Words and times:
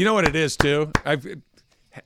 You 0.00 0.06
know 0.06 0.14
what 0.14 0.26
it 0.26 0.34
is 0.34 0.56
too. 0.56 0.90
I 1.04 1.18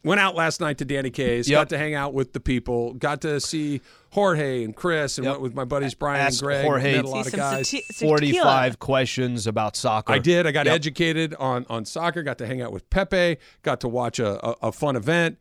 went 0.03 0.21
out 0.21 0.35
last 0.35 0.61
night 0.61 0.79
to 0.79 0.85
Danny 0.85 1.11
K's. 1.11 1.49
Yep. 1.49 1.57
Got 1.61 1.69
to 1.69 1.79
hang 1.79 1.95
out 1.95 2.13
with 2.13 2.33
the 2.33 2.41
people. 2.41 2.95
Got 2.95 3.21
to 3.21 3.39
see 3.39 3.83
Jorge 4.11 4.65
and 4.65 4.75
Chris, 4.75 5.17
and 5.17 5.25
Yep. 5.25 5.31
went 5.35 5.43
with 5.43 5.55
my 5.55 5.65
buddies 5.65 5.95
Brian 5.95 6.21
Ask 6.21 6.41
and 6.43 6.47
Greg. 6.49 6.65
Jorge 6.65 6.97
Met 6.97 7.05
a 7.05 7.09
lot 7.09 7.27
of 7.29 7.33
guys. 7.33 7.69
sati- 7.69 7.85
45 7.93 8.81
questions 8.81 9.47
about 9.47 9.77
soccer. 9.77 10.13
I 10.13 10.19
did. 10.19 10.45
I 10.45 10.51
got 10.51 10.67
Yep. 10.67 10.75
educated 10.75 11.35
on 11.39 11.67
on 11.71 11.85
soccer. 11.85 12.25
Got 12.25 12.39
to 12.39 12.49
hang 12.49 12.61
out 12.61 12.73
with 12.73 12.91
Pepe. 12.91 13.37
Got 13.63 13.81
to 13.83 13.89
watch 13.89 14.19
a, 14.19 14.45
a, 14.45 14.57
a 14.63 14.73
fun 14.73 14.97
event. 14.97 15.39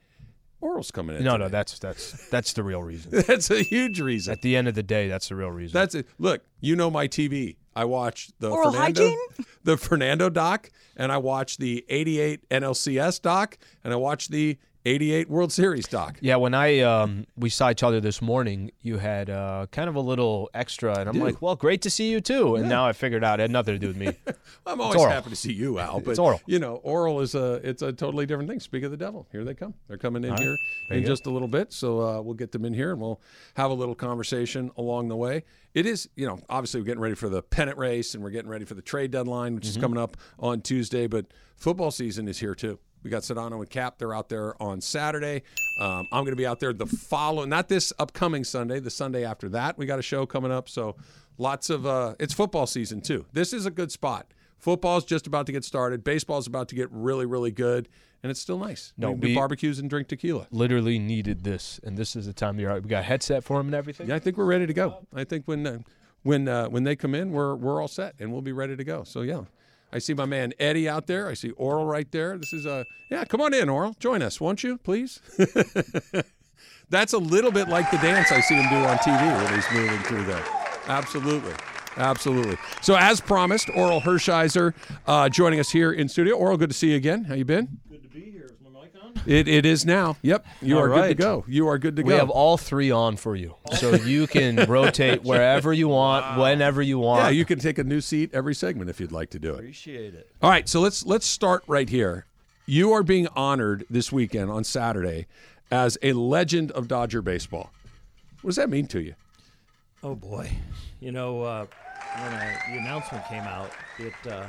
Orel's 0.62 0.92
coming 0.92 1.16
in. 1.18 1.24
No, 1.24 1.32
no, 1.38 1.46
today. 1.46 1.52
that's 1.54 1.80
that's 1.80 2.30
that's 2.30 2.54
the 2.54 2.62
real 2.62 2.84
reason. 2.84 3.24
that's 3.28 3.50
a 3.50 3.64
huge 3.64 4.00
reason. 4.00 4.32
At 4.32 4.44
the 4.44 4.56
end 4.56 4.68
of 4.68 4.76
the 4.76 4.84
day, 4.84 5.08
that's 5.08 5.30
the 5.30 5.36
real 5.36 5.50
reason. 5.50 5.74
That's 5.74 5.96
it. 5.96 6.08
Look, 6.20 6.44
you 6.62 6.76
know 6.76 6.92
my 6.92 7.08
TV. 7.08 7.56
I 7.76 7.86
watch 7.86 8.32
the 8.40 8.50
Orel 8.50 8.72
Fernando, 8.72 9.02
hygiene? 9.04 9.20
the 9.64 9.78
Fernando 9.78 10.30
doc, 10.30 10.70
and 10.96 11.12
I 11.12 11.18
watch 11.18 11.58
the 11.58 11.86
'88 11.90 12.50
NLCS 12.50 13.22
doc, 13.22 13.58
and 13.84 13.94
I 13.94 13.96
watch 13.96 14.30
the 14.30 14.58
'88 14.86 15.30
World 15.30 15.52
Series 15.54 15.88
doc. 15.88 16.18
yeah, 16.20 16.36
when 16.36 16.54
I 16.54 16.80
um 16.82 17.26
we 17.38 17.50
saw 17.50 17.70
each 17.72 17.84
other 17.84 18.02
this 18.02 18.22
morning, 18.22 18.72
you 18.82 18.98
had 18.98 19.30
uh 19.30 19.68
kind 19.72 19.88
of 19.88 19.96
a 19.96 20.00
little 20.02 20.50
extra, 20.54 20.98
and 21.00 21.08
I'm 21.08 21.20
like, 21.20 21.42
well, 21.42 21.56
great 21.56 21.82
to 21.84 21.90
see 21.90 22.12
you 22.12 22.20
too. 22.20 22.56
And 22.56 22.68
now 22.68 22.86
I 22.86 22.92
figured 22.94 23.24
out 23.24 23.40
it 23.40 23.44
had 23.44 23.52
nothing 23.52 23.76
to 23.76 23.80
do 23.80 23.88
with 23.88 23.98
me. 23.98 24.18
I'm 24.66 24.82
always 24.82 25.02
happy 25.04 25.30
to 25.30 25.36
see 25.36 25.54
you, 25.54 25.80
Al. 25.80 26.00
But 26.06 26.18
Orel. 26.18 26.42
you 26.46 26.60
know, 26.60 26.82
Orel 26.86 27.22
is 27.22 27.34
a 27.36 27.62
it's 27.68 27.82
a 27.82 27.94
totally 27.94 28.26
different 28.26 28.50
thing. 28.50 28.60
Speak 28.60 28.84
of 28.84 28.92
the 28.92 28.98
devil, 28.98 29.28
here 29.32 29.44
they 29.46 29.54
come. 29.54 29.74
They're 29.88 29.98
coming 29.98 30.24
in 30.26 30.36
here 30.38 30.58
There 30.90 30.98
in 30.98 31.04
you 31.04 31.08
go. 31.08 31.14
just 31.14 31.26
a 31.28 31.30
little 31.30 31.48
bit, 31.48 31.72
so 31.72 32.02
uh, 32.02 32.22
we'll 32.22 32.34
get 32.36 32.52
them 32.52 32.66
in 32.66 32.74
here 32.74 32.92
and 32.92 33.00
we'll 33.02 33.22
have 33.56 33.72
a 33.72 33.74
little 33.74 33.96
conversation 33.96 34.70
along 34.78 35.08
the 35.08 35.16
way. 35.16 35.44
It 35.74 35.86
is, 35.86 36.08
you 36.16 36.28
know, 36.28 36.40
obviously 36.50 36.82
we're 36.82 36.86
getting 36.86 37.02
ready 37.02 37.16
for 37.16 37.30
the 37.30 37.42
pennant 37.42 37.78
race 37.80 38.14
and 38.14 38.24
we're 38.24 38.30
getting 38.30 38.50
ready 38.52 38.64
for 38.66 38.76
the 38.76 38.82
trade 38.82 39.12
deadline, 39.12 39.56
which 39.56 39.64
Mm-hmm. 39.64 39.78
is 39.78 39.82
coming 39.82 39.98
up 39.98 40.18
on 40.40 40.62
Tuesday. 40.62 41.08
But 41.08 41.28
football 41.56 41.90
season 41.90 42.28
is 42.28 42.40
here 42.40 42.54
too. 42.54 42.80
We 43.04 43.10
got 43.10 43.24
Sedano 43.24 43.60
and 43.60 43.70
Cap. 43.70 43.98
They're 43.98 44.14
out 44.14 44.30
there 44.30 44.62
on 44.62 44.82
Saturday. 44.82 45.44
Um, 45.80 46.08
I'm 46.12 46.24
going 46.24 46.32
to 46.32 46.36
be 46.38 46.46
out 46.46 46.60
there 46.60 46.74
the 46.74 46.86
following, 46.86 47.50
not 47.50 47.68
this 47.68 47.92
upcoming 48.00 48.44
Sunday, 48.44 48.80
the 48.80 48.90
Sunday 48.90 49.26
after 49.26 49.50
that. 49.50 49.78
We 49.78 49.86
got 49.86 50.00
a 50.00 50.04
show 50.04 50.26
coming 50.26 50.52
up. 50.52 50.70
So 50.70 50.96
lots 51.38 51.70
of, 51.70 51.86
uh, 51.86 52.16
it's 52.20 52.34
football 52.34 52.66
season 52.66 53.02
too. 53.02 53.26
This 53.34 53.54
is 53.54 53.66
a 53.66 53.72
good 53.72 53.92
spot. 53.92 54.34
Football's 54.58 55.04
just 55.04 55.28
about 55.28 55.46
to 55.48 55.52
get 55.52 55.66
started. 55.66 56.06
Baseball's 56.06 56.48
about 56.48 56.70
to 56.70 56.76
get 56.76 56.88
really, 56.90 57.26
really 57.26 57.52
good, 57.52 57.90
and 58.24 58.30
it's 58.30 58.40
still 58.40 58.58
nice. 58.58 58.94
No, 58.98 59.12
we 59.12 59.20
can 59.20 59.30
do 59.30 59.36
barbecues 59.36 59.78
and 59.78 59.90
drink 59.90 60.08
tequila. 60.08 60.48
Literally 60.52 60.98
needed 60.98 61.44
this, 61.44 61.82
and 61.84 61.98
this 61.98 62.16
is 62.16 62.28
the 62.28 62.34
time 62.34 62.56
of 62.56 62.60
year. 62.62 62.74
We 62.76 62.88
got 62.88 63.04
headset 63.04 63.44
for 63.44 63.60
him 63.60 63.66
and 63.66 63.76
everything. 63.76 64.08
Yeah, 64.08 64.16
I 64.16 64.20
think 64.20 64.38
we're 64.38 64.46
ready 64.46 64.66
to 64.66 64.74
go. 64.74 65.06
I 65.14 65.26
think 65.26 65.50
when 65.50 65.68
uh, 65.68 65.80
when 66.22 66.48
uh, 66.48 66.68
when 66.70 66.86
they 66.86 66.96
come 66.96 67.14
in, 67.14 67.32
we're 67.34 67.56
we're 67.56 67.82
all 67.82 67.90
set 67.90 68.16
and 68.20 68.32
we'll 68.32 68.42
be 68.42 68.54
ready 68.54 68.78
to 68.78 68.84
go. 68.86 69.04
So 69.04 69.20
yeah, 69.20 69.42
I 69.94 70.00
see 70.00 70.16
my 70.16 70.26
man 70.26 70.54
Eddie 70.60 70.90
out 70.90 71.06
there. 71.06 71.28
I 71.28 71.36
see 71.36 71.52
Orel 71.52 71.90
right 71.90 72.12
there. 72.12 72.38
This 72.38 72.52
is 72.52 72.66
a 72.66 72.86
yeah. 73.12 73.24
Come 73.26 73.42
on 73.42 73.54
in, 73.54 73.70
Orel. 73.70 73.98
Join 74.00 74.24
us, 74.24 74.42
won't 74.42 74.64
you, 74.64 74.80
please? 74.80 75.22
That's 76.90 77.14
a 77.14 77.18
little 77.18 77.52
bit 77.52 77.70
like 77.70 77.90
the 77.92 77.98
dance 77.98 78.32
I 78.32 78.42
see 78.42 78.56
him 78.56 78.70
do 78.70 78.76
on 78.76 78.98
TV 78.98 79.44
when 79.44 79.54
he's 79.54 79.72
moving 79.72 80.00
through 80.04 80.26
there. 80.26 80.44
Absolutely. 80.88 81.54
Absolutely. 81.96 82.58
So, 82.82 82.96
as 82.96 83.22
promised, 83.22 83.68
Orel 83.68 84.02
Hershiser 84.02 84.74
uh, 85.06 85.30
joining 85.30 85.60
us 85.60 85.70
here 85.70 85.92
in 85.92 86.10
studio. 86.10 86.38
Orel, 86.38 86.58
good 86.58 86.70
to 86.72 86.76
see 86.76 86.90
you 86.90 86.96
again. 86.96 87.26
How 87.26 87.36
you 87.36 87.46
been? 87.46 87.78
Good 87.90 88.02
to 88.04 88.10
be 88.10 88.32
here. 88.32 88.46
Is 88.46 88.60
my 88.62 88.82
mic 88.82 88.94
on? 89.02 89.13
It, 89.26 89.48
it 89.48 89.66
is 89.66 89.86
now. 89.86 90.18
Yep. 90.22 90.46
You 90.62 90.78
All 90.78 90.84
are 90.84 90.90
good 90.90 91.08
to 91.10 91.16
go. 91.16 91.46
You 91.48 91.68
are 91.68 91.78
good 91.78 91.96
to 91.96 92.04
We 92.04 92.10
go. 92.10 92.16
We 92.16 92.20
have 92.20 92.30
all 92.30 92.58
three 92.58 92.92
on 92.92 93.18
for 93.18 93.36
you, 93.36 93.56
so 93.78 93.96
you 93.96 94.28
can 94.28 94.66
rotate 94.68 95.24
wherever 95.24 95.72
you 95.74 95.88
want, 95.88 96.40
whenever 96.40 96.82
you 96.82 97.00
want. 97.00 97.24
yeah, 97.24 97.30
you 97.30 97.46
can 97.46 97.60
take 97.60 97.78
a 97.78 97.84
new 97.84 98.02
seat 98.02 98.32
every 98.34 98.54
segment 98.56 98.90
if 98.90 99.00
you'd 99.00 99.12
like 99.12 99.30
to 99.32 99.40
do 99.40 99.52
it. 99.54 99.60
Appreciate 99.60 100.14
it. 100.14 100.30
All 100.42 100.50
right, 100.50 100.68
so 100.68 100.80
let's 100.82 101.06
let's 101.06 101.26
start 101.26 101.64
right 101.68 101.90
here. 101.90 102.26
You 102.66 102.94
are 102.94 103.04
being 103.04 103.28
honored 103.36 103.86
this 103.90 104.12
weekend 104.12 104.50
on 104.50 104.64
Saturday 104.64 105.28
as 105.72 105.98
a 106.02 106.14
legend 106.14 106.72
of 106.72 106.88
Dodger 106.88 107.22
baseball. 107.22 107.72
What 108.42 108.50
does 108.50 108.56
that 108.58 108.70
mean 108.70 108.88
to 108.88 109.02
you? 109.02 109.16
Oh 110.02 110.16
boy, 110.16 110.52
you 111.00 111.12
know 111.12 111.42
uh, 111.44 111.66
when 112.22 112.34
uh, 112.34 112.56
the 112.68 112.78
announcement 112.78 113.26
came 113.28 113.44
out, 113.44 113.72
it 114.00 114.14
uh, 114.30 114.46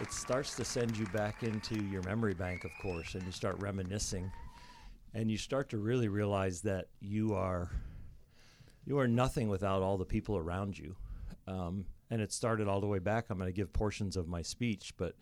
it 0.00 0.12
starts 0.12 0.54
to 0.56 0.64
send 0.64 0.96
you 0.96 1.06
back 1.06 1.42
into 1.42 1.82
your 1.84 2.02
memory 2.02 2.34
bank, 2.34 2.64
of 2.64 2.70
course, 2.80 3.14
and 3.14 3.22
you 3.24 3.32
start 3.32 3.56
reminiscing, 3.60 4.30
and 5.14 5.30
you 5.30 5.36
start 5.38 5.68
to 5.70 5.78
really 5.78 6.08
realize 6.08 6.62
that 6.62 6.86
you 7.00 7.34
are 7.34 7.70
you 8.86 8.98
are 8.98 9.08
nothing 9.08 9.48
without 9.48 9.82
all 9.82 9.98
the 9.98 10.04
people 10.06 10.36
around 10.36 10.78
you. 10.78 10.96
Um, 11.46 11.84
and 12.10 12.20
it 12.20 12.32
started 12.32 12.66
all 12.66 12.80
the 12.80 12.86
way 12.86 12.98
back. 12.98 13.26
I'm 13.30 13.38
going 13.38 13.48
to 13.48 13.52
give 13.52 13.72
portions 13.72 14.16
of 14.16 14.26
my 14.26 14.42
speech, 14.42 14.94
but 14.96 15.14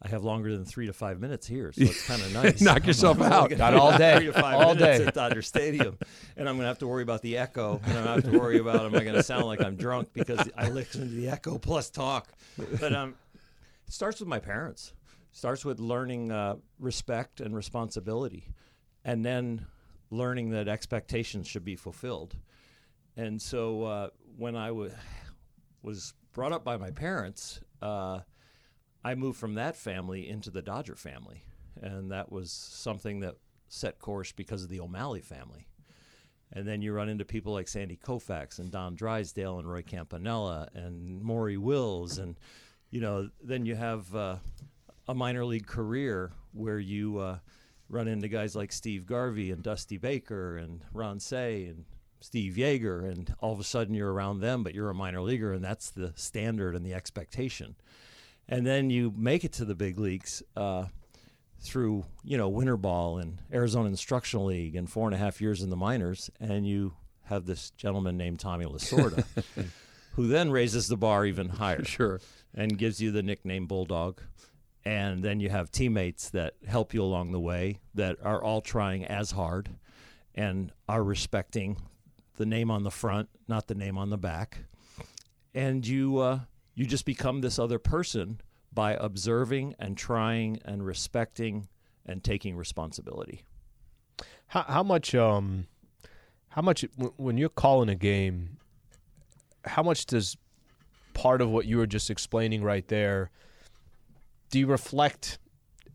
I 0.00 0.08
have 0.08 0.24
longer 0.24 0.54
than 0.54 0.64
three 0.64 0.86
to 0.86 0.92
five 0.92 1.20
minutes 1.20 1.46
here, 1.46 1.72
so 1.72 1.82
it's 1.82 2.06
kind 2.06 2.22
of 2.22 2.32
nice. 2.42 2.60
Knock 2.60 2.86
yourself 2.86 3.20
I'm 3.20 3.32
out. 3.32 3.50
Got 3.50 3.74
all 3.74 3.96
day. 3.96 4.16
three 4.16 4.26
to 4.26 4.32
five 4.32 4.54
All 4.54 4.74
minutes 4.74 4.98
day. 5.00 5.06
at 5.06 5.14
Dodger 5.14 5.42
Stadium, 5.42 5.98
and 6.36 6.48
I'm 6.48 6.56
going 6.56 6.64
to 6.64 6.68
have 6.68 6.78
to 6.78 6.86
worry 6.86 7.02
about 7.02 7.22
the 7.22 7.36
echo, 7.38 7.80
and 7.84 7.98
I'm 7.98 8.04
going 8.04 8.20
to 8.20 8.26
have 8.26 8.32
to 8.32 8.38
worry 8.38 8.58
about 8.58 8.84
am 8.86 8.94
I 8.94 9.00
going 9.04 9.14
to 9.14 9.22
sound 9.22 9.46
like 9.46 9.62
I'm 9.62 9.76
drunk 9.76 10.10
because 10.12 10.48
I 10.56 10.68
listen 10.68 11.08
to 11.08 11.14
the 11.14 11.28
echo 11.28 11.58
plus 11.58 11.90
talk. 11.90 12.28
But 12.80 12.92
um, 12.94 13.14
it 13.86 13.92
starts 13.92 14.20
with 14.20 14.28
my 14.28 14.38
parents. 14.38 14.92
starts 15.34 15.64
with 15.64 15.80
learning 15.80 16.30
uh, 16.30 16.54
respect 16.78 17.40
and 17.40 17.54
responsibility, 17.56 18.48
and 19.04 19.24
then 19.24 19.66
learning 20.10 20.50
that 20.50 20.68
expectations 20.68 21.46
should 21.46 21.64
be 21.64 21.76
fulfilled. 21.76 22.36
And 23.16 23.42
so 23.42 23.82
uh, 23.82 24.08
when 24.36 24.56
I 24.56 24.70
wa- 24.70 24.88
was 25.82 26.14
brought 26.32 26.52
up 26.52 26.64
by 26.64 26.76
my 26.76 26.90
parents, 26.90 27.60
uh, 27.82 28.20
I 29.04 29.14
moved 29.16 29.38
from 29.38 29.54
that 29.54 29.76
family 29.76 30.28
into 30.28 30.50
the 30.50 30.62
Dodger 30.62 30.94
family, 30.94 31.42
and 31.82 32.12
that 32.12 32.30
was 32.30 32.50
something 32.52 33.20
that 33.20 33.34
set 33.68 33.98
course 33.98 34.30
because 34.32 34.62
of 34.62 34.68
the 34.68 34.80
O'Malley 34.80 35.20
family. 35.20 35.66
And 36.52 36.66
then 36.66 36.80
you 36.80 36.92
run 36.92 37.08
into 37.08 37.24
people 37.24 37.52
like 37.52 37.66
Sandy 37.66 37.96
Koufax 37.96 38.60
and 38.60 38.70
Don 38.70 38.94
Drysdale 38.94 39.58
and 39.58 39.68
Roy 39.68 39.82
Campanella 39.82 40.68
and 40.74 41.20
Maury 41.20 41.56
Wills, 41.56 42.18
and 42.18 42.38
you 42.94 43.00
know, 43.00 43.28
then 43.42 43.66
you 43.66 43.74
have 43.74 44.14
uh, 44.14 44.36
a 45.08 45.14
minor 45.14 45.44
league 45.44 45.66
career 45.66 46.30
where 46.52 46.78
you 46.78 47.18
uh, 47.18 47.38
run 47.88 48.06
into 48.06 48.28
guys 48.28 48.54
like 48.54 48.70
Steve 48.70 49.04
Garvey 49.04 49.50
and 49.50 49.64
Dusty 49.64 49.96
Baker 49.96 50.58
and 50.58 50.80
Ron 50.92 51.18
Cey 51.18 51.64
and 51.64 51.86
Steve 52.20 52.54
Yeager, 52.54 53.10
and 53.10 53.34
all 53.40 53.52
of 53.52 53.58
a 53.58 53.64
sudden 53.64 53.94
you're 53.94 54.12
around 54.12 54.38
them, 54.38 54.62
but 54.62 54.76
you're 54.76 54.90
a 54.90 54.94
minor 54.94 55.20
leaguer, 55.22 55.52
and 55.52 55.64
that's 55.64 55.90
the 55.90 56.12
standard 56.14 56.76
and 56.76 56.86
the 56.86 56.94
expectation. 56.94 57.74
And 58.48 58.64
then 58.64 58.90
you 58.90 59.12
make 59.16 59.42
it 59.42 59.52
to 59.54 59.64
the 59.64 59.74
big 59.74 59.98
leagues 59.98 60.44
uh, 60.56 60.84
through, 61.58 62.04
you 62.22 62.38
know, 62.38 62.48
winter 62.48 62.76
ball 62.76 63.18
and 63.18 63.42
Arizona 63.52 63.88
Instructional 63.88 64.46
League 64.46 64.76
and 64.76 64.88
four 64.88 65.08
and 65.08 65.16
a 65.16 65.18
half 65.18 65.40
years 65.40 65.62
in 65.62 65.70
the 65.70 65.76
minors, 65.76 66.30
and 66.38 66.64
you 66.64 66.92
have 67.24 67.44
this 67.44 67.70
gentleman 67.70 68.16
named 68.16 68.38
Tommy 68.38 68.66
Lasorda, 68.66 69.24
who 70.14 70.26
then 70.28 70.50
raises 70.50 70.88
the 70.88 70.96
bar 70.96 71.24
even 71.26 71.48
higher 71.60 71.84
Sure. 71.84 72.20
and 72.54 72.78
gives 72.78 73.00
you 73.00 73.10
the 73.10 73.22
nickname 73.22 73.66
Bulldog. 73.66 74.20
And 74.84 75.22
then 75.24 75.40
you 75.40 75.48
have 75.48 75.70
teammates 75.70 76.28
that 76.30 76.54
help 76.66 76.92
you 76.92 77.02
along 77.02 77.32
the 77.32 77.40
way 77.40 77.80
that 77.94 78.16
are 78.22 78.42
all 78.42 78.60
trying 78.60 79.04
as 79.04 79.30
hard 79.30 79.70
and 80.34 80.72
are 80.88 81.02
respecting 81.02 81.78
the 82.36 82.44
name 82.44 82.70
on 82.70 82.82
the 82.82 82.90
front, 82.90 83.28
not 83.48 83.66
the 83.66 83.74
name 83.74 83.96
on 83.96 84.10
the 84.10 84.18
back. 84.18 84.64
And 85.54 85.86
you 85.86 86.18
uh, 86.18 86.40
you 86.74 86.84
just 86.84 87.06
become 87.06 87.40
this 87.40 87.58
other 87.58 87.78
person 87.78 88.40
by 88.72 88.92
observing 88.94 89.74
and 89.78 89.96
trying 89.96 90.58
and 90.64 90.84
respecting 90.84 91.68
and 92.04 92.22
taking 92.22 92.56
responsibility. 92.56 93.44
How, 94.48 94.62
how 94.64 94.82
much? 94.82 95.14
Um, 95.14 95.66
how 96.48 96.60
much 96.62 96.84
when 97.16 97.38
you're 97.38 97.48
calling 97.48 97.88
a 97.88 97.94
game? 97.94 98.58
How 99.64 99.82
much 99.82 100.06
does 100.06 100.36
part 101.14 101.40
of 101.40 101.50
what 101.50 101.66
you 101.66 101.78
were 101.78 101.86
just 101.86 102.10
explaining 102.10 102.62
right 102.62 102.86
there? 102.88 103.30
Do 104.50 104.58
you 104.58 104.66
reflect 104.66 105.38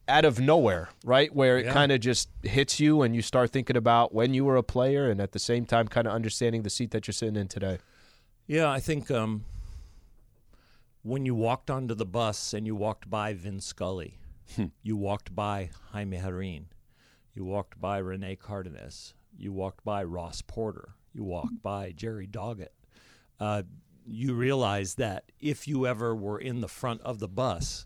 out 0.08 0.26
of 0.26 0.40
nowhere, 0.40 0.90
right? 1.04 1.34
Where 1.34 1.58
it 1.60 1.66
Yeah. 1.66 1.74
kind 1.74 1.92
of 1.92 2.00
just 2.02 2.30
hits 2.44 2.80
you 2.80 3.02
and 3.04 3.16
you 3.16 3.22
start 3.22 3.52
thinking 3.52 3.78
about 3.78 4.14
when 4.14 4.34
you 4.34 4.44
were 4.46 4.56
a 4.56 4.64
player 4.64 5.10
and 5.10 5.22
at 5.22 5.34
the 5.34 5.40
same 5.40 5.66
time 5.66 5.88
kind 5.88 6.08
of 6.08 6.14
understanding 6.14 6.64
the 6.64 6.70
seat 6.70 6.92
that 6.92 7.08
you're 7.08 7.14
sitting 7.14 7.36
in 7.36 7.48
today. 7.48 7.78
Yeah, 8.48 8.70
I 8.72 8.80
think 8.80 9.12
um, 9.12 9.46
when 11.04 11.26
you 11.26 11.36
walked 11.36 11.70
onto 11.70 11.94
the 11.94 12.06
bus 12.06 12.54
and 12.54 12.66
you 12.66 12.76
walked 12.76 13.10
by 13.10 13.34
Vin 13.34 13.60
Scully 13.62 14.16
you 14.82 14.98
walked 14.98 15.36
by 15.36 15.70
Jaime 15.92 16.18
Jarrín. 16.18 16.64
You 17.36 17.46
walked 17.46 17.80
by 17.80 18.00
Rene 18.00 18.36
Cardenas. 18.38 19.14
You 19.38 19.52
walked 19.52 19.86
by 19.86 20.04
Ross 20.04 20.42
Porter. 20.42 20.96
You 21.14 21.24
walked 21.24 21.62
by 21.62 21.92
Jerry 21.92 22.26
Doggett. 22.26 22.70
Uh, 23.40 23.64
you 24.06 24.34
realize 24.34 24.96
that 24.96 25.26
if 25.40 25.68
you 25.68 25.86
ever 25.86 26.16
were 26.16 26.40
in 26.40 26.62
the 26.62 26.68
front 26.68 27.02
of 27.02 27.20
the 27.20 27.28
bus, 27.28 27.86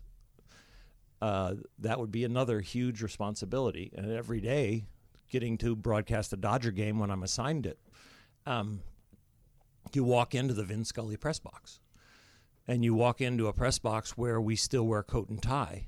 uh, 1.20 1.54
that 1.78 2.00
would 2.00 2.10
be 2.10 2.24
another 2.24 2.60
huge 2.60 3.02
responsibility. 3.02 3.92
And 3.96 4.10
every 4.10 4.40
day, 4.40 4.86
getting 5.30 5.58
to 5.58 5.76
broadcast 5.76 6.32
a 6.32 6.36
Dodger 6.36 6.70
game 6.70 6.98
when 6.98 7.10
I'm 7.10 7.22
assigned 7.22 7.66
it, 7.66 7.78
um, 8.46 8.80
you 9.92 10.04
walk 10.04 10.34
into 10.34 10.54
the 10.54 10.64
Vin 10.64 10.84
Scully 10.84 11.16
press 11.16 11.38
box, 11.38 11.80
and 12.66 12.84
you 12.84 12.94
walk 12.94 13.20
into 13.20 13.46
a 13.46 13.52
press 13.52 13.78
box 13.78 14.16
where 14.16 14.40
we 14.40 14.56
still 14.56 14.86
wear 14.86 15.02
coat 15.02 15.28
and 15.28 15.42
tie, 15.42 15.86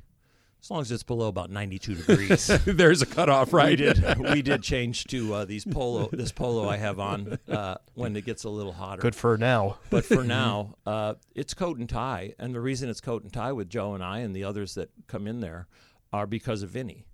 as 0.66 0.70
long 0.72 0.80
as 0.80 0.90
it's 0.90 1.04
below 1.04 1.28
about 1.28 1.48
92 1.48 1.94
degrees. 1.94 2.46
There's 2.64 3.00
a 3.00 3.06
cutoff, 3.06 3.52
right? 3.52 3.70
We 3.70 3.76
did. 3.76 4.18
We 4.18 4.42
did 4.42 4.62
change 4.64 5.04
to 5.04 5.32
uh, 5.32 5.44
these 5.44 5.64
polo. 5.64 6.08
This 6.10 6.32
polo 6.32 6.68
I 6.68 6.76
have 6.76 6.98
on 6.98 7.38
uh, 7.48 7.76
when 7.94 8.16
it 8.16 8.24
gets 8.24 8.42
a 8.42 8.48
little 8.48 8.72
hotter. 8.72 9.00
Good 9.00 9.14
for 9.14 9.38
now. 9.38 9.78
But 9.90 10.04
for 10.04 10.24
now, 10.24 10.74
uh, 10.84 11.14
it's 11.36 11.54
coat 11.54 11.78
and 11.78 11.88
tie, 11.88 12.34
and 12.40 12.52
the 12.52 12.60
reason 12.60 12.90
it's 12.90 13.00
coat 13.00 13.22
and 13.22 13.32
tie 13.32 13.52
with 13.52 13.70
Joe 13.70 13.94
and 13.94 14.02
I 14.02 14.18
and 14.18 14.34
the 14.34 14.42
others 14.42 14.74
that 14.74 14.90
come 15.06 15.28
in 15.28 15.38
there 15.38 15.68
are 16.12 16.26
because 16.26 16.62
of 16.62 16.70
Vinny. 16.70 17.06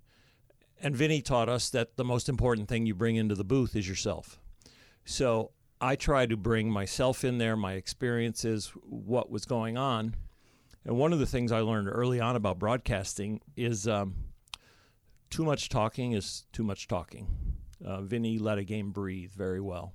And 0.81 0.95
Vinny 0.95 1.21
taught 1.21 1.47
us 1.47 1.69
that 1.69 1.95
the 1.95 2.03
most 2.03 2.27
important 2.27 2.67
thing 2.67 2.87
you 2.87 2.95
bring 2.95 3.17
into 3.17 3.35
the 3.35 3.43
booth 3.43 3.75
is 3.75 3.87
yourself. 3.87 4.39
So 5.05 5.51
I 5.79 5.95
try 5.95 6.25
to 6.25 6.35
bring 6.35 6.71
myself 6.71 7.23
in 7.23 7.37
there, 7.37 7.55
my 7.55 7.73
experiences, 7.73 8.71
what 8.83 9.29
was 9.29 9.45
going 9.45 9.77
on. 9.77 10.15
And 10.85 10.97
one 10.97 11.13
of 11.13 11.19
the 11.19 11.25
things 11.25 11.51
I 11.51 11.59
learned 11.59 11.87
early 11.89 12.19
on 12.19 12.35
about 12.35 12.59
broadcasting 12.59 13.41
is 13.55 13.87
um, 13.87 14.15
too 15.29 15.43
much 15.43 15.69
talking 15.69 16.11
is 16.11 16.45
too 16.51 16.63
much 16.63 16.87
talking. 16.87 17.27
Uh, 17.83 18.01
Vinny 18.01 18.37
let 18.37 18.57
a 18.57 18.63
game 18.63 18.91
breathe 18.91 19.31
very 19.31 19.61
well. 19.61 19.93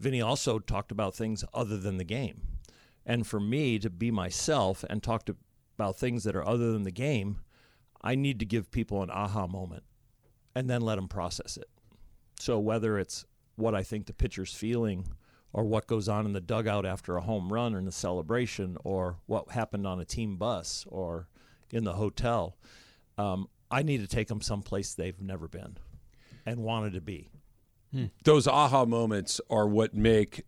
Vinny 0.00 0.20
also 0.20 0.58
talked 0.58 0.90
about 0.90 1.14
things 1.14 1.44
other 1.54 1.76
than 1.76 1.96
the 1.96 2.04
game. 2.04 2.42
And 3.06 3.26
for 3.26 3.40
me 3.40 3.78
to 3.78 3.90
be 3.90 4.10
myself 4.10 4.84
and 4.90 5.02
talk 5.02 5.24
to, 5.26 5.36
about 5.76 5.96
things 5.96 6.24
that 6.24 6.36
are 6.36 6.46
other 6.46 6.72
than 6.72 6.82
the 6.82 6.90
game, 6.90 7.40
I 8.02 8.14
need 8.14 8.38
to 8.40 8.46
give 8.46 8.70
people 8.70 9.02
an 9.02 9.10
aha 9.10 9.46
moment 9.46 9.84
and 10.54 10.68
then 10.68 10.82
let 10.82 10.96
them 10.96 11.08
process 11.08 11.56
it. 11.56 11.68
So 12.38 12.58
whether 12.58 12.98
it's 12.98 13.24
what 13.56 13.74
I 13.74 13.82
think 13.82 14.06
the 14.06 14.12
pitcher's 14.12 14.52
feeling 14.52 15.06
or 15.52 15.64
what 15.64 15.86
goes 15.86 16.08
on 16.08 16.26
in 16.26 16.32
the 16.32 16.40
dugout 16.40 16.86
after 16.86 17.16
a 17.16 17.20
home 17.20 17.52
run 17.52 17.74
or 17.74 17.78
in 17.78 17.84
the 17.84 17.92
celebration 17.92 18.76
or 18.84 19.18
what 19.26 19.50
happened 19.50 19.86
on 19.86 20.00
a 20.00 20.04
team 20.04 20.36
bus 20.36 20.84
or 20.88 21.28
in 21.70 21.84
the 21.84 21.94
hotel, 21.94 22.56
um, 23.18 23.48
I 23.70 23.82
need 23.82 24.00
to 24.00 24.06
take 24.06 24.28
them 24.28 24.40
someplace 24.40 24.94
they've 24.94 25.20
never 25.20 25.48
been 25.48 25.78
and 26.46 26.60
wanted 26.62 26.92
to 26.94 27.00
be. 27.00 27.30
Those 28.24 28.46
aha 28.46 28.84
moments 28.86 29.40
are 29.50 29.66
what 29.66 29.94
make 29.94 30.44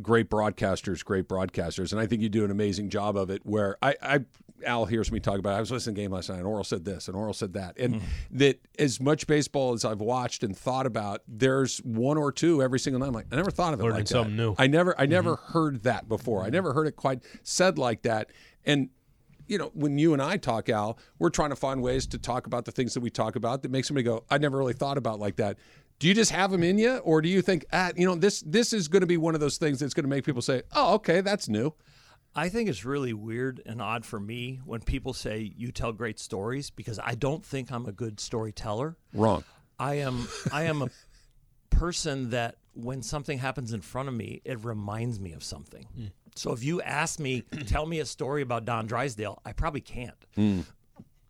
great 0.00 0.30
broadcasters 0.30 1.04
great 1.04 1.28
broadcasters. 1.28 1.92
And 1.92 2.00
i 2.00 2.06
think 2.06 2.22
you 2.22 2.28
do 2.28 2.44
an 2.44 2.50
amazing 2.50 2.88
job 2.90 3.16
of 3.16 3.28
it 3.28 3.44
where 3.44 3.76
i, 3.82 3.94
I 4.02 4.20
al 4.64 4.84
hears 4.86 5.10
me 5.12 5.20
talk 5.20 5.38
about 5.38 5.54
it. 5.54 5.56
i 5.56 5.60
was 5.60 5.70
listening 5.70 5.94
to 5.94 6.00
the 6.00 6.04
game 6.04 6.12
last 6.12 6.28
night 6.28 6.38
and 6.38 6.46
Orel 6.46 6.64
said 6.64 6.84
this 6.84 7.08
and 7.08 7.16
Orel 7.16 7.34
said 7.34 7.52
that 7.54 7.76
and 7.78 7.94
Mm-hmm. 7.96 8.38
that 8.38 8.60
as 8.78 9.00
much 9.00 9.26
baseball 9.26 9.72
as 9.72 9.84
i've 9.84 10.00
watched 10.00 10.42
and 10.42 10.56
thought 10.56 10.86
about 10.86 11.22
there's 11.28 11.78
one 11.78 12.16
or 12.18 12.30
two 12.32 12.62
every 12.62 12.78
single 12.78 13.00
night 13.00 13.06
i'm 13.08 13.12
like 13.14 13.26
i 13.32 13.36
never 13.36 13.50
thought 13.50 13.74
of 13.74 13.80
it 13.80 13.82
Learning 13.82 13.98
like 13.98 14.06
that 14.06 14.12
something 14.12 14.36
new. 14.36 14.52
Mm-hmm. 14.52 14.62
i 14.62 14.66
never 14.66 15.00
i 15.00 15.06
never 15.06 15.36
heard 15.36 15.82
that 15.82 16.08
before 16.08 16.42
i 16.42 16.48
never 16.50 16.72
heard 16.72 16.86
it 16.86 16.96
quite 16.96 17.22
said 17.42 17.78
like 17.78 18.02
that 18.02 18.30
and 18.64 18.90
you 19.46 19.58
know, 19.58 19.72
when 19.74 19.98
you 19.98 20.12
and 20.12 20.22
I 20.22 20.36
talk, 20.36 20.68
Al, 20.68 20.96
we're 21.18 21.28
trying 21.28 21.50
to 21.50 21.56
find 21.56 21.82
ways 21.82 22.06
to 22.06 22.18
talk 22.18 22.46
about 22.46 22.66
the 22.66 22.70
things 22.70 22.94
that 22.94 23.00
we 23.00 23.10
talk 23.10 23.34
about 23.34 23.62
that 23.62 23.72
make 23.72 23.84
somebody 23.84 24.04
go, 24.04 24.22
I 24.30 24.38
never 24.38 24.56
really 24.56 24.74
thought 24.74 24.96
about 24.96 25.18
like 25.18 25.34
that. 25.36 25.58
Do 25.98 26.06
you 26.06 26.14
just 26.14 26.30
have 26.30 26.52
them 26.52 26.62
in 26.62 26.78
you, 26.78 26.98
or 26.98 27.20
do 27.20 27.28
you 27.28 27.42
think, 27.42 27.64
ah, 27.72 27.90
you 27.96 28.06
know, 28.06 28.14
this 28.14 28.42
this 28.46 28.72
is 28.72 28.86
going 28.86 29.00
to 29.00 29.08
be 29.08 29.16
one 29.16 29.34
of 29.34 29.40
those 29.40 29.58
things 29.58 29.80
that's 29.80 29.92
going 29.92 30.04
to 30.04 30.08
make 30.08 30.24
people 30.24 30.40
say, 30.40 30.62
oh, 30.72 30.94
okay, 30.94 31.20
that's 31.20 31.48
new. 31.48 31.74
I 32.34 32.48
think 32.48 32.68
it's 32.68 32.84
really 32.84 33.12
weird 33.12 33.60
and 33.66 33.82
odd 33.82 34.04
for 34.04 34.20
me 34.20 34.60
when 34.64 34.80
people 34.80 35.12
say 35.12 35.52
you 35.56 35.72
tell 35.72 35.92
great 35.92 36.20
stories 36.20 36.70
because 36.70 36.98
I 37.02 37.14
don't 37.14 37.44
think 37.44 37.72
I'm 37.72 37.86
a 37.86 37.92
good 37.92 38.20
storyteller. 38.20 38.96
Wrong. 39.12 39.42
I 39.78 39.94
am 39.94 40.28
I 40.52 40.64
am 40.64 40.82
a 40.82 40.90
person 41.70 42.30
that 42.30 42.56
when 42.74 43.02
something 43.02 43.38
happens 43.38 43.72
in 43.72 43.80
front 43.80 44.08
of 44.08 44.14
me, 44.14 44.42
it 44.44 44.64
reminds 44.64 45.18
me 45.18 45.32
of 45.32 45.42
something. 45.42 45.86
Hmm. 45.94 46.06
So 46.36 46.52
if 46.52 46.62
you 46.62 46.80
ask 46.82 47.18
me, 47.18 47.40
tell 47.66 47.86
me 47.86 47.98
a 47.98 48.06
story 48.06 48.42
about 48.42 48.64
Don 48.64 48.86
Drysdale, 48.86 49.40
I 49.44 49.52
probably 49.52 49.80
can't. 49.80 50.24
Hmm. 50.34 50.60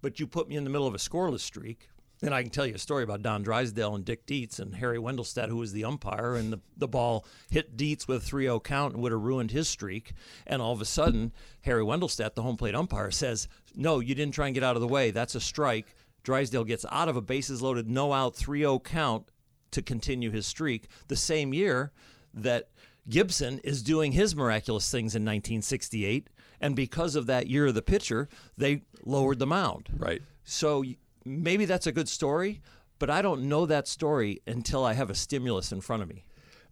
But 0.02 0.20
you 0.20 0.26
put 0.26 0.49
me 0.49 0.56
in 0.56 0.64
the 0.64 0.70
middle 0.70 0.87
of 0.87 0.94
a 0.94 0.99
scoreless 0.99 1.41
streak, 1.41 1.88
and 2.22 2.34
I 2.34 2.43
can 2.43 2.50
tell 2.50 2.67
you 2.67 2.75
a 2.75 2.78
story 2.78 3.02
about 3.02 3.22
Don 3.22 3.43
Drysdale 3.43 3.94
and 3.94 4.05
Dick 4.05 4.26
Dietz 4.26 4.58
and 4.58 4.75
Harry 4.75 4.99
Wendelstedt, 4.99 5.49
who 5.49 5.56
was 5.56 5.72
the 5.72 5.84
umpire, 5.84 6.34
and 6.34 6.52
the, 6.52 6.61
the 6.76 6.88
ball 6.88 7.25
hit 7.50 7.76
Dietz 7.76 8.06
with 8.06 8.19
a 8.19 8.20
3 8.20 8.44
0 8.44 8.61
count 8.61 8.94
and 8.94 9.02
would 9.02 9.12
have 9.12 9.20
ruined 9.22 9.50
his 9.50 9.69
streak. 9.69 10.12
And 10.46 10.61
all 10.61 10.72
of 10.72 10.81
a 10.81 10.87
sudden, 10.87 11.32
Harry 11.62 11.82
Wendelstedt, 11.82 12.34
the 12.34 12.43
home 12.43 12.56
plate 12.56 12.75
umpire, 12.75 13.11
says, 13.11 13.49
No, 13.75 14.00
you 14.00 14.14
didn't 14.14 14.34
try 14.34 14.46
and 14.46 14.55
get 14.55 14.64
out 14.64 14.76
of 14.76 14.82
the 14.82 14.88
way. 14.88 15.11
That's 15.11 15.34
a 15.34 15.40
strike. 15.40 15.94
Drysdale 16.22 16.64
gets 16.64 16.84
out 16.90 17.08
of 17.08 17.17
a 17.17 17.22
bases 17.22 17.62
loaded, 17.62 17.88
no 17.88 18.12
out, 18.12 18.37
3 18.37 18.61
0 18.61 18.78
count 18.81 19.31
to 19.70 19.81
continue 19.81 20.31
his 20.31 20.46
streak. 20.46 20.88
The 21.08 21.16
same 21.16 21.55
year 21.55 21.93
that 22.34 22.69
Gibson 23.08 23.61
is 23.64 23.82
doing 23.82 24.12
his 24.12 24.37
miraculous 24.37 24.90
things 24.90 25.14
in 25.14 25.23
1968. 25.23 26.28
And 26.61 26.76
because 26.76 27.16
of 27.16 27.26
that 27.26 27.46
year 27.46 27.66
of 27.66 27.75
the 27.75 27.82
pitcher, 27.82 28.28
they 28.58 28.82
lowered 29.05 29.38
the 29.38 29.46
mound. 29.46 29.88
Right. 29.96 30.20
So 30.44 30.84
maybe 31.25 31.64
that's 31.64 31.87
a 31.87 31.93
good 31.93 32.08
story, 32.08 32.61
but 32.99 33.11
I 33.11 33.22
don't 33.22 33.49
know 33.49 33.67
that 33.67 33.88
story 33.88 34.40
until 34.46 34.84
I 34.84 34.94
have 34.94 35.11
a 35.11 35.14
stimulus 35.14 35.72
in 35.72 35.81
front 35.81 36.02
of 36.02 36.08
me. 36.08 36.25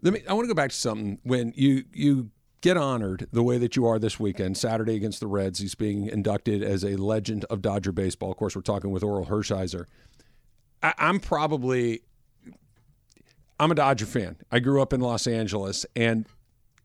Let 0.02 0.14
me. 0.14 0.22
I 0.28 0.32
want 0.32 0.44
to 0.44 0.48
go 0.48 0.54
back 0.54 0.70
to 0.70 0.76
something 0.76 1.18
when 1.22 1.52
you 1.56 1.84
you 1.92 2.30
get 2.60 2.76
honored 2.76 3.28
the 3.32 3.42
way 3.42 3.58
that 3.58 3.76
you 3.76 3.86
are 3.86 3.98
this 3.98 4.18
weekend, 4.18 4.56
Saturday 4.56 4.94
against 4.94 5.20
the 5.20 5.26
Reds. 5.26 5.58
He's 5.58 5.74
being 5.74 6.06
inducted 6.06 6.62
as 6.62 6.84
a 6.84 6.96
legend 6.96 7.44
of 7.46 7.62
Dodger 7.62 7.92
baseball. 7.92 8.30
Of 8.30 8.36
course, 8.36 8.54
we're 8.54 8.62
talking 8.62 8.90
with 8.90 9.02
Orel 9.02 9.28
Hershiser. 9.28 9.86
I, 10.82 10.94
I'm 10.98 11.18
probably 11.18 12.02
I'm 13.60 13.72
a 13.72 13.74
Dodger 13.74 14.06
fan. 14.06 14.36
I 14.52 14.60
grew 14.60 14.80
up 14.80 14.92
in 14.92 15.00
Los 15.00 15.26
Angeles, 15.26 15.84
and 15.96 16.26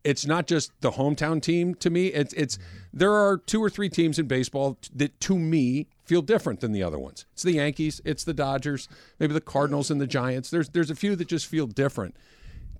it's 0.03 0.25
not 0.25 0.47
just 0.47 0.71
the 0.81 0.91
hometown 0.91 1.41
team 1.41 1.75
to 1.75 1.89
me. 1.89 2.07
It's 2.07 2.33
it's 2.33 2.57
there 2.91 3.13
are 3.13 3.37
two 3.37 3.63
or 3.63 3.69
three 3.69 3.89
teams 3.89 4.19
in 4.19 4.27
baseball 4.27 4.77
that 4.95 5.19
to 5.21 5.37
me 5.37 5.87
feel 6.03 6.21
different 6.21 6.59
than 6.59 6.71
the 6.71 6.83
other 6.83 6.99
ones. 6.99 7.25
It's 7.33 7.43
the 7.43 7.53
Yankees, 7.53 8.01
it's 8.03 8.23
the 8.23 8.33
Dodgers, 8.33 8.89
maybe 9.19 9.33
the 9.33 9.41
Cardinals 9.41 9.89
and 9.89 10.01
the 10.01 10.07
Giants. 10.07 10.49
There's 10.49 10.69
there's 10.69 10.89
a 10.89 10.95
few 10.95 11.15
that 11.15 11.27
just 11.27 11.47
feel 11.47 11.67
different. 11.67 12.15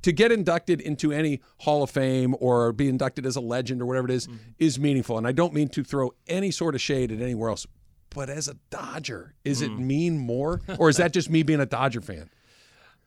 To 0.04 0.12
get 0.12 0.34
inducted 0.34 0.82
into 0.82 1.14
any 1.14 1.42
Hall 1.60 1.82
of 1.82 1.90
Fame 1.90 2.36
or 2.42 2.74
be 2.74 2.90
inducted 2.90 3.26
as 3.26 3.38
a 3.38 3.42
legend 3.42 3.82
or 3.82 3.86
whatever 3.86 4.10
it 4.10 4.14
is, 4.14 4.28
mm-hmm. 4.28 4.38
is 4.60 4.78
meaningful. 4.78 5.18
And 5.18 5.26
I 5.26 5.32
don't 5.32 5.54
mean 5.54 5.70
to 5.70 5.84
throw 5.84 6.14
any 6.28 6.52
sort 6.52 6.76
of 6.76 6.82
shade 6.82 7.10
at 7.10 7.22
anywhere 7.22 7.50
else. 7.50 7.66
But 8.10 8.30
as 8.30 8.50
a 8.50 8.58
Dodger, 8.70 9.34
is 9.46 9.62
it 9.62 9.72
mm. 9.72 9.80
mean 9.80 10.20
more? 10.20 10.62
Or 10.78 10.90
is 10.90 10.98
that 10.98 11.14
just 11.14 11.30
me 11.30 11.42
being 11.42 11.62
a 11.62 11.66
Dodger 11.66 12.02
fan? 12.02 12.30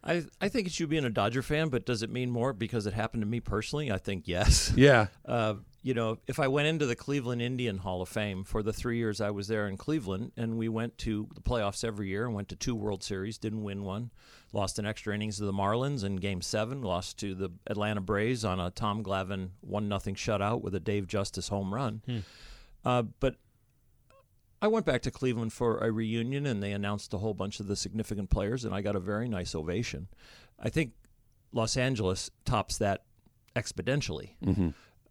I, 0.07 0.25
I 0.41 0.49
think 0.49 0.69
it's 0.69 0.79
you 0.79 0.87
being 0.87 1.05
a 1.05 1.11
Dodger 1.11 1.43
fan, 1.43 1.69
but 1.69 1.85
does 1.85 2.03
it 2.03 2.11
mean 2.11 2.31
more 2.31 2.53
because 2.53 2.87
it 2.87 2.95
happened 2.95 3.23
to 3.23 3.27
me 3.27 3.41
personally? 3.41 3.91
I 3.91 3.99
think 3.99 4.27
yes. 4.27 4.73
Yeah. 4.77 5.09
Uh, 5.27 5.55
you 5.83 5.95
know, 5.95 6.19
if 6.27 6.41
I 6.41 6.49
went 6.49 6.67
into 6.67 6.85
the 6.87 6.97
Cleveland 6.97 7.41
Indian 7.41 7.79
Hall 7.79 8.03
of 8.03 8.09
Fame 8.09 8.43
for 8.43 8.61
the 8.63 8.73
three 8.73 8.97
years 8.99 9.21
I 9.21 9.31
was 9.31 9.47
there 9.47 9.69
in 9.69 9.77
Cleveland, 9.77 10.33
and 10.37 10.57
we 10.57 10.69
went 10.69 10.99
to 10.99 11.29
the 11.35 11.41
playoffs 11.41 11.85
every 11.85 12.09
year 12.09 12.25
and 12.27 12.35
went 12.35 12.49
to 12.49 12.57
two 12.57 12.75
World 12.75 13.05
Series, 13.05 13.39
didn't 13.39 13.63
win 13.63 13.85
one, 13.85 14.11
lost 14.53 14.81
in 14.81 14.87
extra 14.87 15.15
innings 15.15 15.39
to 15.39 15.45
the 15.45 15.53
Marlins 15.53 16.03
in 16.03 16.17
Game 16.17 16.43
Seven, 16.43 16.83
lost 16.83 17.19
to 17.21 17.35
the 17.37 17.51
Atlanta 17.69 18.01
Braves 18.01 18.45
on 18.45 18.59
a 18.59 18.71
Tom 18.71 19.05
Glavine 19.05 19.51
one 19.61 19.89
nothing 19.89 20.17
shutout 20.17 20.61
with 20.61 20.75
a 20.75 20.81
Dave 20.81 21.07
Justice 21.07 21.49
home 21.49 21.73
run. 21.73 22.03
Uh, 22.85 23.03
but 23.21 23.37
I 24.61 24.69
went 24.69 24.87
back 24.87 25.03
to 25.03 25.11
Cleveland 25.11 25.53
for 25.53 25.79
a 25.79 25.93
reunion, 25.93 26.47
and 26.47 26.63
they 26.63 26.73
announced 26.73 27.13
a 27.13 27.19
whole 27.19 27.35
bunch 27.35 27.61
of 27.61 27.67
the 27.67 27.77
significant 27.77 28.31
players, 28.31 28.65
and 28.65 28.75
I 28.75 28.81
got 28.81 28.97
a 28.97 29.01
very 29.01 29.29
nice 29.29 29.55
ovation. 29.55 30.09
I 30.59 30.71
think 30.71 30.93
Los 31.53 31.77
Angeles 31.77 32.31
tops 32.45 32.79
that 32.79 33.03
exponentially. 33.55 34.31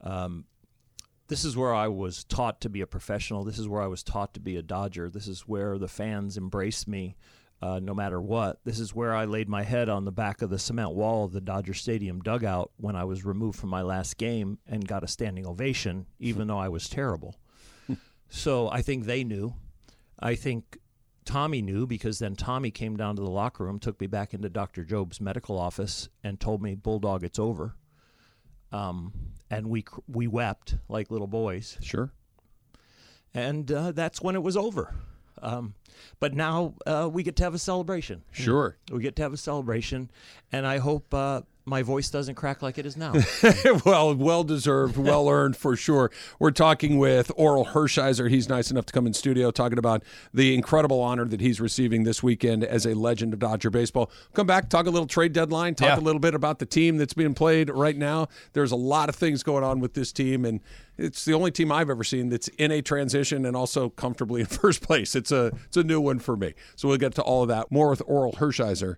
Um, 0.01 0.45
this 1.27 1.43
is 1.43 1.57
where 1.57 1.73
I 1.73 1.87
was 1.87 2.23
taught 2.23 2.61
to 2.61 2.69
be 2.69 2.81
a 2.81 2.87
professional. 2.87 3.43
This 3.43 3.57
is 3.59 3.67
where 3.67 3.81
I 3.81 3.87
was 3.87 4.03
taught 4.03 4.33
to 4.35 4.39
be 4.39 4.57
a 4.57 4.61
Dodger. 4.61 5.09
This 5.09 5.27
is 5.27 5.41
where 5.41 5.77
the 5.77 5.87
fans 5.87 6.37
embraced 6.37 6.87
me 6.87 7.15
uh, 7.61 7.79
no 7.81 7.93
matter 7.93 8.21
what. 8.21 8.59
This 8.63 8.79
is 8.79 8.93
where 8.93 9.15
I 9.15 9.25
laid 9.25 9.49
my 9.49 9.63
head 9.63 9.89
on 9.89 10.05
the 10.05 10.11
back 10.11 10.41
of 10.41 10.49
the 10.49 10.59
cement 10.59 10.93
wall 10.93 11.25
of 11.25 11.31
the 11.31 11.41
Dodger 11.41 11.73
Stadium 11.73 12.19
dugout 12.21 12.71
when 12.77 12.95
I 12.95 13.05
was 13.05 13.25
removed 13.25 13.59
from 13.59 13.69
my 13.69 13.81
last 13.81 14.17
game 14.17 14.59
and 14.67 14.87
got 14.87 15.03
a 15.03 15.07
standing 15.07 15.47
ovation, 15.47 16.05
even 16.19 16.47
though 16.47 16.59
I 16.59 16.69
was 16.69 16.89
terrible. 16.89 17.35
So 18.29 18.69
I 18.69 18.81
think 18.81 19.05
they 19.05 19.23
knew. 19.23 19.53
I 20.19 20.35
think 20.35 20.77
Tommy 21.25 21.61
knew 21.61 21.85
because 21.87 22.19
then 22.19 22.35
Tommy 22.35 22.71
came 22.71 22.95
down 22.97 23.15
to 23.15 23.21
the 23.21 23.29
locker 23.29 23.63
room, 23.65 23.79
took 23.79 23.99
me 23.99 24.07
back 24.07 24.33
into 24.33 24.49
Dr. 24.49 24.83
Jobe's 24.83 25.19
medical 25.21 25.57
office, 25.57 26.09
and 26.23 26.39
told 26.39 26.61
me, 26.61 26.75
"Bulldog, 26.75 27.23
it's 27.23 27.39
over." 27.39 27.75
Um, 28.71 29.13
and 29.49 29.67
we 29.67 29.85
we 30.07 30.27
wept 30.27 30.75
like 30.89 31.11
little 31.11 31.27
boys, 31.27 31.77
Sure. 31.81 32.11
and 33.33 33.71
uh, 33.71 33.91
that's 33.91 34.21
when 34.21 34.35
it 34.35 34.43
was 34.43 34.57
over. 34.57 34.95
Um, 35.41 35.75
but 36.19 36.33
now 36.33 36.75
uh, 36.85 37.09
we 37.11 37.21
get 37.23 37.35
to 37.37 37.43
have 37.43 37.53
a 37.53 37.59
celebration. 37.59 38.23
Sure. 38.31 38.77
We 38.91 39.01
get 39.01 39.15
to 39.17 39.21
have 39.21 39.33
a 39.33 39.37
celebration, 39.37 40.09
and 40.51 40.65
I 40.65 40.77
hope 40.79 41.13
uh, 41.13 41.41
my 41.67 41.81
voice 41.81 42.09
doesn't 42.11 42.35
crack 42.35 42.61
like 42.61 42.77
it 42.77 42.85
is 42.85 42.95
now. 42.95 43.13
well, 43.85 44.13
well 44.15 44.43
deserved, 44.43 44.97
well 44.97 45.27
earned 45.31 45.57
for 45.57 45.75
sure. 45.75 46.11
We're 46.37 46.51
talking 46.51 46.99
with 46.99 47.31
Orel 47.37 47.65
Hershiser. 47.67 48.29
He's 48.29 48.47
nice 48.47 48.69
enough 48.69 48.85
to 48.85 48.93
come 48.93 49.07
in 49.07 49.13
studio 49.13 49.49
talking 49.49 49.79
about 49.79 50.03
the 50.33 50.53
incredible 50.53 51.01
honor 51.01 51.25
that 51.25 51.41
he's 51.41 51.59
receiving 51.59 52.03
this 52.03 52.21
weekend 52.21 52.63
as 52.63 52.85
a 52.85 52.93
legend 52.93 53.33
of 53.33 53.39
Dodger 53.39 53.71
baseball. 53.71 54.11
Come 54.33 54.45
back, 54.45 54.69
talk 54.69 54.85
a 54.85 54.91
little 54.91 55.07
trade 55.07 55.33
deadline, 55.33 55.73
talk 55.73 55.87
Yeah. 55.87 55.99
a 55.99 56.01
little 56.05 56.19
bit 56.21 56.35
about 56.35 56.59
the 56.59 56.65
team 56.67 56.97
that's 56.97 57.13
being 57.13 57.33
played 57.33 57.69
right 57.71 57.97
now. 57.97 58.27
There's 58.53 58.71
a 58.71 58.75
lot 58.77 59.09
of 59.09 59.15
things 59.15 59.41
going 59.41 59.63
on 59.63 59.79
with 59.79 59.95
this 59.95 60.11
team, 60.11 60.45
and 60.45 60.59
it's 60.97 61.25
the 61.25 61.33
only 61.33 61.51
team 61.51 61.71
I've 61.71 61.89
ever 61.89 62.03
seen 62.03 62.29
that's 62.29 62.47
in 62.59 62.71
a 62.71 62.81
transition 62.83 63.43
and 63.45 63.55
also 63.57 63.89
comfortably 63.89 64.41
in 64.41 64.47
first 64.47 64.81
place. 64.83 65.15
It's 65.15 65.31
a 65.31 65.51
it's 65.65 65.77
a 65.77 65.83
new 65.83 65.99
one 65.99 66.19
for 66.19 66.37
me. 66.37 66.53
So 66.75 66.87
we'll 66.87 66.97
get 66.97 67.15
to 67.15 67.23
all 67.23 67.41
of 67.41 67.47
that 67.49 67.71
more 67.71 67.89
with 67.89 68.03
Orel 68.07 68.35
Hershiser 68.35 68.97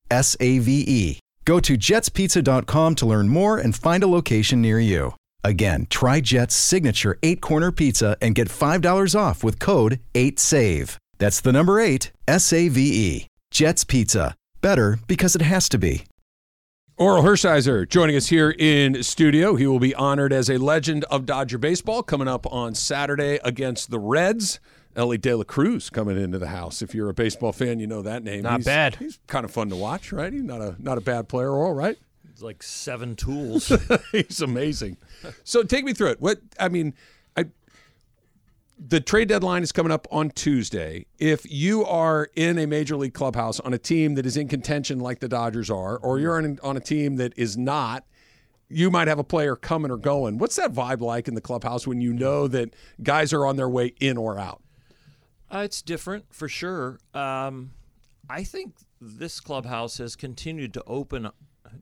S 0.11 0.37
A 0.39 0.59
V 0.59 0.83
E. 0.87 1.19
Go 1.45 1.59
to 1.59 1.75
jetspizza.com 1.75 2.95
to 2.95 3.05
learn 3.07 3.27
more 3.29 3.57
and 3.57 3.75
find 3.75 4.03
a 4.03 4.07
location 4.07 4.61
near 4.61 4.79
you. 4.79 5.15
Again, 5.43 5.87
try 5.89 6.21
Jet's 6.21 6.53
signature 6.53 7.17
eight 7.23 7.41
corner 7.41 7.71
pizza 7.71 8.15
and 8.21 8.35
get 8.35 8.47
$5 8.47 9.19
off 9.19 9.43
with 9.43 9.57
code 9.57 9.99
8SAVE. 10.13 10.97
That's 11.17 11.41
the 11.41 11.51
number 11.51 11.79
eight, 11.79 12.11
S 12.27 12.53
A 12.53 12.67
V 12.67 12.81
E. 12.81 13.27
Jet's 13.49 13.83
Pizza. 13.83 14.35
Better 14.61 14.99
because 15.07 15.35
it 15.35 15.41
has 15.41 15.67
to 15.69 15.77
be. 15.77 16.03
Orel 16.99 17.23
Hershiser 17.23 17.89
joining 17.89 18.15
us 18.15 18.27
here 18.27 18.53
in 18.59 19.01
studio. 19.01 19.55
He 19.55 19.65
will 19.65 19.79
be 19.79 19.95
honored 19.95 20.31
as 20.31 20.49
a 20.49 20.57
legend 20.57 21.03
of 21.05 21.25
Dodger 21.25 21.57
baseball 21.57 22.03
coming 22.03 22.27
up 22.27 22.45
on 22.53 22.75
Saturday 22.75 23.39
against 23.43 23.89
the 23.89 23.97
Reds. 23.97 24.59
Elly 24.95 25.17
De 25.17 25.33
La 25.33 25.43
Cruz 25.43 25.89
coming 25.89 26.21
into 26.21 26.39
the 26.39 26.47
house. 26.47 26.81
If 26.81 26.93
you're 26.93 27.09
a 27.09 27.13
baseball 27.13 27.53
fan, 27.53 27.79
you 27.79 27.87
know 27.87 28.01
that 28.01 28.23
name. 28.23 28.43
Not 28.43 28.57
he's, 28.57 28.65
bad. 28.65 28.95
He's 28.95 29.19
kind 29.27 29.45
of 29.45 29.51
fun 29.51 29.69
to 29.69 29.75
watch, 29.75 30.11
right? 30.11 30.31
He's 30.31 30.43
not 30.43 30.61
a 30.61 30.75
not 30.79 30.97
a 30.97 31.01
bad 31.01 31.27
player, 31.27 31.49
Orel, 31.49 31.75
right? 31.75 31.97
it's 32.41 32.43
like 32.43 32.63
seven 32.63 33.15
tools. 33.15 33.71
he's 34.11 34.41
amazing. 34.41 34.97
So 35.43 35.63
take 35.63 35.85
me 35.85 35.93
through 35.93 36.07
it. 36.07 36.21
What 36.21 36.39
I 36.59 36.69
mean, 36.69 36.95
I 37.37 37.45
the 38.79 38.99
trade 38.99 39.27
deadline 39.27 39.61
is 39.61 39.71
coming 39.71 39.91
up 39.91 40.07
on 40.11 40.31
Tuesday. 40.31 41.05
If 41.19 41.49
you 41.49 41.85
are 41.85 42.29
in 42.35 42.57
a 42.57 42.65
major 42.65 42.95
league 42.95 43.13
clubhouse 43.13 43.59
on 43.59 43.73
a 43.73 43.77
team 43.77 44.15
that 44.15 44.25
is 44.25 44.37
in 44.37 44.47
contention 44.47 44.99
like 44.99 45.19
the 45.19 45.27
Dodgers 45.27 45.69
are, 45.69 45.97
or 45.97 46.17
you're 46.19 46.37
on, 46.37 46.57
on 46.63 46.77
a 46.77 46.79
team 46.79 47.17
that 47.17 47.33
is 47.37 47.57
not, 47.57 48.05
you 48.69 48.89
might 48.89 49.07
have 49.07 49.19
a 49.19 49.23
player 49.23 49.55
coming 49.55 49.91
or 49.91 49.97
going. 49.97 50.39
What's 50.39 50.55
that 50.55 50.73
vibe 50.73 51.01
like 51.01 51.27
in 51.27 51.35
the 51.35 51.41
clubhouse 51.41 51.85
when 51.85 52.01
you 52.01 52.11
know 52.11 52.47
that 52.47 52.73
guys 53.03 53.33
are 53.33 53.45
on 53.45 53.55
their 53.55 53.69
way 53.69 53.93
in 53.99 54.17
or 54.17 54.39
out? 54.39 54.60
Uh, 55.53 55.59
it's 55.59 55.81
different 55.81 56.33
for 56.33 56.47
sure. 56.47 56.97
Um, 57.13 57.71
I 58.29 58.43
think 58.43 58.75
this 59.01 59.39
clubhouse 59.39 59.97
has 59.97 60.15
continued 60.15 60.73
to 60.75 60.83
open 60.85 61.29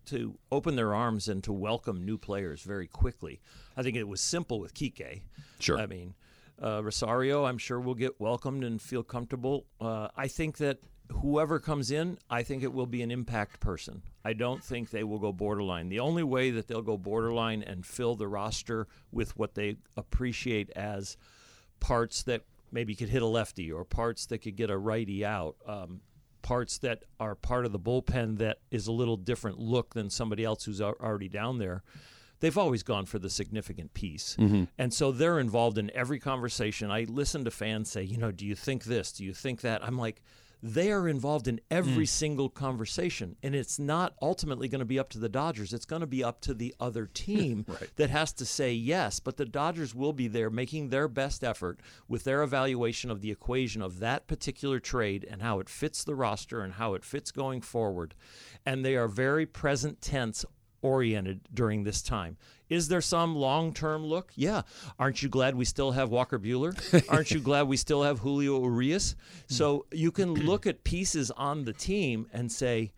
to 0.06 0.38
open 0.52 0.76
their 0.76 0.94
arms 0.94 1.28
and 1.28 1.44
to 1.44 1.52
welcome 1.52 2.06
new 2.06 2.18
players 2.18 2.62
very 2.62 2.88
quickly. 2.88 3.40
I 3.76 3.84
think 3.84 3.96
it 3.96 4.08
was 4.08 4.22
simple 4.22 4.60
with 4.60 4.74
Kike. 4.74 5.22
Sure. 5.60 5.80
I 5.80 5.88
mean, 5.88 6.14
uh, 6.62 6.84
Rosario, 6.84 7.46
I'm 7.46 7.58
sure 7.58 7.80
will 7.80 7.96
get 7.96 8.20
welcomed 8.20 8.64
and 8.64 8.82
feel 8.82 9.04
comfortable. 9.04 9.66
Uh, 9.82 10.10
I 10.16 10.28
think 10.28 10.58
that 10.58 10.80
whoever 11.12 11.60
comes 11.60 11.90
in, 11.92 12.20
I 12.30 12.44
think 12.44 12.64
it 12.64 12.74
will 12.74 12.86
be 12.86 13.02
an 13.02 13.10
impact 13.12 13.60
person. 13.60 14.04
I 14.24 14.34
don't 14.34 14.64
think 14.64 14.90
they 14.90 15.04
will 15.04 15.20
go 15.20 15.34
borderline. 15.34 15.90
The 15.90 16.00
only 16.00 16.24
way 16.24 16.52
that 16.52 16.68
they'll 16.68 16.82
go 16.82 16.98
borderline 16.98 17.64
and 17.64 17.86
fill 17.86 18.16
the 18.16 18.28
roster 18.28 18.88
with 19.12 19.36
what 19.38 19.56
they 19.56 19.78
appreciate 19.98 20.70
as 20.72 21.18
parts 21.80 22.24
that 22.24 22.44
maybe 22.72 22.96
could 22.96 23.10
hit 23.10 23.22
a 23.22 23.28
lefty 23.28 23.72
or 23.72 23.84
parts 23.86 24.26
that 24.28 24.40
could 24.40 24.56
get 24.56 24.70
a 24.70 24.78
righty 24.78 25.26
out. 25.26 25.56
Um, 25.66 26.02
parts 26.42 26.78
that 26.80 27.04
are 27.20 27.36
part 27.36 27.66
of 27.66 27.72
the 27.72 27.80
bullpen 27.80 28.38
that 28.38 28.60
is 28.72 28.88
a 28.88 28.92
little 28.92 29.18
different 29.18 29.60
look 29.60 29.94
than 29.94 30.10
somebody 30.10 30.44
else 30.44 30.64
who's 30.64 30.82
already 30.82 31.28
down 31.28 31.58
there. 31.58 31.84
They've 32.40 32.58
always 32.58 32.84
gone 32.84 33.06
for 33.06 33.20
the 33.20 33.30
significant 33.30 33.94
piece. 33.94 34.38
And 34.78 34.94
so 34.94 35.12
they're 35.12 35.40
involved 35.40 35.78
in 35.78 35.92
every 35.94 36.20
conversation. 36.20 36.90
I 36.90 37.04
listen 37.10 37.44
to 37.44 37.52
fans 37.52 37.92
say, 37.92 38.04
you 38.04 38.18
know, 38.18 38.32
do 38.32 38.46
you 38.46 38.56
think 38.56 38.86
this? 38.86 39.12
Do 39.12 39.26
you 39.26 39.34
think 39.34 39.60
that? 39.62 39.84
I'm 39.84 39.98
like, 39.98 40.22
they 40.62 40.92
are 40.92 41.08
involved 41.08 41.48
in 41.48 41.62
every 41.72 42.06
mm. 42.06 42.10
single 42.10 42.50
conversation. 42.50 43.36
And 43.42 43.56
it's 43.56 43.80
not 43.80 44.16
ultimately 44.22 44.68
going 44.68 44.80
to 44.80 44.86
be 44.86 45.00
up 45.00 45.10
to 45.10 45.20
the 45.20 45.30
Dodgers. 45.30 45.74
It's 45.74 45.86
going 45.86 46.02
to 46.02 46.08
be 46.08 46.24
up 46.24 46.42
to 46.42 46.54
the 46.54 46.76
other 46.80 47.06
team 47.14 47.66
that 47.96 48.10
has 48.10 48.34
to 48.34 48.46
say 48.46 48.74
yes. 48.74 49.20
But 49.20 49.38
the 49.38 49.46
Dodgers 49.46 49.96
will 49.96 50.14
be 50.14 50.28
there 50.28 50.50
making 50.50 50.90
their 50.90 51.08
best 51.08 51.44
effort 51.44 51.80
with 52.08 52.24
their 52.24 52.44
evaluation 52.44 53.10
of 53.10 53.22
the 53.22 53.32
equation 53.32 53.82
of 53.82 54.00
that 54.00 54.28
particular 54.28 54.80
trade 54.80 55.26
and 55.30 55.42
how 55.42 55.60
it 55.60 55.70
fits 55.70 56.04
the 56.04 56.16
roster 56.16 56.62
and 56.62 56.74
how 56.74 56.94
it 56.94 57.06
fits 57.06 57.32
going 57.32 57.62
forward. 57.62 58.16
And 58.66 58.84
they 58.84 58.96
are 58.96 59.08
very 59.08 59.46
present 59.46 60.02
tense 60.02 60.46
oriented 60.82 61.42
during 61.54 61.84
this 61.84 62.02
time. 62.02 62.38
Is 62.70 62.88
there 62.88 63.02
some 63.02 63.36
long 63.36 63.74
term 63.74 64.06
look? 64.06 64.32
Yeah. 64.36 64.62
Aren't 65.00 65.24
you 65.24 65.30
glad 65.30 65.56
we 65.56 65.66
still 65.66 65.92
have 65.92 66.10
Walker 66.10 66.40
Buehler? 66.40 66.74
Aren't 67.10 67.32
you 67.32 67.40
glad 67.40 67.68
we 67.68 67.78
still 67.78 68.04
have 68.04 68.20
Julio 68.20 68.62
Urias? 68.62 69.16
So 69.48 69.86
you 69.92 70.12
can 70.12 70.34
look 70.46 70.68
at 70.68 70.84
pieces 70.84 71.32
on 71.32 71.66
the 71.66 71.74
team 71.74 72.28
and 72.32 72.52
say, 72.52 72.92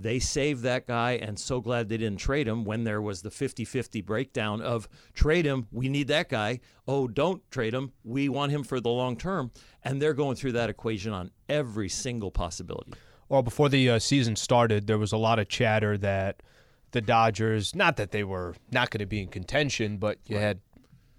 they 0.00 0.18
saved 0.18 0.62
that 0.62 0.86
guy 0.86 1.12
and 1.12 1.38
so 1.38 1.60
glad 1.60 1.90
they 1.90 1.98
didn't 1.98 2.20
trade 2.20 2.48
him 2.48 2.64
when 2.64 2.84
there 2.84 3.02
was 3.02 3.20
the 3.20 3.30
50 3.30 3.66
50 3.66 4.00
breakdown 4.00 4.62
of 4.62 4.88
trade 5.12 5.44
him, 5.44 5.66
we 5.70 5.90
need 5.90 6.08
that 6.08 6.30
guy. 6.30 6.60
Oh, 6.88 7.06
don't 7.06 7.48
trade 7.50 7.74
him, 7.74 7.92
we 8.02 8.30
want 8.30 8.50
him 8.50 8.64
for 8.64 8.80
the 8.80 8.88
long 8.88 9.18
term. 9.18 9.50
And 9.84 10.00
they're 10.00 10.14
going 10.14 10.36
through 10.36 10.52
that 10.52 10.70
equation 10.70 11.12
on 11.12 11.30
every 11.50 11.90
single 11.90 12.30
possibility. 12.30 12.94
Well, 13.28 13.42
before 13.42 13.68
the 13.68 13.90
uh, 13.90 13.98
season 13.98 14.36
started, 14.36 14.86
there 14.86 14.98
was 14.98 15.12
a 15.12 15.18
lot 15.18 15.38
of 15.38 15.48
chatter 15.48 15.98
that 15.98 16.42
the 16.92 17.00
Dodgers, 17.00 17.74
not 17.74 17.96
that 17.96 18.10
they 18.10 18.24
were 18.24 18.54
not 18.70 18.90
going 18.90 19.00
to 19.00 19.06
be 19.06 19.20
in 19.20 19.28
contention, 19.28 19.98
but 19.98 20.18
you 20.26 20.38
had 20.38 20.60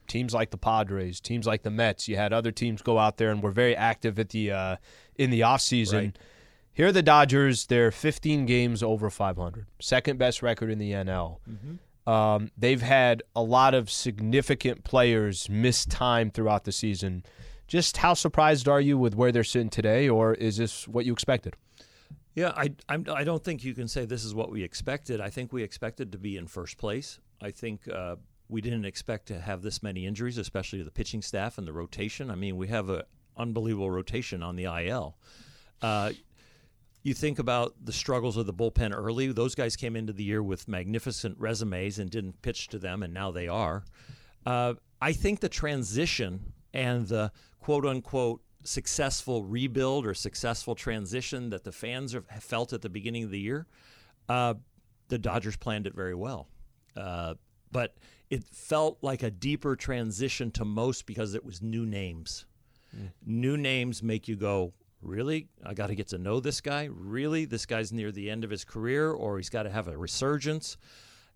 teams 0.08 0.34
like 0.34 0.52
the 0.52 0.58
Padres, 0.58 1.20
teams 1.22 1.48
like 1.48 1.64
the 1.64 1.72
Mets. 1.72 2.08
You 2.08 2.18
had 2.18 2.34
other 2.34 2.52
teams 2.52 2.82
go 2.82 2.98
out 3.00 3.18
there 3.18 3.32
and 3.32 3.42
were 3.42 3.52
very 3.52 3.76
active 3.76 4.20
at 4.20 4.30
the 4.30 4.52
uh, 4.52 4.76
in 5.16 5.30
the 5.30 5.42
offseason. 5.42 5.94
Right. 5.94 6.20
Here 6.74 6.88
are 6.88 6.92
the 6.92 7.04
Dodgers. 7.04 7.66
They're 7.66 7.92
15 7.92 8.46
games 8.46 8.82
over 8.82 9.10
500, 9.10 9.68
second 9.80 10.18
best 10.18 10.42
record 10.42 10.70
in 10.70 10.80
the 10.80 10.92
NL. 10.92 11.40
Um, 12.08 12.52
they've 12.58 12.82
had 12.82 13.24
a 13.36 13.44
lot 13.44 13.74
of 13.74 13.90
significant 13.90 14.84
players 14.84 15.50
miss 15.50 15.86
time 15.86 16.32
throughout 16.32 16.64
the 16.64 16.72
season. 16.72 17.24
Just 17.68 17.98
how 17.98 18.14
surprised 18.14 18.68
are 18.68 18.82
you 18.82 18.98
with 18.98 19.16
where 19.16 19.32
they're 19.32 19.44
sitting 19.44 19.70
today, 19.70 20.10
or 20.10 20.34
is 20.34 20.58
this 20.58 20.88
what 20.88 21.06
you 21.06 21.14
expected? 21.14 21.56
Yeah, 22.34 22.54
I 22.56 22.74
I'm, 22.88 23.06
I 23.10 23.24
don't 23.24 23.44
think 23.44 23.64
you 23.64 23.74
can 23.74 23.88
say 23.88 24.06
this 24.06 24.24
is 24.24 24.34
what 24.34 24.52
we 24.52 24.64
expected. 24.64 25.20
I 25.20 25.30
think 25.30 25.52
we 25.52 25.64
expected 25.64 26.12
to 26.14 26.18
be 26.18 26.38
in 26.38 26.48
first 26.48 26.78
place. 26.78 27.20
I 27.42 27.52
think 27.52 27.88
uh, 27.88 28.16
we 28.48 28.62
didn't 28.62 28.86
expect 28.86 29.28
to 29.28 29.40
have 29.40 29.62
this 29.62 29.84
many 29.84 30.06
injuries, 30.06 30.38
especially 30.38 30.80
to 30.80 30.86
the 30.86 30.92
pitching 30.92 31.22
staff 31.22 31.58
and 31.58 31.68
the 31.68 31.74
rotation. 31.74 32.32
I 32.32 32.36
mean, 32.36 32.58
we 32.58 32.68
have 32.68 32.90
an 32.90 33.04
unbelievable 33.38 33.92
rotation 33.92 34.44
on 34.44 34.56
the 34.56 34.66
IL. 34.66 35.18
Uh, 35.82 36.12
you 37.04 37.14
think 37.14 37.40
about 37.40 37.74
the 37.84 37.92
struggles 37.92 38.38
of 38.38 38.46
the 38.46 38.54
bullpen 38.54 38.96
early. 38.96 39.32
Those 39.32 39.56
guys 39.56 39.76
came 39.76 39.96
into 39.96 40.14
the 40.14 40.24
year 40.24 40.44
with 40.44 40.68
magnificent 40.68 41.38
resumes 41.40 41.98
and 41.98 42.10
didn't 42.10 42.42
pitch 42.42 42.68
to 42.70 42.78
them, 42.78 43.02
and 43.02 43.14
now 43.14 43.32
they 43.32 43.48
are. 43.48 43.84
Uh, 44.46 44.76
I 45.02 45.14
think 45.14 45.40
the 45.40 45.50
transition 45.50 46.54
and 46.74 47.08
the 47.08 47.32
quote 47.60 47.86
unquote 47.86 48.42
successful 48.64 49.44
rebuild 49.44 50.06
or 50.06 50.14
successful 50.14 50.76
transition 50.76 51.50
that 51.50 51.64
the 51.64 51.72
fans 51.72 52.14
have 52.14 52.26
felt 52.44 52.74
at 52.74 52.82
the 52.82 52.90
beginning 52.90 53.24
of 53.24 53.32
the 53.32 53.40
year, 53.40 53.68
uh, 54.30 54.54
the 55.08 55.18
Dodgers 55.18 55.58
planned 55.58 55.88
it 55.88 55.96
very 55.96 56.16
well. 56.16 56.48
Uh, 56.96 57.36
but 57.72 57.96
it 58.30 58.44
felt 58.44 58.98
like 59.02 59.24
a 59.24 59.32
deeper 59.32 59.76
transition 59.76 60.52
to 60.52 60.66
most 60.66 61.06
because 61.06 61.34
it 61.34 61.46
was 61.46 61.62
new 61.62 61.86
names. 61.86 62.46
Mm. 62.96 63.12
New 63.26 63.58
names 63.58 64.04
make 64.04 64.28
you 64.28 64.36
go, 64.36 64.74
really? 65.02 65.48
I 65.66 65.74
got 65.74 65.88
to 65.88 65.96
get 65.96 66.08
to 66.10 66.18
know 66.18 66.40
this 66.40 66.62
guy? 66.62 66.90
Really? 66.92 67.46
This 67.46 67.66
guy's 67.66 67.92
near 67.92 68.12
the 68.12 68.30
end 68.30 68.44
of 68.44 68.50
his 68.50 68.64
career 68.64 69.12
or 69.12 69.38
he's 69.38 69.50
got 69.50 69.64
to 69.64 69.70
have 69.70 69.88
a 69.88 69.98
resurgence. 69.98 70.78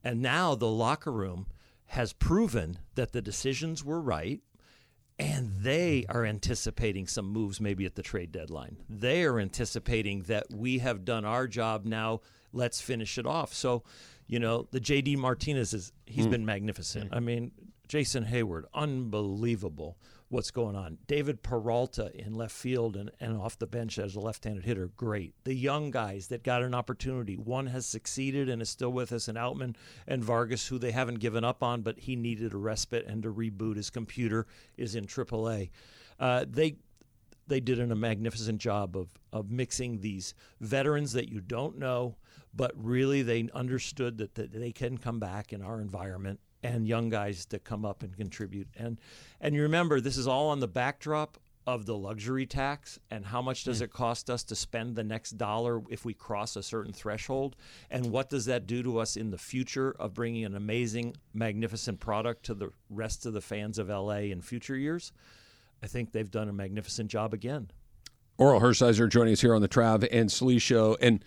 And 0.03 0.21
now 0.21 0.55
the 0.55 0.69
locker 0.69 1.11
room 1.11 1.47
has 1.87 2.13
proven 2.13 2.79
that 2.95 3.11
the 3.11 3.21
decisions 3.21 3.83
were 3.83 4.01
right 4.01 4.41
and 5.17 5.51
they 5.61 6.05
are 6.09 6.25
anticipating 6.25 7.07
some 7.07 7.25
moves 7.25 7.61
maybe 7.61 7.85
at 7.85 7.95
the 7.95 8.01
trade 8.01 8.31
deadline. 8.31 8.77
They 8.89 9.23
are 9.23 9.39
anticipating 9.39 10.23
that 10.23 10.47
we 10.53 10.79
have 10.79 11.05
done 11.05 11.23
our 11.23 11.47
job 11.47 11.85
now, 11.85 12.21
let's 12.51 12.81
finish 12.81 13.17
it 13.17 13.25
off. 13.25 13.53
So, 13.53 13.83
you 14.27 14.39
know, 14.39 14.67
the 14.71 14.79
JD 14.79 15.17
Martinez 15.17 15.73
is 15.73 15.93
he's 16.05 16.27
mm. 16.27 16.31
been 16.31 16.45
magnificent. 16.45 17.11
Mm. 17.11 17.17
I 17.17 17.19
mean, 17.19 17.51
Jason 17.87 18.25
Heyward, 18.25 18.63
unbelievable 18.73 19.97
what's 20.29 20.51
going 20.51 20.75
on. 20.75 20.97
David 21.07 21.43
Peralta 21.43 22.11
in 22.15 22.33
left 22.33 22.55
field 22.55 22.95
and, 22.95 23.11
and 23.19 23.37
off 23.37 23.59
the 23.59 23.67
bench 23.67 23.99
as 23.99 24.15
a 24.15 24.19
left-handed 24.19 24.65
hitter, 24.65 24.87
great. 24.95 25.33
The 25.43 25.53
young 25.53 25.91
guys 25.91 26.27
that 26.27 26.43
got 26.43 26.63
an 26.63 26.73
opportunity, 26.73 27.35
one 27.35 27.67
has 27.67 27.85
succeeded 27.85 28.49
and 28.49 28.61
is 28.61 28.69
still 28.69 28.91
with 28.91 29.11
us, 29.11 29.27
and 29.27 29.37
Outman 29.37 29.75
and 30.07 30.23
Vargas, 30.23 30.67
who 30.67 30.79
they 30.79 30.91
haven't 30.91 31.19
given 31.19 31.43
up 31.43 31.61
on, 31.61 31.81
but 31.81 31.99
he 31.99 32.15
needed 32.15 32.53
a 32.53 32.57
respite 32.57 33.05
and 33.05 33.21
to 33.23 33.31
reboot 33.31 33.75
his 33.75 33.89
computer, 33.89 34.47
is 34.77 34.95
in 34.95 35.05
AAA. 35.05 35.69
Uh, 36.19 36.45
they 36.47 36.77
they 37.47 37.59
did 37.59 37.79
a 37.79 37.95
magnificent 37.95 38.59
job 38.59 38.97
of 38.97 39.09
of 39.31 39.51
mixing 39.51 40.01
these 40.01 40.33
veterans 40.61 41.13
that 41.13 41.29
you 41.29 41.41
don't 41.41 41.77
know, 41.77 42.15
but 42.53 42.71
really 42.75 43.21
they 43.21 43.47
understood 43.53 44.17
that, 44.17 44.33
that 44.35 44.51
they 44.53 44.71
can 44.71 44.97
come 44.97 45.19
back 45.19 45.53
in 45.53 45.61
our 45.61 45.79
environment 45.81 46.39
and 46.65 46.87
young 46.87 47.09
guys 47.09 47.45
that 47.47 47.63
come 47.63 47.85
up 47.85 48.03
and 48.03 48.15
contribute. 48.15 48.67
And 48.75 48.99
and 49.39 49.55
you 49.55 49.61
remember 49.61 50.01
this 50.01 50.17
is 50.17 50.27
all 50.27 50.49
on 50.49 50.59
the 50.59 50.67
backdrop 50.67 51.37
of 51.67 51.85
the 51.85 51.95
luxury 51.95 52.45
tax 52.45 52.99
and 53.09 53.25
how 53.25 53.41
much 53.41 53.63
does 53.63 53.79
mm. 53.79 53.85
it 53.85 53.91
cost 53.91 54.29
us 54.29 54.43
to 54.43 54.55
spend 54.55 54.95
the 54.95 55.03
next 55.03 55.31
dollar 55.31 55.81
if 55.89 56.05
we 56.05 56.13
cross 56.13 56.55
a 56.55 56.61
certain 56.61 56.93
threshold 56.93 57.55
and 57.89 58.05
what 58.05 58.29
does 58.29 58.45
that 58.45 58.67
do 58.67 58.83
to 58.83 58.99
us 58.99 59.17
in 59.17 59.31
the 59.31 59.37
future 59.37 59.95
of 59.97 60.13
bringing 60.13 60.45
an 60.45 60.55
amazing 60.55 61.15
magnificent 61.33 61.99
product 61.99 62.43
to 62.45 62.53
the 62.53 62.69
rest 62.91 63.25
of 63.25 63.33
the 63.33 63.41
fans 63.41 63.79
of 63.79 63.89
LA 63.89 64.29
in 64.29 64.41
future 64.41 64.75
years 64.75 65.11
I 65.81 65.87
think 65.87 66.11
they've 66.11 66.29
done 66.29 66.49
a 66.49 66.53
magnificent 66.53 67.09
job 67.09 67.33
again 67.33 67.71
Orel 68.37 68.61
Hershiser 68.61 69.09
joining 69.09 69.33
us 69.33 69.41
here 69.41 69.55
on 69.55 69.61
the 69.63 69.69
Trav 69.69 70.07
and 70.11 70.31
Slee 70.31 70.59
show 70.59 70.95
and 71.01 71.25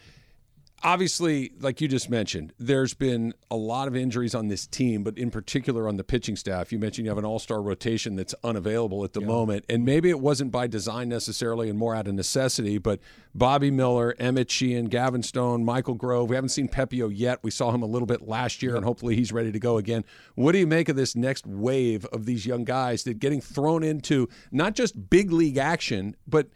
obviously, 0.82 1.52
like 1.60 1.80
you 1.80 1.88
just 1.88 2.08
mentioned, 2.08 2.52
there's 2.58 2.94
been 2.94 3.34
a 3.50 3.56
lot 3.56 3.88
of 3.88 3.96
injuries 3.96 4.34
on 4.34 4.48
this 4.48 4.66
team, 4.66 5.02
but 5.02 5.18
in 5.18 5.30
particular 5.30 5.88
on 5.88 5.96
the 5.96 6.04
pitching 6.04 6.36
staff. 6.36 6.72
You 6.72 6.78
mentioned 6.78 7.06
you 7.06 7.10
have 7.10 7.18
an 7.18 7.24
all 7.24 7.38
star 7.38 7.60
rotation 7.60 8.16
that's 8.16 8.34
unavailable 8.44 9.04
at 9.04 9.12
the 9.12 9.20
yeah. 9.20 9.26
moment. 9.26 9.64
And 9.68 9.84
maybe 9.84 10.10
it 10.10 10.20
wasn't 10.20 10.52
by 10.52 10.66
design 10.66 11.08
necessarily 11.08 11.68
and 11.68 11.78
more 11.78 11.94
out 11.94 12.06
of 12.06 12.14
necessity, 12.14 12.78
but 12.78 13.00
Bobby 13.34 13.70
Miller, 13.70 14.14
Emmett 14.18 14.50
Sheehan, 14.50 14.86
Gavin 14.86 15.22
Stone, 15.22 15.64
Michael 15.64 15.94
Grove. 15.94 16.28
We 16.28 16.36
haven't 16.36 16.50
seen 16.50 16.68
Pepiot 16.68 17.12
yet. 17.14 17.40
We 17.42 17.50
saw 17.50 17.72
him 17.72 17.82
a 17.82 17.86
little 17.86 18.06
bit 18.06 18.26
last 18.26 18.62
year, 18.62 18.76
and 18.76 18.84
hopefully 18.84 19.16
he's 19.16 19.32
ready 19.32 19.52
to 19.52 19.58
go 19.58 19.78
again. 19.78 20.04
What 20.34 20.52
do 20.52 20.58
you 20.58 20.66
make 20.66 20.88
of 20.88 20.96
this 20.96 21.16
next 21.16 21.46
wave 21.46 22.04
of 22.06 22.26
these 22.26 22.46
young 22.46 22.64
guys 22.64 23.04
that 23.04 23.18
getting 23.18 23.40
thrown 23.40 23.82
into 23.82 24.28
not 24.50 24.74
just 24.74 25.10
big 25.10 25.32
league 25.32 25.56
action, 25.56 26.16
but 26.26 26.48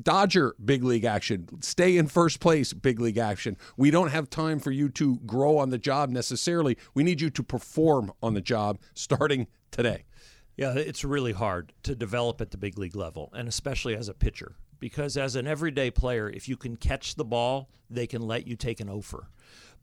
Dodger 0.00 0.54
big 0.64 0.84
league 0.84 1.04
action. 1.04 1.48
Stay 1.60 1.96
in 1.96 2.06
first 2.06 2.40
place 2.40 2.72
big 2.72 3.00
league 3.00 3.18
action. 3.18 3.56
We 3.76 3.90
don't 3.90 4.10
have 4.10 4.30
time 4.30 4.60
for 4.60 4.70
you 4.70 4.88
to 4.90 5.16
grow 5.26 5.58
on 5.58 5.70
the 5.70 5.78
job 5.78 6.10
necessarily. 6.10 6.78
We 6.94 7.02
need 7.02 7.20
you 7.20 7.30
to 7.30 7.42
perform 7.42 8.12
on 8.22 8.34
the 8.34 8.40
job 8.40 8.78
starting 8.94 9.48
today. 9.70 10.04
Yeah, 10.56 10.74
it's 10.74 11.04
really 11.04 11.32
hard 11.32 11.72
to 11.84 11.94
develop 11.94 12.40
at 12.40 12.50
the 12.50 12.58
big 12.58 12.78
league 12.78 12.96
level, 12.96 13.30
and 13.32 13.48
especially 13.48 13.94
as 13.96 14.08
a 14.08 14.14
pitcher. 14.14 14.56
Because 14.80 15.16
as 15.16 15.36
an 15.36 15.46
everyday 15.46 15.90
player, 15.90 16.28
if 16.28 16.48
you 16.48 16.56
can 16.56 16.76
catch 16.76 17.14
the 17.14 17.24
ball, 17.24 17.68
they 17.90 18.06
can 18.06 18.22
let 18.22 18.46
you 18.46 18.56
take 18.56 18.80
an 18.80 18.88
offer. 18.88 19.28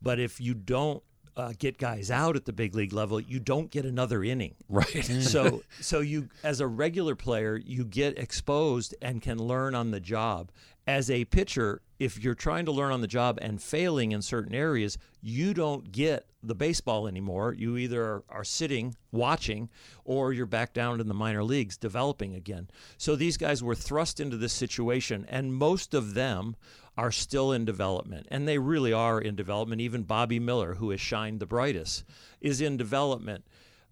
But 0.02 0.20
if 0.20 0.40
you 0.40 0.54
don't 0.54 1.02
uh, 1.38 1.54
get 1.58 1.78
guys 1.78 2.10
out 2.10 2.36
at 2.36 2.46
the 2.46 2.54
big 2.54 2.76
league 2.76 2.94
level, 2.94 3.20
you 3.20 3.40
don't 3.40 3.70
get 3.72 3.86
another 3.86 4.24
inning. 4.24 4.56
Right. 4.70 5.06
so 5.22 5.62
so 5.82 6.00
you 6.00 6.30
as 6.44 6.60
a 6.60 6.68
regular 6.68 7.16
player, 7.16 7.58
you 7.58 7.86
get 7.86 8.18
exposed 8.18 8.96
and 9.02 9.22
can 9.22 9.38
learn 9.38 9.76
on 9.76 9.92
the 9.92 10.00
job. 10.00 10.52
As 10.88 11.10
a 11.10 11.26
pitcher, 11.26 11.82
if 11.98 12.24
you're 12.24 12.36
trying 12.36 12.66
to 12.66 12.72
learn 12.72 12.92
on 12.92 13.02
the 13.02 13.08
job 13.08 13.40
and 13.42 13.60
failing 13.60 14.12
in 14.12 14.22
certain 14.22 14.54
areas, 14.54 15.00
you 15.20 15.54
don't 15.54 15.92
get 15.92 16.28
the 16.44 16.54
baseball 16.54 17.08
anymore. 17.08 17.54
You 17.54 17.78
either 17.78 18.04
are, 18.04 18.24
are 18.30 18.44
sitting 18.44 18.96
watching 19.12 19.70
or 20.04 20.32
you're 20.32 20.46
back 20.46 20.74
down 20.74 21.00
in 21.00 21.08
the 21.08 21.14
minor 21.16 21.44
leagues 21.44 21.76
developing 21.76 22.36
again. 22.36 22.70
So 22.98 23.16
these 23.16 23.38
guys 23.38 23.64
were 23.64 23.74
thrust 23.74 24.20
into 24.20 24.38
this 24.38 24.54
situation 24.54 25.26
and 25.28 25.56
most 25.56 25.96
of 25.96 26.14
them 26.14 26.56
are 26.98 27.12
still 27.12 27.52
in 27.52 27.66
development, 27.66 28.28
and 28.32 28.48
they 28.48 28.58
really 28.58 28.94
are 28.94 29.20
in 29.20 29.36
development. 29.36 29.82
Even 29.82 30.04
Bobby 30.04 30.40
Miller, 30.40 30.76
who 30.76 30.92
has 30.92 31.02
shined 31.02 31.40
the 31.40 31.46
brightest, 31.46 32.04
is 32.40 32.62
in 32.62 32.78
development. 32.78 33.46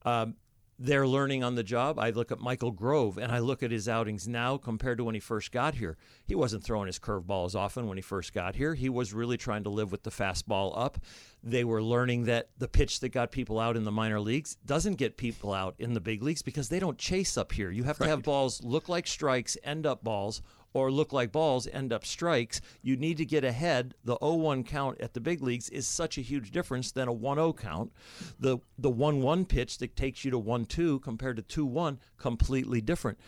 Um, 0.06 0.36
they're 0.80 1.08
learning 1.08 1.44
on 1.44 1.56
the 1.56 1.63
job. 1.63 2.00
I 2.00 2.10
look 2.10 2.32
at 2.32 2.39
Michael 2.39 2.72
Grove 2.72 3.18
and 3.18 3.32
I 3.32 3.39
look 3.39 3.63
at 3.63 3.72
his 3.72 3.88
outings 3.88 4.28
now 4.28 4.58
compared 4.58 4.98
to 4.98 5.04
when 5.04 5.13
he 5.13 5.22
first 5.22 5.52
got 5.52 5.76
here. 5.76 5.98
He 6.26 6.36
wasn't 6.36 6.63
throwing 6.63 6.88
his 6.88 7.00
curveball 7.00 7.46
as 7.46 7.56
often 7.56 7.88
when 7.88 7.98
he 7.98 8.02
first 8.02 8.34
got 8.34 8.56
here. 8.56 8.74
He 8.74 8.89
was 8.89 9.13
really 9.13 9.38
trying 9.38 9.63
to 9.63 9.70
live 9.70 9.92
with 9.92 10.04
the 10.04 10.10
fastball 10.10 10.74
up. 10.76 10.98
They 11.44 11.63
were 11.63 11.82
learning 11.82 12.26
that 12.26 12.50
the 12.58 12.68
pitch 12.68 13.00
that 13.02 13.10
got 13.10 13.32
people 13.32 13.60
out 13.60 13.78
in 13.78 13.84
the 13.84 13.92
minor 13.92 14.20
leagues 14.20 14.58
doesn't 14.66 14.96
get 14.96 15.16
people 15.16 15.54
out 15.54 15.76
in 15.78 15.94
the 15.94 16.02
big 16.02 16.24
leagues 16.24 16.42
because 16.42 16.70
they 16.70 16.80
don't 16.80 16.98
chase 16.98 17.38
up 17.38 17.52
here. 17.52 17.70
You 17.70 17.84
have 17.84 18.00
to 18.00 18.08
have 18.08 18.24
balls 18.24 18.63
look 18.63 18.89
like 18.89 19.08
strikes, 19.08 19.58
end 19.63 19.86
up 19.86 20.04
balls, 20.04 20.42
or 20.74 20.92
look 20.92 21.14
like 21.14 21.32
balls 21.32 21.68
end 21.72 21.94
up 21.94 22.06
strikes. 22.06 22.62
You 22.82 22.98
need 22.98 23.18
to 23.18 23.26
get 23.26 23.44
ahead. 23.44 23.94
The 24.04 24.18
0-1 24.18 24.66
count 24.66 25.00
at 25.02 25.14
the 25.14 25.22
big 25.22 25.42
leagues 25.42 25.70
is 25.70 25.88
such 25.88 26.18
a 26.18 26.22
huge 26.22 26.52
difference 26.52 26.92
than 26.92 27.08
a 27.08 27.14
1-0 27.14 27.58
count. 27.58 27.92
The 28.40 28.58
the 28.78 28.92
1-1 28.92 29.48
pitch 29.48 29.78
that 29.80 29.96
takes 29.96 30.26
you 30.26 30.32
to 30.32 30.40
1-2 30.40 31.02
compared 31.02 31.38
to 31.38 31.66
2-1 31.66 31.98
completely 32.18 32.82
different. 32.82 33.20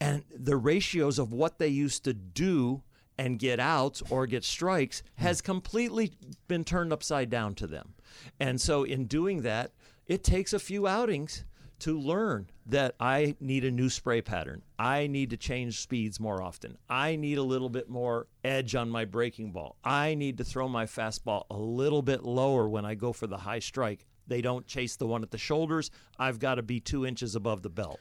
And 0.00 0.24
the 0.34 0.56
ratios 0.56 1.18
of 1.18 1.32
what 1.32 1.58
they 1.58 1.68
used 1.68 2.04
to 2.04 2.12
do 2.12 2.82
and 3.18 3.38
get 3.38 3.60
outs 3.60 4.02
or 4.10 4.26
get 4.26 4.44
strikes 4.44 5.02
has 5.16 5.40
hmm. 5.40 5.46
completely 5.46 6.12
been 6.48 6.64
turned 6.64 6.92
upside 6.92 7.30
down 7.30 7.54
to 7.56 7.66
them. 7.66 7.94
And 8.40 8.60
so 8.60 8.84
in 8.84 9.06
doing 9.06 9.42
that, 9.42 9.72
it 10.06 10.24
takes 10.24 10.52
a 10.52 10.58
few 10.58 10.86
outings 10.86 11.44
to 11.82 11.98
learn 11.98 12.48
that 12.66 12.94
I 13.00 13.34
need 13.40 13.64
a 13.64 13.70
new 13.70 13.90
spray 13.90 14.22
pattern. 14.22 14.62
I 14.78 15.08
need 15.08 15.30
to 15.30 15.36
change 15.36 15.80
speeds 15.80 16.20
more 16.20 16.40
often. 16.40 16.78
I 16.88 17.16
need 17.16 17.38
a 17.38 17.42
little 17.42 17.68
bit 17.68 17.88
more 17.88 18.28
edge 18.44 18.76
on 18.76 18.88
my 18.88 19.04
breaking 19.04 19.50
ball. 19.50 19.74
I 19.82 20.14
need 20.14 20.38
to 20.38 20.44
throw 20.44 20.68
my 20.68 20.86
fastball 20.86 21.44
a 21.50 21.56
little 21.56 22.02
bit 22.02 22.22
lower 22.22 22.68
when 22.68 22.84
I 22.84 22.94
go 22.94 23.12
for 23.12 23.26
the 23.26 23.38
high 23.38 23.58
strike. 23.58 24.06
They 24.28 24.40
don't 24.40 24.64
chase 24.64 24.94
the 24.94 25.08
one 25.08 25.24
at 25.24 25.32
the 25.32 25.38
shoulders. 25.38 25.90
I've 26.20 26.38
got 26.38 26.54
to 26.54 26.62
be 26.62 26.78
two 26.78 27.04
inches 27.04 27.34
above 27.34 27.62
the 27.62 27.68
belt. 27.68 27.98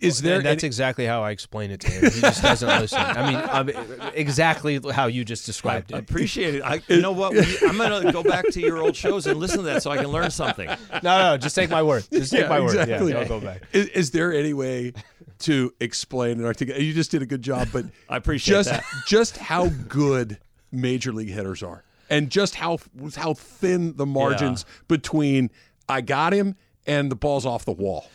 Is 0.00 0.20
there? 0.20 0.36
And 0.36 0.44
that's 0.44 0.62
any, 0.62 0.68
exactly 0.68 1.06
how 1.06 1.22
I 1.22 1.30
explain 1.30 1.70
it 1.70 1.80
to 1.80 1.90
him. 1.90 2.10
He 2.10 2.20
just 2.20 2.42
doesn't 2.42 2.68
listen. 2.68 2.98
I 3.00 3.30
mean, 3.30 3.48
um, 3.50 4.10
exactly 4.14 4.78
how 4.92 5.06
you 5.06 5.24
just 5.24 5.46
described 5.46 5.92
I, 5.92 5.96
it. 5.96 5.98
I 5.98 6.00
appreciate 6.00 6.56
it. 6.56 6.62
I, 6.62 6.82
you 6.88 7.00
know 7.00 7.12
what? 7.12 7.32
We, 7.32 7.40
I'm 7.66 7.78
going 7.78 8.04
to 8.04 8.12
go 8.12 8.22
back 8.22 8.46
to 8.50 8.60
your 8.60 8.78
old 8.78 8.94
shows 8.94 9.26
and 9.26 9.38
listen 9.38 9.58
to 9.58 9.62
that 9.64 9.82
so 9.82 9.90
I 9.90 9.96
can 9.96 10.08
learn 10.08 10.30
something. 10.30 10.68
No, 11.02 11.18
no, 11.18 11.36
just 11.38 11.54
take 11.54 11.70
my 11.70 11.82
word. 11.82 12.06
Just 12.12 12.32
take 12.32 12.42
yeah, 12.42 12.48
my 12.48 12.58
exactly. 12.62 12.96
word. 12.98 13.10
Yeah, 13.10 13.18
I'll 13.20 13.28
go 13.28 13.40
back. 13.40 13.62
Is, 13.72 13.86
is, 13.88 14.10
there 14.10 14.34
any 14.34 14.52
way 14.52 14.92
to 15.40 15.72
explain 15.80 16.32
and 16.32 16.44
articulate? 16.44 16.82
You 16.82 16.92
just 16.92 17.10
did 17.10 17.22
a 17.22 17.26
good 17.26 17.42
job, 17.42 17.68
but 17.72 17.86
I 18.08 18.18
appreciate 18.18 18.54
just 18.54 18.68
that. 18.68 18.84
just 19.08 19.38
how 19.38 19.68
good 19.88 20.38
major 20.70 21.12
league 21.12 21.30
hitters 21.30 21.62
are, 21.62 21.84
and 22.10 22.28
just 22.28 22.56
how 22.56 22.78
how 23.16 23.32
thin 23.32 23.96
the 23.96 24.06
margins 24.06 24.66
yeah. 24.68 24.82
between 24.88 25.50
I 25.88 26.02
got 26.02 26.34
him 26.34 26.56
and 26.86 27.10
the 27.10 27.16
ball's 27.16 27.46
off 27.46 27.64
the 27.64 27.72
wall. 27.72 28.06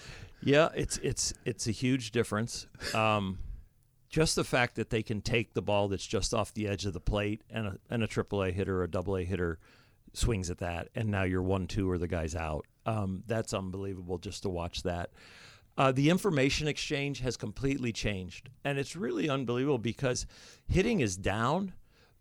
Yeah, 0.41 0.69
it's 0.75 0.97
it's 0.97 1.34
it's 1.45 1.67
a 1.67 1.71
huge 1.71 2.12
difference. 2.12 2.67
Um, 2.93 3.39
just 4.10 4.36
the 4.36 4.43
fact 4.43 4.75
that 4.75 4.89
they 4.89 5.04
can 5.04 5.21
take 5.21 5.54
the 5.54 5.62
ball 5.62 5.88
that's 5.88 6.06
just 6.06 6.34
off 6.34 6.54
the 6.54 6.67
edge 6.67 6.86
of 6.86 6.93
the 6.93 6.99
plate 6.99 7.41
and 7.49 7.67
a 7.67 7.78
and 7.89 8.04
a 8.04 8.08
triple 8.08 8.43
A 8.43 8.52
hitter 8.52 8.80
or 8.80 8.84
a 8.84 8.89
double 8.89 9.17
A 9.17 9.23
hitter 9.23 9.60
swings 10.13 10.49
at 10.49 10.58
that, 10.60 10.89
and 10.95 11.10
now 11.10 11.23
you're 11.23 11.43
one 11.43 11.67
two 11.67 11.89
or 11.89 11.97
the 11.97 12.08
guy's 12.08 12.36
out. 12.36 12.65
Um, 12.86 13.23
that's 13.28 13.54
unbelievable 13.54 14.17
just 14.17 14.43
to 14.43 14.49
watch 14.49 14.84
that. 14.84 15.12
Uh, 15.78 15.91
the 15.91 16.10
information 16.10 16.67
exchange 16.67 17.19
has 17.19 17.38
completely 17.38 17.93
changed, 17.93 18.49
and 18.65 18.78
it's 18.78 18.95
really 18.95 19.30
unbelievable 19.30 19.78
because 19.78 20.25
hitting 20.67 20.99
is 20.99 21.15
down, 21.15 21.73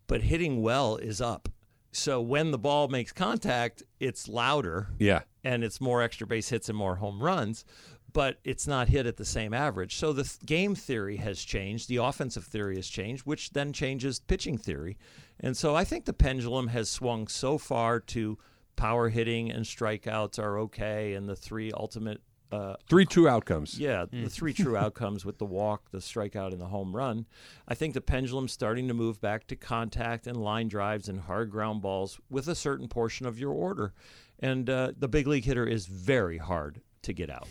but 0.07 0.23
hitting 0.23 0.63
well 0.63 0.97
is 0.97 1.21
up. 1.21 1.49
So 1.91 2.21
when 2.21 2.51
the 2.51 2.59
ball 2.59 2.89
makes 2.89 3.13
contact, 3.13 3.83
it's 3.99 4.29
louder. 4.29 4.89
Yeah. 4.99 5.23
And 5.43 5.65
it's 5.65 5.81
more 5.81 6.03
extra 6.03 6.27
base 6.27 6.51
hits 6.51 6.69
and 6.69 6.77
more 6.77 6.97
home 6.97 7.21
runs 7.21 7.65
but 8.13 8.39
it's 8.45 8.67
not 8.67 8.89
hit 8.89 9.07
at 9.07 9.17
the 9.17 9.25
same 9.25 9.53
average. 9.53 9.97
So 9.97 10.13
the 10.13 10.23
th- 10.25 10.39
game 10.47 10.75
theory 10.75 11.17
has 11.19 11.43
changed, 11.43 11.89
the 11.89 11.97
offensive 11.97 12.45
theory 12.45 12.77
has 12.77 12.89
changed, 12.89 13.27
which 13.27 13.51
then 13.51 13.73
changes 13.73 14.19
pitching 14.21 14.59
theory. 14.59 14.97
And 15.41 15.57
so 15.57 15.75
I 15.77 15.85
think 15.85 16.05
the 16.05 16.13
pendulum 16.13 16.69
has 16.69 16.89
swung 16.91 17.29
so 17.29 17.59
far 17.59 18.01
to 18.01 18.39
power 18.77 19.09
hitting 19.09 19.51
and 19.51 19.65
strikeouts 19.65 20.39
are 20.39 20.59
okay, 20.61 21.15
and 21.15 21.29
the 21.29 21.37
three 21.37 21.71
ultimate 21.73 22.21
uh, 22.51 22.77
Three 22.89 23.05
true 23.05 23.29
outcomes. 23.29 23.79
yeah, 23.79 24.07
the 24.11 24.31
three 24.31 24.55
true 24.55 24.75
outcomes 24.85 25.23
with 25.23 25.37
the 25.37 25.45
walk, 25.45 25.91
the 25.91 25.99
strikeout, 25.99 26.53
and 26.53 26.61
the 26.61 26.67
home 26.69 26.97
run. 26.97 27.27
I 27.69 27.75
think 27.75 27.93
the 27.93 28.01
pendulum's 28.01 28.53
starting 28.53 28.89
to 28.89 28.95
move 28.95 29.21
back 29.21 29.47
to 29.49 29.57
contact 29.57 30.27
and 30.27 30.35
line 30.35 30.69
drives 30.69 31.11
and 31.11 31.21
hard 31.21 31.51
ground 31.51 31.83
balls 31.83 32.19
with 32.31 32.49
a 32.49 32.55
certain 32.55 32.89
portion 32.89 33.27
of 33.27 33.39
your 33.39 33.53
order. 33.53 33.93
And 34.39 34.71
uh, 34.71 34.93
the 34.97 35.09
big 35.09 35.27
league 35.27 35.45
hitter 35.45 35.67
is 35.67 35.85
very 35.85 36.39
hard 36.39 36.81
to 37.03 37.13
get 37.13 37.29
out. 37.29 37.49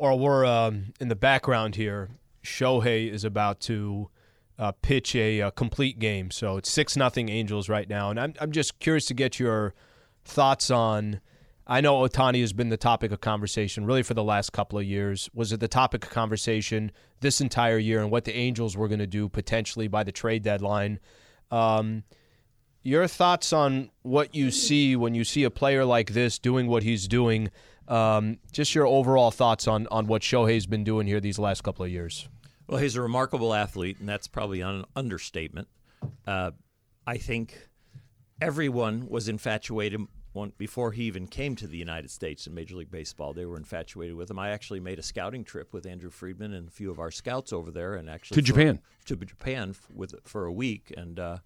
Or 0.00 0.18
we're 0.18 0.46
um, 0.46 0.94
in 0.98 1.08
the 1.08 1.14
background 1.14 1.76
here. 1.76 2.08
Shohei 2.42 3.12
is 3.12 3.22
about 3.22 3.60
to 3.60 4.08
uh, 4.58 4.72
pitch 4.80 5.14
a, 5.14 5.42
uh 5.42 5.50
complete 5.50 5.98
game, 5.98 6.30
so 6.30 6.56
it's 6.56 6.70
six 6.70 6.96
nothing 6.96 7.28
Angels 7.28 7.68
right 7.68 7.86
now, 7.86 8.08
and 8.08 8.18
I'm 8.18 8.32
I'm 8.40 8.50
just 8.50 8.78
curious 8.78 9.04
to 9.06 9.14
get 9.14 9.38
your 9.38 9.74
thoughts 10.24 10.70
on. 10.70 11.20
I 11.66 11.82
know 11.82 11.96
Ohtani 11.96 12.40
has 12.40 12.54
been 12.54 12.70
the 12.70 12.78
topic 12.78 13.12
of 13.12 13.20
conversation 13.20 13.84
really 13.84 14.02
for 14.02 14.14
the 14.14 14.24
last 14.24 14.54
couple 14.54 14.78
of 14.78 14.86
years. 14.86 15.28
Was 15.34 15.52
it 15.52 15.60
the 15.60 15.68
topic 15.68 16.06
of 16.06 16.10
conversation 16.10 16.92
this 17.20 17.42
entire 17.42 17.76
year, 17.76 18.00
and 18.00 18.10
what 18.10 18.24
the 18.24 18.34
Angels 18.34 18.78
were 18.78 18.88
going 18.88 19.00
to 19.00 19.06
do 19.06 19.28
potentially 19.28 19.86
by 19.86 20.02
the 20.02 20.12
trade 20.12 20.42
deadline? 20.42 20.98
Um, 21.50 22.04
your 22.82 23.06
thoughts 23.06 23.52
on 23.52 23.90
what 24.00 24.34
you 24.34 24.50
see 24.50 24.96
when 24.96 25.14
you 25.14 25.24
see 25.24 25.44
a 25.44 25.50
player 25.50 25.84
like 25.84 26.14
this 26.14 26.38
doing 26.38 26.68
what 26.68 26.84
he's 26.84 27.06
doing. 27.06 27.50
Um, 27.90 28.38
just 28.52 28.74
your 28.74 28.86
overall 28.86 29.30
thoughts 29.30 29.66
on 29.66 29.86
on 29.90 30.06
what 30.06 30.22
Shohei's 30.22 30.66
been 30.66 30.84
doing 30.84 31.06
here 31.06 31.20
these 31.20 31.38
last 31.38 31.62
couple 31.62 31.84
of 31.84 31.90
years. 31.90 32.28
Well, 32.68 32.78
he's 32.78 32.94
a 32.94 33.02
remarkable 33.02 33.52
athlete, 33.52 33.96
and 33.98 34.08
that's 34.08 34.28
probably 34.28 34.60
an 34.60 34.84
understatement. 34.94 35.66
Uh, 36.26 36.52
I 37.06 37.16
think 37.18 37.68
everyone 38.40 39.08
was 39.08 39.28
infatuated 39.28 40.00
before 40.56 40.92
he 40.92 41.02
even 41.04 41.26
came 41.26 41.56
to 41.56 41.66
the 41.66 41.76
United 41.76 42.08
States 42.12 42.46
in 42.46 42.54
Major 42.54 42.76
League 42.76 42.90
Baseball. 42.92 43.32
They 43.32 43.44
were 43.44 43.56
infatuated 43.56 44.14
with 44.14 44.30
him. 44.30 44.38
I 44.38 44.50
actually 44.50 44.78
made 44.78 45.00
a 45.00 45.02
scouting 45.02 45.42
trip 45.42 45.72
with 45.72 45.84
Andrew 45.84 46.10
Friedman 46.10 46.54
and 46.54 46.68
a 46.68 46.70
few 46.70 46.92
of 46.92 47.00
our 47.00 47.10
scouts 47.10 47.52
over 47.52 47.72
there, 47.72 47.94
and 47.96 48.08
actually 48.08 48.36
To 48.36 48.40
for- 48.42 48.46
Japan. 48.46 48.78
to 49.06 49.16
Japan 49.16 49.74
with 49.92 50.14
for 50.24 50.44
a 50.46 50.52
week, 50.52 50.94
and 50.96 51.18
uh, 51.18 51.38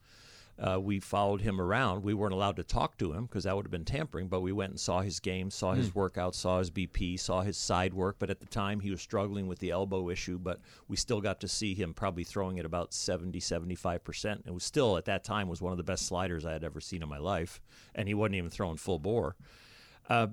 uh, 0.58 0.78
we 0.80 1.00
followed 1.00 1.40
him 1.40 1.60
around. 1.60 2.02
We 2.04 2.14
weren't 2.14 2.32
allowed 2.32 2.56
to 2.56 2.64
talk 2.64 2.96
to 2.98 3.12
him 3.12 3.26
because 3.26 3.44
that 3.44 3.56
would 3.56 3.66
have 3.66 3.72
been 3.72 3.84
tampering, 3.84 4.28
but 4.28 4.40
we 4.40 4.52
went 4.52 4.70
and 4.70 4.80
saw 4.80 5.00
his 5.00 5.18
game, 5.18 5.50
saw 5.50 5.72
his 5.74 5.94
workout, 5.94 6.34
saw 6.34 6.58
his 6.58 6.70
BP, 6.70 7.18
saw 7.18 7.42
his 7.42 7.56
side 7.56 7.92
work. 7.92 8.16
But 8.18 8.30
at 8.30 8.40
the 8.40 8.46
time, 8.46 8.80
he 8.80 8.90
was 8.90 9.00
struggling 9.00 9.46
with 9.48 9.58
the 9.58 9.70
elbow 9.70 10.10
issue, 10.10 10.38
but 10.38 10.60
we 10.86 10.96
still 10.96 11.20
got 11.20 11.40
to 11.40 11.48
see 11.48 11.74
him 11.74 11.92
probably 11.92 12.24
throwing 12.24 12.58
at 12.58 12.64
about 12.64 12.94
70, 12.94 13.40
75%. 13.40 14.46
It 14.46 14.54
was 14.54 14.64
still, 14.64 14.96
at 14.96 15.06
that 15.06 15.24
time, 15.24 15.48
was 15.48 15.60
one 15.60 15.72
of 15.72 15.78
the 15.78 15.84
best 15.84 16.06
sliders 16.06 16.46
I 16.46 16.52
had 16.52 16.62
ever 16.64 16.80
seen 16.80 17.02
in 17.02 17.08
my 17.08 17.18
life, 17.18 17.60
and 17.94 18.06
he 18.06 18.14
wasn't 18.14 18.36
even 18.36 18.50
throwing 18.50 18.76
full 18.76 18.98
bore. 19.00 19.34
Uh, 20.08 20.28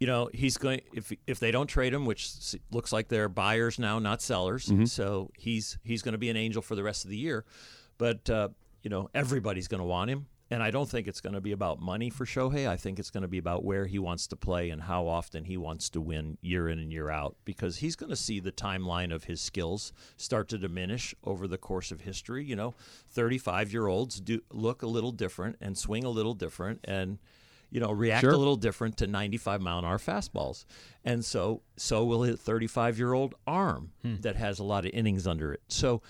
you 0.00 0.06
know 0.06 0.30
he's 0.32 0.56
going 0.56 0.80
if 0.92 1.12
if 1.26 1.40
they 1.40 1.50
don't 1.50 1.66
trade 1.66 1.92
him 1.92 2.06
which 2.06 2.54
looks 2.70 2.92
like 2.92 3.08
they're 3.08 3.28
buyers 3.28 3.80
now 3.80 3.98
not 3.98 4.22
sellers 4.22 4.70
so 4.86 5.28
he's 5.36 5.76
he's 5.82 6.02
going 6.02 6.12
to 6.12 6.18
be 6.18 6.30
an 6.30 6.36
angel 6.36 6.62
for 6.62 6.76
the 6.76 6.84
rest 6.84 7.04
of 7.04 7.10
the 7.10 7.16
year 7.16 7.44
but 7.98 8.30
uh, 8.30 8.48
you 8.82 8.90
know 8.90 9.08
everybody's 9.14 9.68
going 9.68 9.80
to 9.80 9.86
want 9.86 10.10
him 10.10 10.26
and 10.50 10.62
I 10.62 10.70
don't 10.70 10.88
think 10.88 11.06
it's 11.06 11.20
going 11.20 11.34
to 11.34 11.40
be 11.40 11.52
about 11.52 11.80
money 11.80 12.08
for 12.08 12.24
Shohei. 12.24 12.66
I 12.66 12.76
think 12.76 12.98
it's 12.98 13.10
going 13.10 13.22
to 13.22 13.28
be 13.28 13.38
about 13.38 13.64
where 13.64 13.84
he 13.84 13.98
wants 13.98 14.26
to 14.28 14.36
play 14.36 14.70
and 14.70 14.82
how 14.82 15.06
often 15.06 15.44
he 15.44 15.58
wants 15.58 15.90
to 15.90 16.00
win 16.00 16.38
year 16.40 16.68
in 16.68 16.78
and 16.78 16.90
year 16.90 17.10
out 17.10 17.36
because 17.44 17.78
he's 17.78 17.96
going 17.96 18.10
to 18.10 18.16
see 18.16 18.40
the 18.40 18.52
timeline 18.52 19.14
of 19.14 19.24
his 19.24 19.40
skills 19.42 19.92
start 20.16 20.48
to 20.48 20.58
diminish 20.58 21.14
over 21.22 21.46
the 21.46 21.58
course 21.58 21.90
of 21.90 22.00
history. 22.00 22.44
You 22.44 22.56
know, 22.56 22.74
35 23.10 23.72
year 23.72 23.88
olds 23.88 24.20
do 24.20 24.40
look 24.50 24.82
a 24.82 24.86
little 24.86 25.12
different 25.12 25.56
and 25.60 25.76
swing 25.76 26.04
a 26.04 26.10
little 26.10 26.34
different 26.34 26.80
and 26.84 27.18
you 27.70 27.80
know, 27.80 27.92
react 27.92 28.22
Sure. 28.22 28.32
a 28.32 28.36
little 28.38 28.56
different 28.56 28.96
to 28.96 29.06
95 29.06 29.60
mile 29.60 29.78
an 29.78 29.84
hour 29.84 29.98
fastballs. 29.98 30.64
And 31.04 31.22
so, 31.22 31.60
so 31.76 32.02
will 32.02 32.22
his 32.22 32.40
35 32.40 32.96
year 32.98 33.12
old 33.12 33.34
arm 33.46 33.92
hmm. 34.00 34.16
that 34.20 34.36
has 34.36 34.58
a 34.58 34.64
lot 34.64 34.86
of 34.86 34.92
innings 34.94 35.26
under 35.26 35.52
it. 35.52 35.60
So, 35.68 36.00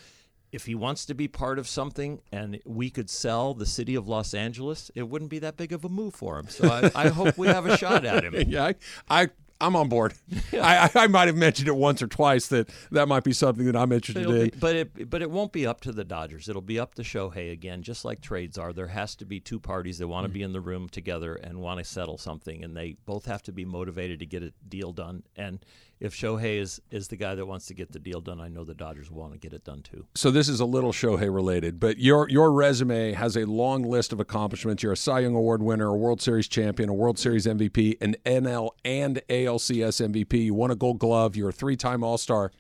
if 0.53 0.67
he 0.67 0.75
wants 0.75 1.05
to 1.07 1.15
be 1.15 1.29
part 1.29 1.59
of 1.59 1.69
something 1.69 2.21
and 2.33 2.61
we 2.65 2.91
could 2.91 3.11
sell 3.11 3.55
the 3.55 3.67
city 3.67 3.95
of 3.95 4.09
Los 4.09 4.35
Angeles, 4.35 4.91
it 4.95 5.09
wouldn't 5.09 5.31
be 5.31 5.39
that 5.41 5.57
big 5.57 5.73
of 5.73 5.85
a 5.85 5.89
move 5.89 6.15
for 6.15 6.39
him. 6.39 6.49
So, 6.49 6.69
I, 6.69 6.91
I 6.95 7.09
hope 7.09 7.37
we 7.37 7.49
have 7.49 7.67
a 7.67 7.77
shot 7.77 8.05
at 8.05 8.25
him. 8.25 8.35
yeah, 8.49 8.67
I, 8.67 8.75
I 9.23 9.29
I'm 9.61 9.75
on 9.75 9.89
board. 9.89 10.15
I, 10.53 10.89
I 10.95 11.07
might 11.09 11.27
have 11.27 11.37
mentioned 11.37 11.69
it 11.69 11.75
once 11.75 12.01
or 12.01 12.07
twice 12.07 12.47
that 12.49 12.71
that 12.93 13.09
might 13.09 13.25
be 13.25 13.33
something 13.33 13.67
that 13.67 13.75
I'm 13.75 13.91
interested 13.91 14.29
in. 14.29 14.51
be, 14.51 14.57
but 14.57 14.77
it 14.77 15.11
but 15.11 15.21
it 15.21 15.31
won't 15.31 15.53
be 15.53 15.67
up 15.67 15.81
to 15.83 15.93
the 15.93 16.05
Dodgers. 16.05 16.49
It'll 16.49 16.63
be 16.63 16.79
up 16.79 16.95
to 16.95 17.03
Shohei 17.03 17.53
again, 17.53 17.83
just 17.83 18.05
like 18.05 18.21
trades 18.21 18.57
are. 18.57 18.73
There 18.73 18.87
has 18.89 19.17
to 19.17 19.25
be 19.25 19.41
two 19.41 19.59
parties 19.59 19.99
that 19.99 20.07
want 20.07 20.25
to 20.25 20.29
mm-hmm. 20.29 20.35
be 20.35 20.43
in 20.43 20.53
the 20.53 20.61
room 20.61 20.89
together 20.89 21.35
and 21.35 21.61
want 21.61 21.79
to 21.79 21.85
settle 21.85 22.19
something, 22.19 22.63
and 22.63 22.77
they 22.77 22.97
both 23.05 23.27
have 23.27 23.43
to 23.45 23.53
be 23.53 23.65
motivated 23.65 24.21
to 24.21 24.27
get 24.27 24.43
a 24.43 24.53
deal 24.69 24.93
done. 24.93 25.25
And 25.37 25.65
if 26.01 26.15
Shohei 26.15 26.59
is 26.61 26.81
is 26.91 27.09
the 27.09 27.17
guy 27.17 27.35
that 27.35 27.47
wants 27.47 27.67
to 27.67 27.75
get 27.75 27.93
the 27.93 27.99
deal 27.99 28.21
done, 28.21 28.41
I 28.41 28.49
know 28.49 28.65
the 28.65 28.75
Dodgers 28.75 29.11
want 29.11 29.33
to 29.33 29.39
get 29.39 29.53
it 29.53 29.65
done 29.65 29.83
too. 29.83 30.07
so 30.15 30.31
this 30.31 30.49
is 30.49 30.61
a 30.61 30.65
little 30.65 30.93
Shohei 30.93 31.33
related, 31.33 31.81
but 31.81 31.99
your 31.99 32.29
your 32.29 32.53
resume 32.53 33.13
has 33.13 33.37
a 33.37 33.45
long 33.45 33.83
list 33.83 34.13
of 34.13 34.21
accomplishments. 34.21 34.83
You're 34.83 34.93
a 34.93 34.97
Cy 34.97 35.21
Young 35.21 35.35
Award 35.35 35.63
winner, 35.63 35.89
a 35.89 35.97
World 35.97 36.21
Series 36.21 36.49
champion, 36.49 36.89
a 36.89 36.95
World 36.95 37.19
Series 37.19 37.47
MVP, 37.47 37.97
an 38.01 38.17
NL 38.25 38.71
and 38.85 39.21
ALCS 39.29 40.09
MVP. 40.13 40.45
You 40.45 40.55
won 40.55 40.71
a 40.71 40.77
Gold 40.77 40.99
Glove. 40.99 41.37
You're 41.37 41.51
a 41.51 41.53
three-time 41.53 42.05
All-Star, 42.05 42.53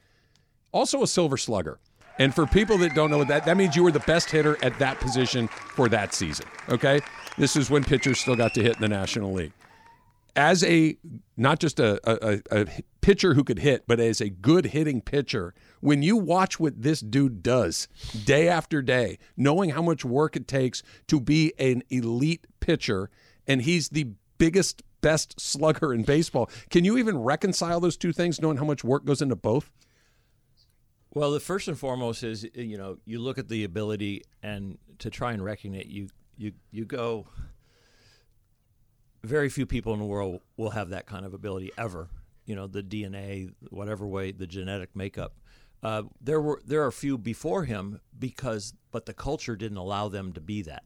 also 0.72 1.02
a 1.02 1.06
Silver 1.06 1.36
Slugger. 1.36 1.78
And 2.18 2.34
for 2.34 2.46
people 2.46 2.76
that 2.78 2.96
don't 2.96 3.10
know 3.10 3.22
that, 3.22 3.44
that 3.44 3.56
means 3.56 3.76
you 3.76 3.84
were 3.84 3.92
the 3.92 4.00
best 4.00 4.28
hitter 4.28 4.58
at 4.64 4.76
that 4.80 4.98
position 4.98 5.46
for 5.46 5.88
that 5.88 6.12
season. 6.14 6.46
Okay, 6.68 7.00
this 7.36 7.54
is 7.54 7.70
when 7.70 7.84
pitchers 7.84 8.18
still 8.18 8.34
got 8.34 8.54
to 8.54 8.62
hit 8.62 8.74
in 8.74 8.82
the 8.82 8.88
National 8.88 9.32
League. 9.32 9.52
As 10.38 10.62
a 10.62 10.96
not 11.36 11.58
just 11.58 11.80
a, 11.80 12.00
a, 12.08 12.40
a 12.52 12.66
pitcher 13.00 13.34
who 13.34 13.42
could 13.42 13.58
hit, 13.58 13.84
but 13.88 13.98
as 13.98 14.20
a 14.20 14.30
good 14.30 14.66
hitting 14.66 15.00
pitcher, 15.00 15.52
when 15.80 16.00
you 16.00 16.16
watch 16.16 16.60
what 16.60 16.80
this 16.80 17.00
dude 17.00 17.42
does 17.42 17.88
day 18.24 18.48
after 18.48 18.80
day, 18.80 19.18
knowing 19.36 19.70
how 19.70 19.82
much 19.82 20.04
work 20.04 20.36
it 20.36 20.46
takes 20.46 20.82
to 21.08 21.20
be 21.20 21.52
an 21.58 21.82
elite 21.90 22.46
pitcher, 22.60 23.10
and 23.48 23.62
he's 23.62 23.88
the 23.88 24.12
biggest, 24.38 24.82
best 25.00 25.40
slugger 25.40 25.92
in 25.92 26.04
baseball, 26.04 26.48
can 26.70 26.84
you 26.84 26.96
even 26.98 27.18
reconcile 27.18 27.80
those 27.80 27.96
two 27.96 28.12
things, 28.12 28.40
knowing 28.40 28.58
how 28.58 28.64
much 28.64 28.84
work 28.84 29.04
goes 29.04 29.20
into 29.20 29.34
both? 29.34 29.72
Well, 31.14 31.32
the 31.32 31.40
first 31.40 31.66
and 31.66 31.76
foremost 31.76 32.22
is 32.22 32.46
you 32.54 32.78
know 32.78 32.98
you 33.04 33.18
look 33.18 33.38
at 33.38 33.48
the 33.48 33.64
ability 33.64 34.22
and 34.40 34.78
to 35.00 35.10
try 35.10 35.32
and 35.32 35.44
recognize 35.44 35.86
you 35.86 36.08
you 36.36 36.52
you 36.70 36.84
go. 36.84 37.26
Very 39.24 39.48
few 39.48 39.66
people 39.66 39.92
in 39.92 39.98
the 39.98 40.04
world 40.04 40.40
will 40.56 40.70
have 40.70 40.90
that 40.90 41.06
kind 41.06 41.26
of 41.26 41.34
ability 41.34 41.70
ever. 41.76 42.08
You 42.44 42.56
know 42.56 42.66
the 42.66 42.82
DNA, 42.82 43.52
whatever 43.70 44.06
way 44.06 44.32
the 44.32 44.46
genetic 44.46 44.94
makeup. 44.96 45.34
Uh, 45.82 46.02
there 46.20 46.40
were 46.40 46.60
there 46.64 46.82
are 46.82 46.88
a 46.88 46.92
few 46.92 47.18
before 47.18 47.64
him 47.64 48.00
because, 48.18 48.72
but 48.90 49.06
the 49.06 49.14
culture 49.14 49.54
didn't 49.54 49.76
allow 49.78 50.08
them 50.08 50.32
to 50.32 50.40
be 50.40 50.62
that. 50.62 50.82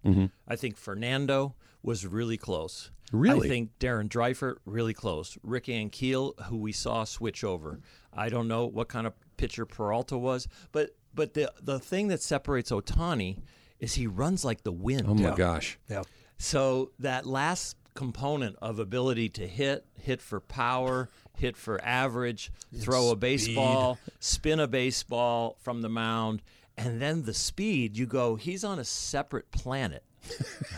I 0.49 0.57
think 0.57 0.77
Fernando 0.77 1.55
was 1.83 2.07
really 2.07 2.37
close. 2.37 2.91
Really? 3.13 3.47
I 3.47 3.51
think 3.51 3.79
Darren 3.79 4.09
Dreifort 4.09 4.57
really 4.65 4.95
close. 4.95 5.37
Rick 5.43 5.67
Ankiel, 5.67 6.39
who 6.45 6.57
we 6.57 6.73
saw 6.73 7.05
switch 7.05 7.45
over. 7.45 7.81
I 8.13 8.29
don't 8.29 8.49
know 8.49 8.67
what 8.67 8.89
kind 8.89 9.07
of 9.07 9.15
pitcher 9.37 9.67
Peralta 9.67 10.17
was, 10.19 10.49
but 10.73 10.91
but 11.15 11.35
the 11.35 11.53
the 11.63 11.79
thing 11.79 12.09
that 12.09 12.23
separates 12.23 12.71
Ohtani 12.71 13.39
is 13.79 13.95
he 13.95 14.07
runs 14.07 14.45
like 14.45 14.63
the 14.63 14.73
wind. 14.73 15.05
Oh 15.07 15.15
my 15.15 15.35
gosh! 15.35 15.79
Yeah. 15.89 16.03
So 16.39 16.91
that 16.99 17.27
last 17.27 17.77
component 17.95 18.57
of 18.61 18.79
ability 18.79 19.29
to 19.31 19.47
hit, 19.47 19.87
hit 20.01 20.21
for 20.21 20.41
power, 20.41 21.11
hit 21.37 21.57
for 21.57 21.83
average, 21.85 22.51
throw 22.79 23.11
a 23.11 23.17
baseball, 23.17 23.99
spin 24.21 24.61
a 24.61 24.67
baseball 24.67 25.57
from 25.61 25.83
the 25.83 25.89
mound, 25.89 26.43
and 26.77 27.01
then 27.01 27.25
the 27.25 27.35
speed, 27.35 27.97
you 27.97 28.07
go, 28.07 28.37
he's 28.37 28.65
on 28.65 28.79
a 28.79 28.85
separate 28.85 29.51
planet. 29.51 30.05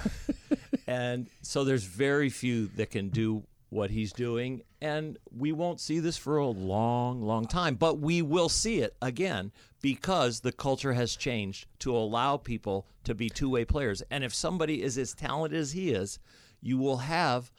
and 0.87 1.29
so 1.43 1.65
there's 1.65 1.85
very 1.85 2.31
few 2.31 2.67
that 2.77 2.91
can 2.91 3.09
do 3.09 3.45
what 3.71 3.91
he's 3.91 4.13
doing 4.13 4.63
and 4.81 5.19
we 5.37 5.51
won't 5.51 5.81
see 5.81 5.99
this 5.99 6.17
for 6.17 6.37
a 6.37 6.47
long 6.47 7.21
long 7.21 7.45
time 7.45 7.75
but 7.75 7.99
we 7.99 8.23
will 8.23 8.49
see 8.49 8.79
it 8.79 8.95
again 9.03 9.51
because 9.85 10.41
the 10.41 10.51
culture 10.51 10.95
has 10.95 11.15
changed 11.15 11.67
to 11.79 11.95
allow 11.95 12.39
people 12.39 12.87
to 13.05 13.15
be 13.15 13.29
two-way 13.29 13.67
players. 13.67 14.03
And 14.11 14.25
if 14.25 14.33
somebody 14.33 14.83
is 14.83 14.97
as 14.97 15.13
talented 15.13 15.61
as 15.61 15.73
he 15.73 15.91
is 15.91 16.19
you 16.65 16.79
will 16.79 16.97
have 16.99 17.53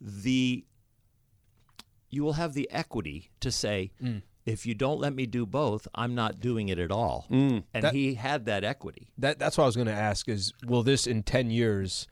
the 0.00 0.64
you 2.10 2.22
will 2.22 2.34
have 2.34 2.54
the 2.54 2.70
equity 2.70 3.30
to 3.40 3.50
say 3.50 3.90
mm. 4.02 4.22
if 4.46 4.64
you 4.66 4.74
don't 4.74 5.00
let 5.00 5.14
me 5.14 5.26
do 5.26 5.44
both 5.44 5.88
i'm 5.94 6.14
not 6.14 6.40
doing 6.40 6.68
it 6.68 6.78
at 6.78 6.90
all. 6.90 7.26
Mm. 7.30 7.64
And 7.74 7.84
That- 7.84 7.94
he 7.94 8.14
had 8.14 8.46
that 8.46 8.64
equity. 8.64 9.08
That 9.18 9.38
that's 9.38 9.58
what 9.58 9.64
I 9.64 9.66
was 9.66 9.76
going 9.76 9.88
to 9.88 9.92
ask 9.92 10.28
is 10.28 10.52
will 10.64 10.82
this 10.82 11.06
in 11.06 11.22
10 11.22 11.50
years 11.50 12.06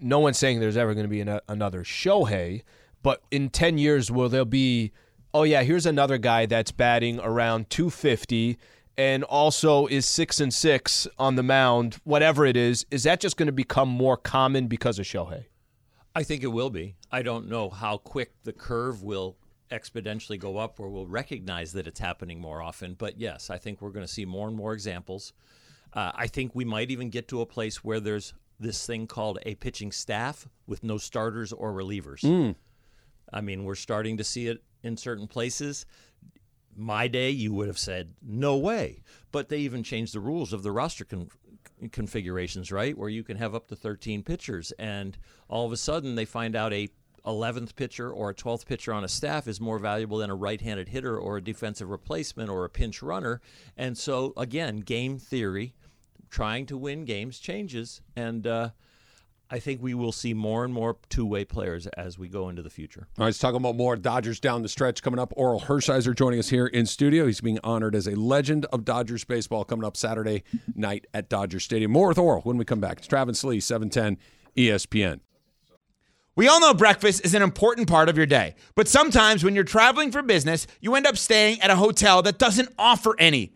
no 0.00 0.18
one's 0.18 0.38
saying 0.38 0.60
there's 0.60 0.76
ever 0.76 0.92
going 0.92 1.04
to 1.04 1.10
be 1.10 1.20
an, 1.20 1.40
another 1.48 1.82
Shohei, 1.82 2.62
but 3.02 3.22
in 3.30 3.48
10 3.48 3.78
years 3.78 4.10
will 4.10 4.28
there 4.28 4.44
be 4.44 4.92
oh 5.34 5.42
yeah, 5.42 5.62
here's 5.62 5.84
another 5.84 6.16
guy 6.16 6.46
that's 6.46 6.72
batting 6.72 7.20
around 7.20 7.68
250 7.68 8.56
and 8.96 9.24
also 9.24 9.86
is 9.86 10.06
six 10.06 10.40
and 10.40 10.52
six 10.52 11.06
on 11.18 11.36
the 11.36 11.42
mound, 11.42 11.98
whatever 12.04 12.46
it 12.46 12.56
is, 12.56 12.86
is 12.90 13.02
that 13.02 13.20
just 13.20 13.36
going 13.36 13.46
to 13.46 13.52
become 13.52 13.88
more 13.88 14.16
common 14.16 14.66
because 14.66 14.98
of 14.98 15.04
Shohei? 15.04 15.44
I 16.16 16.22
think 16.22 16.42
it 16.42 16.46
will 16.46 16.70
be. 16.70 16.96
I 17.12 17.20
don't 17.20 17.46
know 17.46 17.68
how 17.68 17.98
quick 17.98 18.32
the 18.42 18.52
curve 18.54 19.02
will 19.02 19.36
exponentially 19.70 20.38
go 20.38 20.56
up 20.56 20.80
or 20.80 20.88
we'll 20.88 21.06
recognize 21.06 21.72
that 21.74 21.86
it's 21.86 22.00
happening 22.00 22.40
more 22.40 22.62
often. 22.62 22.94
But 22.94 23.18
yes, 23.20 23.50
I 23.50 23.58
think 23.58 23.82
we're 23.82 23.90
going 23.90 24.06
to 24.06 24.12
see 24.12 24.24
more 24.24 24.48
and 24.48 24.56
more 24.56 24.72
examples. 24.72 25.34
Uh, 25.92 26.12
I 26.14 26.26
think 26.26 26.54
we 26.54 26.64
might 26.64 26.90
even 26.90 27.10
get 27.10 27.28
to 27.28 27.42
a 27.42 27.46
place 27.46 27.84
where 27.84 28.00
there's 28.00 28.32
this 28.58 28.86
thing 28.86 29.06
called 29.06 29.38
a 29.44 29.56
pitching 29.56 29.92
staff 29.92 30.48
with 30.66 30.82
no 30.82 30.96
starters 30.96 31.52
or 31.52 31.72
relievers. 31.72 32.24
I 33.30 33.42
mean, 33.42 33.64
we're 33.64 33.74
starting 33.74 34.16
to 34.16 34.24
see 34.24 34.46
it 34.46 34.62
in 34.82 34.96
certain 34.96 35.26
places. 35.26 35.84
My 36.74 37.08
day, 37.08 37.30
you 37.30 37.52
would 37.52 37.66
have 37.68 37.78
said, 37.78 38.14
no 38.22 38.56
way. 38.56 39.02
But 39.32 39.50
they 39.50 39.58
even 39.58 39.82
changed 39.82 40.14
the 40.14 40.20
rules 40.20 40.52
of 40.54 40.62
the 40.62 40.72
roster 40.72 41.04
con- 41.04 41.28
configurations, 41.92 42.72
right? 42.72 42.96
Where 42.96 43.08
you 43.08 43.22
can 43.22 43.36
have 43.36 43.54
up 43.54 43.68
to 43.68 43.76
13 43.76 44.22
pitchers. 44.22 44.72
And 44.78 45.16
all 45.48 45.66
of 45.66 45.72
a 45.72 45.76
sudden, 45.76 46.14
they 46.14 46.24
find 46.24 46.56
out 46.56 46.72
a 46.72 46.88
11th 47.26 47.74
pitcher 47.74 48.10
or 48.10 48.30
a 48.30 48.34
12th 48.34 48.66
pitcher 48.66 48.92
on 48.92 49.04
a 49.04 49.08
staff 49.08 49.48
is 49.48 49.60
more 49.60 49.78
valuable 49.78 50.18
than 50.18 50.30
a 50.30 50.34
right-handed 50.34 50.88
hitter 50.88 51.18
or 51.18 51.36
a 51.36 51.42
defensive 51.42 51.90
replacement 51.90 52.48
or 52.48 52.64
a 52.64 52.70
pinch 52.70 53.02
runner. 53.02 53.40
And 53.76 53.98
so 53.98 54.32
again, 54.36 54.78
game 54.78 55.18
theory, 55.18 55.74
trying 56.30 56.66
to 56.66 56.76
win 56.76 57.04
games 57.04 57.38
changes, 57.38 58.00
and 58.14 58.46
uh, 58.46 58.70
I 59.50 59.60
think 59.60 59.80
we 59.80 59.94
will 59.94 60.12
see 60.12 60.34
more 60.34 60.64
and 60.64 60.74
more 60.74 60.96
two-way 61.08 61.44
players 61.44 61.86
as 61.88 62.18
we 62.18 62.28
go 62.28 62.48
into 62.48 62.62
the 62.62 62.70
future. 62.70 63.06
All 63.16 63.22
right, 63.22 63.26
let's 63.26 63.38
talk 63.38 63.54
about 63.54 63.76
more 63.76 63.94
Dodgers 63.96 64.40
down 64.40 64.62
the 64.62 64.68
stretch 64.68 65.02
coming 65.02 65.20
up. 65.20 65.32
Orel 65.36 65.62
Hershiser 65.62 66.16
joining 66.16 66.40
us 66.40 66.48
here 66.48 66.66
in 66.66 66.84
studio. 66.86 67.26
He's 67.26 67.40
being 67.40 67.60
honored 67.62 67.94
as 67.94 68.08
a 68.08 68.16
legend 68.16 68.66
of 68.66 68.84
Dodgers 68.84 69.24
baseball 69.24 69.64
coming 69.64 69.84
up 69.84 69.96
Saturday 69.96 70.42
night 70.74 71.06
at 71.14 71.28
Dodger 71.28 71.60
Stadium. 71.60 71.92
More 71.92 72.08
with 72.08 72.16
Orel 72.16 72.44
when 72.44 72.56
we 72.56 72.64
come 72.64 72.80
back. 72.80 72.98
It's 72.98 73.06
Travis 73.06 73.44
Lee, 73.44 73.60
710 73.60 74.18
ESPN. 74.56 75.20
We 76.34 76.48
all 76.48 76.60
know 76.60 76.74
breakfast 76.74 77.24
is 77.24 77.34
an 77.34 77.40
important 77.40 77.88
part 77.88 78.10
of 78.10 78.16
your 78.18 78.26
day, 78.26 78.56
but 78.74 78.88
sometimes 78.88 79.42
when 79.42 79.54
you're 79.54 79.64
traveling 79.64 80.12
for 80.12 80.20
business, 80.20 80.66
you 80.80 80.94
end 80.94 81.06
up 81.06 81.16
staying 81.16 81.62
at 81.62 81.70
a 81.70 81.76
hotel 81.76 82.20
that 82.22 82.38
doesn't 82.38 82.68
offer 82.78 83.14
any. 83.18 83.55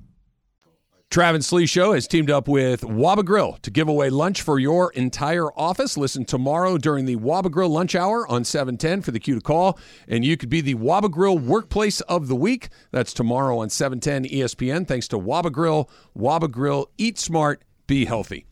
Travis 1.11 1.47
Slee 1.47 1.65
Show 1.65 1.91
has 1.91 2.07
teamed 2.07 2.31
up 2.31 2.47
with 2.47 2.83
Waba 2.83 3.25
Grill 3.25 3.57
to 3.63 3.69
give 3.69 3.89
away 3.89 4.09
lunch 4.09 4.43
for 4.43 4.59
your 4.59 4.93
entire 4.93 5.51
office. 5.59 5.97
Listen 5.97 6.23
tomorrow 6.23 6.77
during 6.77 7.03
the 7.03 7.17
Waba 7.17 7.51
Grill 7.51 7.67
lunch 7.67 7.95
hour 7.95 8.25
on 8.29 8.45
710 8.45 9.01
for 9.01 9.11
the 9.11 9.19
cue 9.19 9.35
to 9.35 9.41
call, 9.41 9.77
and 10.07 10.23
you 10.23 10.37
could 10.37 10.47
be 10.47 10.61
the 10.61 10.75
Waba 10.75 11.11
Grill 11.11 11.37
Workplace 11.37 11.99
of 12.01 12.29
the 12.29 12.35
Week. 12.35 12.69
That's 12.91 13.13
tomorrow 13.13 13.59
on 13.59 13.69
710 13.69 14.31
ESPN. 14.31 14.87
Thanks 14.87 15.09
to 15.09 15.17
Waba 15.17 15.51
Grill. 15.51 15.89
Waba 16.17 16.49
Grill, 16.49 16.89
eat 16.97 17.19
smart, 17.19 17.61
be 17.87 18.05
healthy. 18.05 18.45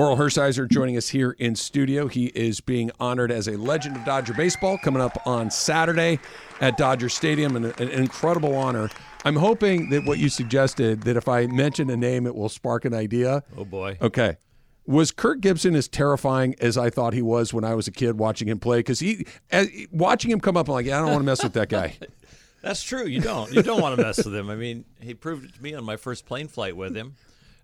Orel 0.00 0.16
Hershiser 0.16 0.66
joining 0.66 0.96
us 0.96 1.10
here 1.10 1.36
in 1.38 1.54
studio. 1.54 2.08
He 2.08 2.28
is 2.28 2.62
being 2.62 2.90
honored 2.98 3.30
as 3.30 3.48
a 3.48 3.58
legend 3.58 3.96
of 3.96 4.04
Dodger 4.06 4.32
baseball 4.32 4.78
coming 4.78 5.02
up 5.02 5.26
on 5.26 5.50
Saturday 5.50 6.18
at 6.62 6.78
Dodger 6.78 7.10
Stadium, 7.10 7.54
and 7.54 7.66
an 7.78 7.90
incredible 7.90 8.54
honor. 8.54 8.88
I'm 9.26 9.36
hoping 9.36 9.90
that 9.90 10.06
what 10.06 10.18
you 10.18 10.30
suggested 10.30 11.02
that 11.02 11.18
if 11.18 11.28
I 11.28 11.48
mention 11.48 11.90
a 11.90 11.98
name, 11.98 12.26
it 12.26 12.34
will 12.34 12.48
spark 12.48 12.86
an 12.86 12.94
idea. 12.94 13.42
Oh 13.58 13.66
boy. 13.66 13.98
Okay. 14.00 14.38
Was 14.86 15.12
Kirk 15.12 15.42
Gibson 15.42 15.74
as 15.74 15.86
terrifying 15.86 16.54
as 16.60 16.78
I 16.78 16.88
thought 16.88 17.12
he 17.12 17.20
was 17.20 17.52
when 17.52 17.64
I 17.64 17.74
was 17.74 17.86
a 17.86 17.92
kid 17.92 18.16
watching 18.16 18.48
him 18.48 18.58
play? 18.58 18.78
Because 18.78 19.00
he, 19.00 19.26
as, 19.50 19.68
watching 19.92 20.30
him 20.30 20.40
come 20.40 20.56
up, 20.56 20.68
I'm 20.68 20.72
like, 20.72 20.86
yeah, 20.86 20.96
I 20.96 21.00
don't 21.00 21.10
want 21.10 21.20
to 21.20 21.26
mess 21.26 21.42
with 21.42 21.52
that 21.52 21.68
guy. 21.68 21.98
That's 22.62 22.82
true. 22.82 23.04
You 23.04 23.20
don't. 23.20 23.52
You 23.52 23.60
don't 23.60 23.82
want 23.82 23.98
to 23.98 24.02
mess 24.02 24.24
with 24.24 24.34
him. 24.34 24.48
I 24.48 24.56
mean, 24.56 24.86
he 24.98 25.12
proved 25.12 25.44
it 25.44 25.54
to 25.56 25.62
me 25.62 25.74
on 25.74 25.84
my 25.84 25.98
first 25.98 26.24
plane 26.24 26.48
flight 26.48 26.74
with 26.74 26.96
him. 26.96 27.16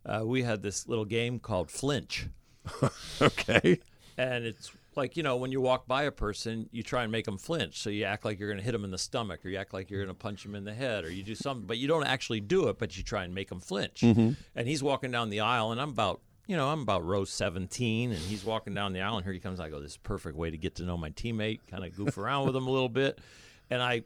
Uh, 0.07 0.23
we 0.25 0.43
had 0.43 0.63
this 0.63 0.87
little 0.87 1.05
game 1.05 1.39
called 1.39 1.71
Flinch. 1.71 2.29
okay. 3.21 3.81
And 4.17 4.47
it's 4.47 4.71
like, 4.95 5.17
you 5.17 5.23
know, 5.23 5.37
when 5.37 5.53
you 5.53 5.61
walk 5.61 5.87
by 5.87 6.05
a 6.05 6.11
person, 6.11 6.69
you 6.73 6.83
try 6.83 7.03
and 7.03 7.13
make 7.13 7.27
them 7.27 7.39
flinch. 7.39 7.81
So 7.81 7.91
you 7.91 8.05
act 8.05 8.25
like 8.25 8.39
you're 8.39 8.49
going 8.49 8.59
to 8.59 8.65
hit 8.65 8.73
them 8.73 8.85
in 8.85 8.91
the 8.91 8.99
stomach 8.99 9.45
or 9.45 9.49
you 9.49 9.59
act 9.59 9.75
like 9.75 9.91
you're 9.91 10.03
going 10.03 10.15
to 10.15 10.19
punch 10.19 10.43
them 10.43 10.55
in 10.55 10.65
the 10.65 10.73
head 10.73 11.05
or 11.05 11.11
you 11.11 11.23
do 11.23 11.35
something, 11.35 11.67
but 11.67 11.79
you 11.79 11.87
don't 11.89 12.07
actually 12.07 12.41
do 12.41 12.69
it, 12.69 12.79
but 12.79 12.97
you 12.97 13.03
try 13.03 13.25
and 13.25 13.35
make 13.35 13.49
them 13.49 13.61
flinch. 13.61 14.01
Mm-hmm. 14.01 14.33
And 14.55 14.69
he's 14.69 14.83
walking 14.83 15.11
down 15.11 15.29
the 15.29 15.41
aisle 15.41 15.73
and 15.73 15.81
I'm 15.81 15.91
about, 15.91 16.23
you 16.47 16.57
know, 16.57 16.69
I'm 16.69 16.83
about 16.83 17.05
row 17.05 17.25
17 17.25 18.11
and 18.11 18.19
he's 18.19 18.45
walking 18.45 18.75
down 18.75 18.93
the 18.93 19.01
aisle 19.01 19.17
and 19.17 19.25
here 19.25 19.35
he 19.35 19.41
comes. 19.41 19.61
I 19.61 19.69
go, 19.69 19.81
this 19.81 19.93
is 19.93 19.97
a 19.97 20.01
perfect 20.01 20.37
way 20.37 20.51
to 20.51 20.57
get 20.57 20.77
to 20.77 20.85
know 20.85 20.97
my 20.97 21.11
teammate, 21.11 21.61
kind 21.69 21.85
of 21.85 21.95
goof 21.95 22.17
around 22.17 22.47
with 22.47 22.57
him 22.57 22.67
a 22.67 22.71
little 22.71 22.89
bit. 22.89 23.21
And 23.69 23.83
I 23.83 24.05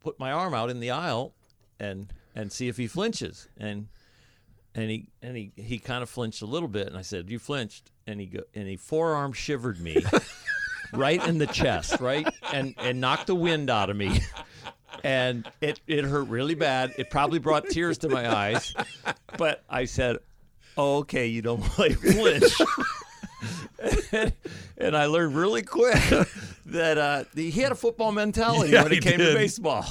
put 0.00 0.18
my 0.18 0.32
arm 0.32 0.52
out 0.52 0.68
in 0.68 0.80
the 0.80 0.90
aisle 0.90 1.34
and, 1.80 2.12
and 2.34 2.52
see 2.52 2.68
if 2.68 2.76
he 2.76 2.86
flinches. 2.86 3.48
And 3.56 3.88
and 4.76 4.90
he 4.90 5.08
and 5.22 5.36
he, 5.36 5.50
he 5.56 5.78
kind 5.80 6.02
of 6.04 6.08
flinched 6.08 6.42
a 6.42 6.46
little 6.46 6.68
bit 6.68 6.86
and 6.86 6.96
I 6.96 7.02
said, 7.02 7.28
"You 7.30 7.40
flinched." 7.40 7.90
And 8.06 8.20
he 8.20 8.26
go, 8.26 8.40
and 8.54 8.68
he 8.68 8.76
forearm 8.76 9.32
shivered 9.32 9.80
me 9.80 10.04
right 10.92 11.26
in 11.26 11.38
the 11.38 11.46
chest, 11.48 12.00
right? 12.00 12.28
And 12.52 12.74
and 12.78 13.00
knocked 13.00 13.26
the 13.26 13.34
wind 13.34 13.68
out 13.70 13.90
of 13.90 13.96
me. 13.96 14.20
And 15.02 15.48
it 15.60 15.80
it 15.88 16.04
hurt 16.04 16.28
really 16.28 16.54
bad. 16.54 16.94
It 16.98 17.10
probably 17.10 17.38
brought 17.40 17.68
tears 17.68 17.98
to 17.98 18.08
my 18.08 18.32
eyes. 18.32 18.72
But 19.36 19.64
I 19.68 19.86
said, 19.86 20.18
oh, 20.76 20.98
"Okay, 20.98 21.26
you 21.26 21.42
don't 21.42 21.62
play 21.74 21.90
flinch." 21.94 22.52
and, 24.12 24.32
and 24.78 24.96
I 24.96 25.06
learned 25.06 25.36
really 25.36 25.62
quick 25.62 26.00
that 26.66 26.98
uh, 26.98 27.24
he 27.34 27.50
had 27.50 27.72
a 27.72 27.76
football 27.76 28.12
mentality 28.12 28.72
Yeah, 28.72 28.84
when 28.84 28.92
it 28.92 28.96
he 28.96 29.00
came 29.00 29.18
did. 29.18 29.30
to 29.32 29.34
baseball. 29.34 29.84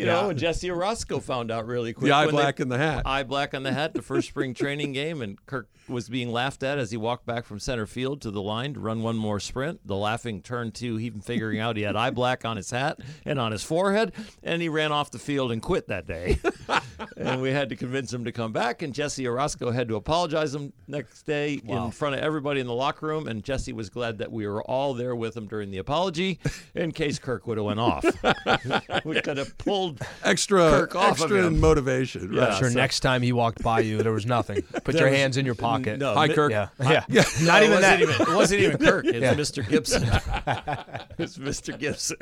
You 0.00 0.06
know, 0.06 0.30
and 0.30 0.38
Jesse 0.38 0.68
Orosco 0.68 1.22
found 1.22 1.50
out 1.50 1.66
really 1.66 1.92
quick. 1.92 2.06
The 2.06 2.12
eye 2.12 2.26
when 2.26 2.34
they- 2.34 2.42
black 2.42 2.60
in 2.60 2.68
the 2.68 2.78
hat. 2.78 3.02
Eye 3.06 3.22
black 3.22 3.54
on 3.54 3.62
the 3.62 3.72
hat, 3.72 3.94
the 3.94 4.02
first 4.02 4.28
spring 4.28 4.54
training 4.54 4.92
game, 4.92 5.22
and 5.22 5.44
Kirk 5.46 5.68
was 5.90 6.08
being 6.08 6.32
laughed 6.32 6.62
at 6.62 6.78
as 6.78 6.90
he 6.90 6.96
walked 6.96 7.26
back 7.26 7.44
from 7.44 7.58
center 7.58 7.86
field 7.86 8.20
to 8.22 8.30
the 8.30 8.40
line 8.42 8.74
to 8.74 8.80
run 8.80 9.02
one 9.02 9.16
more 9.16 9.40
sprint. 9.40 9.86
The 9.86 9.96
laughing 9.96 10.42
turned 10.42 10.74
to 10.76 10.98
even 10.98 11.20
figuring 11.20 11.58
out 11.60 11.76
he 11.76 11.82
had 11.82 11.96
eye 11.96 12.10
black 12.10 12.44
on 12.44 12.56
his 12.56 12.70
hat 12.70 12.98
and 13.24 13.38
on 13.38 13.52
his 13.52 13.62
forehead, 13.62 14.12
and 14.42 14.62
he 14.62 14.68
ran 14.68 14.92
off 14.92 15.10
the 15.10 15.18
field 15.18 15.52
and 15.52 15.60
quit 15.60 15.88
that 15.88 16.06
day. 16.06 16.38
and 17.16 17.42
we 17.42 17.50
had 17.50 17.68
to 17.70 17.76
convince 17.76 18.12
him 18.12 18.24
to 18.24 18.32
come 18.32 18.52
back, 18.52 18.82
and 18.82 18.94
Jesse 18.94 19.24
Orosco 19.24 19.72
had 19.72 19.88
to 19.88 19.96
apologize 19.96 20.54
him 20.54 20.72
next 20.88 21.22
day 21.24 21.60
in 21.66 21.90
front 21.90 22.14
of 22.14 22.20
everybody 22.20 22.60
in 22.60 22.66
the 22.66 22.74
locker 22.74 23.06
room, 23.06 23.26
and 23.28 23.42
Jesse 23.42 23.72
was 23.72 23.90
glad 23.90 24.18
that 24.18 24.30
we 24.30 24.46
were 24.46 24.62
all 24.64 24.94
there 24.94 25.14
with 25.16 25.36
him 25.36 25.46
during 25.46 25.70
the 25.70 25.78
apology 25.78 26.38
in 26.74 26.92
case 26.92 27.18
Kirk 27.18 27.46
would 27.46 27.58
have 27.58 27.66
went 27.66 27.80
off. 27.80 28.04
we 29.04 29.20
could 29.20 29.36
have 29.36 29.56
pulled 29.58 30.00
Extra, 30.24 30.70
Kirk 30.70 30.94
off 30.94 31.16
of 31.18 31.22
extra 31.22 31.46
him. 31.46 31.60
motivation. 31.60 32.32
Yeah. 32.32 32.40
Right. 32.40 32.50
I'm 32.52 32.58
sure 32.58 32.70
so- 32.70 32.78
next 32.78 33.00
time 33.00 33.22
he 33.22 33.32
walked 33.32 33.62
by 33.62 33.80
you, 33.80 34.02
there 34.02 34.12
was 34.12 34.26
nothing. 34.26 34.62
Put 34.72 34.84
There 34.86 34.96
your 35.02 35.10
was- 35.10 35.18
hands 35.18 35.36
in 35.36 35.44
your 35.46 35.54
pocket. 35.54 35.79
No, 35.82 36.14
Hi, 36.14 36.28
Kirk. 36.28 36.50
Yeah. 36.52 36.68
Yeah. 36.80 37.04
Not 37.42 37.62
even 37.62 37.78
it 37.78 37.80
that. 37.80 38.00
Even, 38.00 38.14
it 38.20 38.28
wasn't 38.34 38.60
even 38.62 38.78
Kirk. 38.86 39.04
It's 39.06 39.16
Yeah. 39.20 39.34
Mr. 39.34 39.68
Gibson. 39.68 40.02
it's 41.18 41.38
Mr. 41.38 41.78
Gibson. 41.78 42.16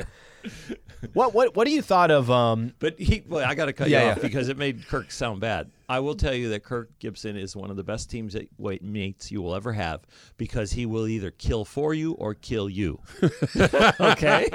What 1.12 1.34
what 1.34 1.54
what 1.56 1.66
do 1.66 1.72
you 1.72 1.82
thought 1.82 2.10
of 2.10 2.30
um 2.30 2.72
But 2.78 2.98
he, 2.98 3.22
well, 3.28 3.44
I 3.48 3.54
got 3.54 3.66
to 3.66 3.72
cut 3.72 3.88
Yeah, 3.88 4.00
you 4.00 4.06
yeah. 4.06 4.12
off 4.12 4.22
because 4.22 4.48
it 4.48 4.56
made 4.56 4.86
Kirk 4.88 5.10
sound 5.10 5.40
bad. 5.40 5.70
I 5.88 6.00
will 6.00 6.14
tell 6.14 6.34
you 6.34 6.50
that 6.50 6.64
Kirk 6.64 6.90
Gibson 6.98 7.36
is 7.36 7.56
one 7.56 7.70
of 7.70 7.76
the 7.76 7.84
best 7.84 8.10
teams 8.10 8.34
that 8.34 8.48
wait, 8.58 8.82
mates 8.82 9.30
you 9.30 9.40
will 9.42 9.54
ever 9.54 9.72
have 9.72 10.02
because 10.36 10.72
he 10.72 10.86
will 10.86 11.06
either 11.08 11.30
kill 11.30 11.64
for 11.64 11.94
you 11.94 12.12
or 12.12 12.34
kill 12.34 12.68
you. 12.68 13.00
okay, 14.00 14.48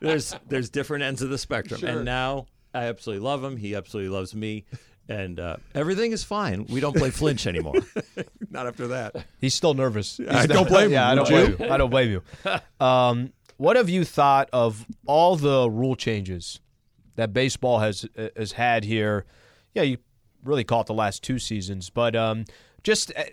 there's 0.00 0.34
there's 0.48 0.70
different 0.70 1.04
ends 1.04 1.22
of 1.22 1.30
the 1.30 1.38
spectrum, 1.38 1.82
and 1.84 2.04
now 2.04 2.46
I 2.74 2.84
absolutely 2.86 3.24
love 3.24 3.42
him. 3.44 3.56
He 3.56 3.74
absolutely 3.74 4.10
loves 4.10 4.34
me. 4.34 4.64
And 5.10 5.40
uh, 5.40 5.56
everything 5.74 6.12
is 6.12 6.22
fine. 6.22 6.66
We 6.66 6.78
don't 6.80 6.94
play 6.96 7.10
flinch 7.10 7.46
anymore. 7.48 7.74
Not 8.50 8.68
after 8.68 8.86
that. 8.88 9.16
He's 9.40 9.54
still 9.54 9.74
nervous. 9.74 10.18
He's 10.18 10.28
I 10.28 10.44
still- 10.44 10.58
don't 10.58 10.68
blame 10.68 10.86
him. 10.86 10.92
Yeah, 10.92 11.10
I 11.10 11.14
don't 11.16 11.28
blame 11.28 11.56
you. 11.58 11.66
I 11.68 11.76
don't 11.76 11.90
blame 11.90 12.10
you. 12.10 12.22
Um, 12.86 13.32
what 13.56 13.74
have 13.76 13.88
you 13.88 14.04
thought 14.04 14.48
of 14.52 14.86
all 15.06 15.34
the 15.34 15.68
rule 15.68 15.96
changes 15.96 16.60
that 17.16 17.32
baseball 17.32 17.80
has 17.80 18.06
has 18.36 18.52
had 18.52 18.84
here? 18.84 19.24
Yeah, 19.74 19.82
you 19.82 19.98
really 20.44 20.64
caught 20.64 20.86
the 20.86 20.94
last 20.94 21.22
two 21.24 21.38
seasons, 21.40 21.90
but 21.90 22.14
um, 22.14 22.44
just 22.84 23.12
uh, 23.16 23.24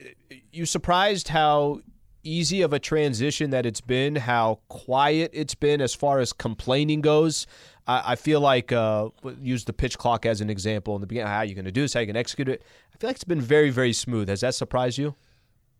you 0.51 0.65
surprised 0.65 1.27
how 1.29 1.81
easy 2.23 2.61
of 2.61 2.73
a 2.73 2.79
transition 2.79 3.51
that 3.51 3.65
it's 3.67 3.79
been, 3.81 4.15
how 4.15 4.59
quiet 4.67 5.29
it's 5.33 5.55
been 5.55 5.79
as 5.79 5.93
far 5.93 6.19
as 6.19 6.33
complaining 6.33 7.01
goes. 7.01 7.45
I, 7.88 8.12
I 8.12 8.15
feel 8.15 8.41
like 8.41 8.71
uh, 8.71 9.10
use 9.41 9.65
the 9.65 9.73
pitch 9.73 9.97
clock 9.97 10.26
as 10.26 10.41
an 10.41 10.50
example 10.50 10.95
in 10.95 11.02
the 11.02 11.08
beginning. 11.08 11.28
How 11.28 11.38
are 11.38 11.45
you 11.45 11.56
going 11.56 11.65
to 11.65 11.71
do 11.71 11.82
this? 11.82 11.93
How 11.93 12.02
you 12.02 12.06
going 12.06 12.15
to 12.15 12.19
execute 12.19 12.50
it? 12.50 12.63
I 12.93 12.97
feel 12.97 13.10
like 13.10 13.15
it's 13.15 13.23
been 13.23 13.41
very, 13.41 13.69
very 13.69 13.93
smooth. 13.93 14.30
Has 14.30 14.41
that 14.41 14.56
surprised 14.56 14.97
you? 14.97 15.15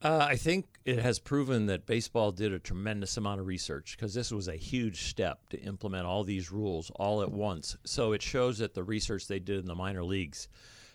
Uh, 0.02 0.28
I 0.30 0.36
think 0.36 0.68
it 0.86 1.00
has 1.00 1.18
proven 1.18 1.66
that 1.68 1.88
baseball 1.88 2.32
did 2.32 2.54
a 2.54 2.60
tremendous 2.60 3.18
amount 3.18 3.42
of 3.42 3.48
research 3.48 3.98
because 3.98 4.14
this 4.14 4.32
was 4.32 4.48
a 4.48 4.56
huge 4.56 5.06
step 5.06 5.50
to 5.50 5.60
implement 5.60 6.06
all 6.06 6.24
these 6.24 6.52
rules 6.52 6.92
all 6.98 7.24
at 7.24 7.32
once. 7.32 7.76
So 7.84 8.14
it 8.14 8.22
shows 8.22 8.60
that 8.60 8.76
the 8.76 8.84
research 8.84 9.28
they 9.28 9.40
did 9.40 9.60
in 9.60 9.66
the 9.66 9.74
minor 9.74 10.04
leagues, 10.04 10.50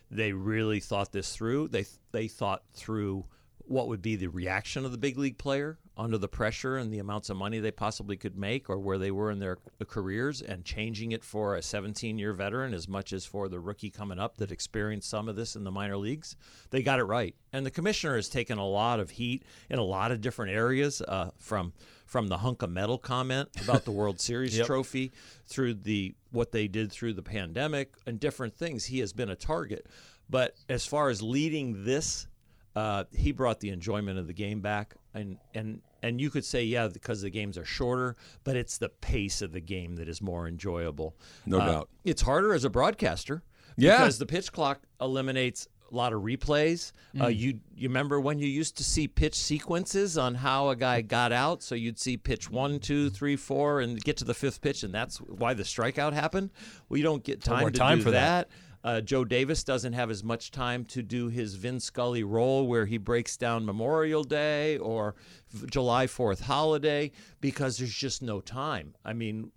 they 0.09 0.31
really 0.31 0.79
thought 0.79 1.11
this 1.11 1.35
through. 1.35 1.67
They 1.67 1.85
they 2.13 2.29
thought 2.29 2.63
through 2.73 3.25
what 3.65 3.89
would 3.89 4.01
be 4.01 4.15
the 4.15 4.27
reaction 4.27 4.85
of 4.85 4.93
the 4.93 4.97
big 4.97 5.17
league 5.17 5.37
player 5.37 5.77
under 5.95 6.17
the 6.17 6.27
pressure 6.27 6.77
and 6.77 6.91
the 6.91 6.99
amounts 6.99 7.29
of 7.29 7.37
money 7.37 7.59
they 7.59 7.71
possibly 7.71 8.17
could 8.17 8.35
make 8.35 8.69
or 8.69 8.79
where 8.79 8.97
they 8.97 9.11
were 9.11 9.29
in 9.29 9.39
their 9.39 9.57
careers 9.87 10.41
and 10.41 10.65
changing 10.65 11.11
it 11.11 11.23
for 11.23 11.55
a 11.55 11.61
17 11.61 12.17
year 12.17 12.33
veteran 12.33 12.73
as 12.73 12.87
much 12.87 13.13
as 13.13 13.25
for 13.25 13.47
the 13.47 13.59
rookie 13.59 13.91
coming 13.91 14.17
up 14.17 14.37
that 14.37 14.51
experienced 14.51 15.09
some 15.09 15.29
of 15.29 15.35
this 15.35 15.55
in 15.55 15.63
the 15.63 15.71
minor 15.71 15.97
leagues. 15.97 16.35
They 16.71 16.81
got 16.81 16.99
it 16.99 17.03
right. 17.03 17.35
And 17.51 17.65
the 17.65 17.71
commissioner 17.71 18.15
has 18.15 18.27
taken 18.29 18.57
a 18.57 18.65
lot 18.67 18.99
of 18.99 19.11
heat 19.11 19.43
in 19.69 19.77
a 19.77 19.83
lot 19.83 20.11
of 20.11 20.21
different 20.21 20.51
areas 20.53 21.01
uh, 21.01 21.29
from 21.37 21.73
from 22.05 22.27
the 22.27 22.37
hunk 22.37 22.61
of 22.61 22.69
metal 22.69 22.97
comment 22.97 23.49
about 23.63 23.85
the 23.85 23.91
World 23.91 24.19
Series 24.29 24.57
Yep. 24.57 24.67
trophy 24.67 25.11
through 25.45 25.75
the 25.75 26.13
what 26.31 26.51
they 26.51 26.67
did 26.67 26.91
through 26.91 27.13
the 27.13 27.23
pandemic 27.23 27.93
and 28.07 28.19
different 28.19 28.55
things. 28.55 28.85
He 28.85 28.99
has 28.99 29.13
been 29.13 29.29
a 29.29 29.35
target. 29.35 29.85
But 30.29 30.55
as 30.69 30.85
far 30.85 31.09
as 31.09 31.21
leading 31.21 31.83
this 31.85 32.27
uh, 32.75 33.03
he 33.15 33.31
brought 33.31 33.59
the 33.59 33.69
enjoyment 33.69 34.17
of 34.19 34.27
the 34.27 34.33
game 34.33 34.61
back, 34.61 34.95
and 35.13 35.37
and 35.53 35.81
and 36.01 36.19
you 36.19 36.29
could 36.29 36.43
say 36.45 36.63
yeah 36.63 36.87
because 36.87 37.21
the 37.21 37.29
games 37.29 37.57
are 37.57 37.65
shorter, 37.65 38.15
but 38.43 38.55
it's 38.55 38.77
the 38.77 38.89
pace 38.89 39.41
of 39.41 39.51
the 39.51 39.61
game 39.61 39.95
that 39.97 40.07
is 40.09 40.21
more 40.21 40.47
enjoyable. 40.47 41.15
No 41.45 41.59
Uh, 41.59 41.65
doubt. 41.71 41.89
it's 42.03 42.21
harder 42.23 42.53
as 42.53 42.65
a 42.65 42.69
broadcaster, 42.69 43.43
Yeah. 43.77 43.97
because 43.99 44.17
the 44.17 44.25
pitch 44.25 44.51
clock 44.51 44.81
eliminates 44.99 45.67
a 45.91 45.95
lot 45.95 46.11
of 46.11 46.23
replays. 46.23 46.91
Uh, 47.21 47.27
you 47.27 47.59
you 47.75 47.87
remember 47.87 48.19
when 48.19 48.39
you 48.39 48.47
used 48.47 48.75
to 48.77 48.83
see 48.83 49.07
pitch 49.07 49.35
sequences 49.35 50.17
on 50.17 50.33
how 50.33 50.69
a 50.69 50.75
guy 50.75 51.01
got 51.01 51.31
out, 51.31 51.61
so 51.61 51.75
you'd 51.75 51.99
see 51.99 52.17
pitch 52.17 52.49
one, 52.49 52.79
two, 52.79 53.11
three, 53.11 53.35
four, 53.35 53.79
and 53.81 54.03
get 54.03 54.17
to 54.17 54.25
the 54.25 54.33
fifth 54.33 54.61
pitch, 54.61 54.81
and 54.83 54.91
that's 54.91 55.17
why 55.21 55.53
the 55.53 55.61
strikeout 55.63 56.13
happened. 56.13 56.49
Well, 56.89 56.97
you 56.97 57.03
don't 57.03 57.23
get 57.23 57.41
time 57.41 57.71
to 57.71 57.77
time 57.77 57.99
do 57.99 58.05
for 58.05 58.11
that. 58.11 58.49
that. 58.49 58.55
Uh, 58.83 58.99
Joe 58.99 59.23
Davis 59.23 59.63
doesn't 59.63 59.93
have 59.93 60.11
as 60.11 60.23
much 60.23 60.51
time 60.51 60.83
to 60.85 61.01
do 61.01 61.29
his 61.29 61.55
Vin 61.55 61.79
Scully 61.79 62.23
role 62.23 62.67
where 62.67 62.85
he 62.85 62.97
breaks 62.97 63.37
down 63.37 63.65
Memorial 63.65 64.23
Day 64.23 64.77
or 64.77 65.15
July 65.67 66.05
4th 66.05 66.41
holiday 66.41 67.11
because 67.39 67.77
there's 67.77 67.93
just 67.93 68.21
no 68.21 68.41
time. 68.41 68.95
I 69.05 69.13
mean, 69.13 69.51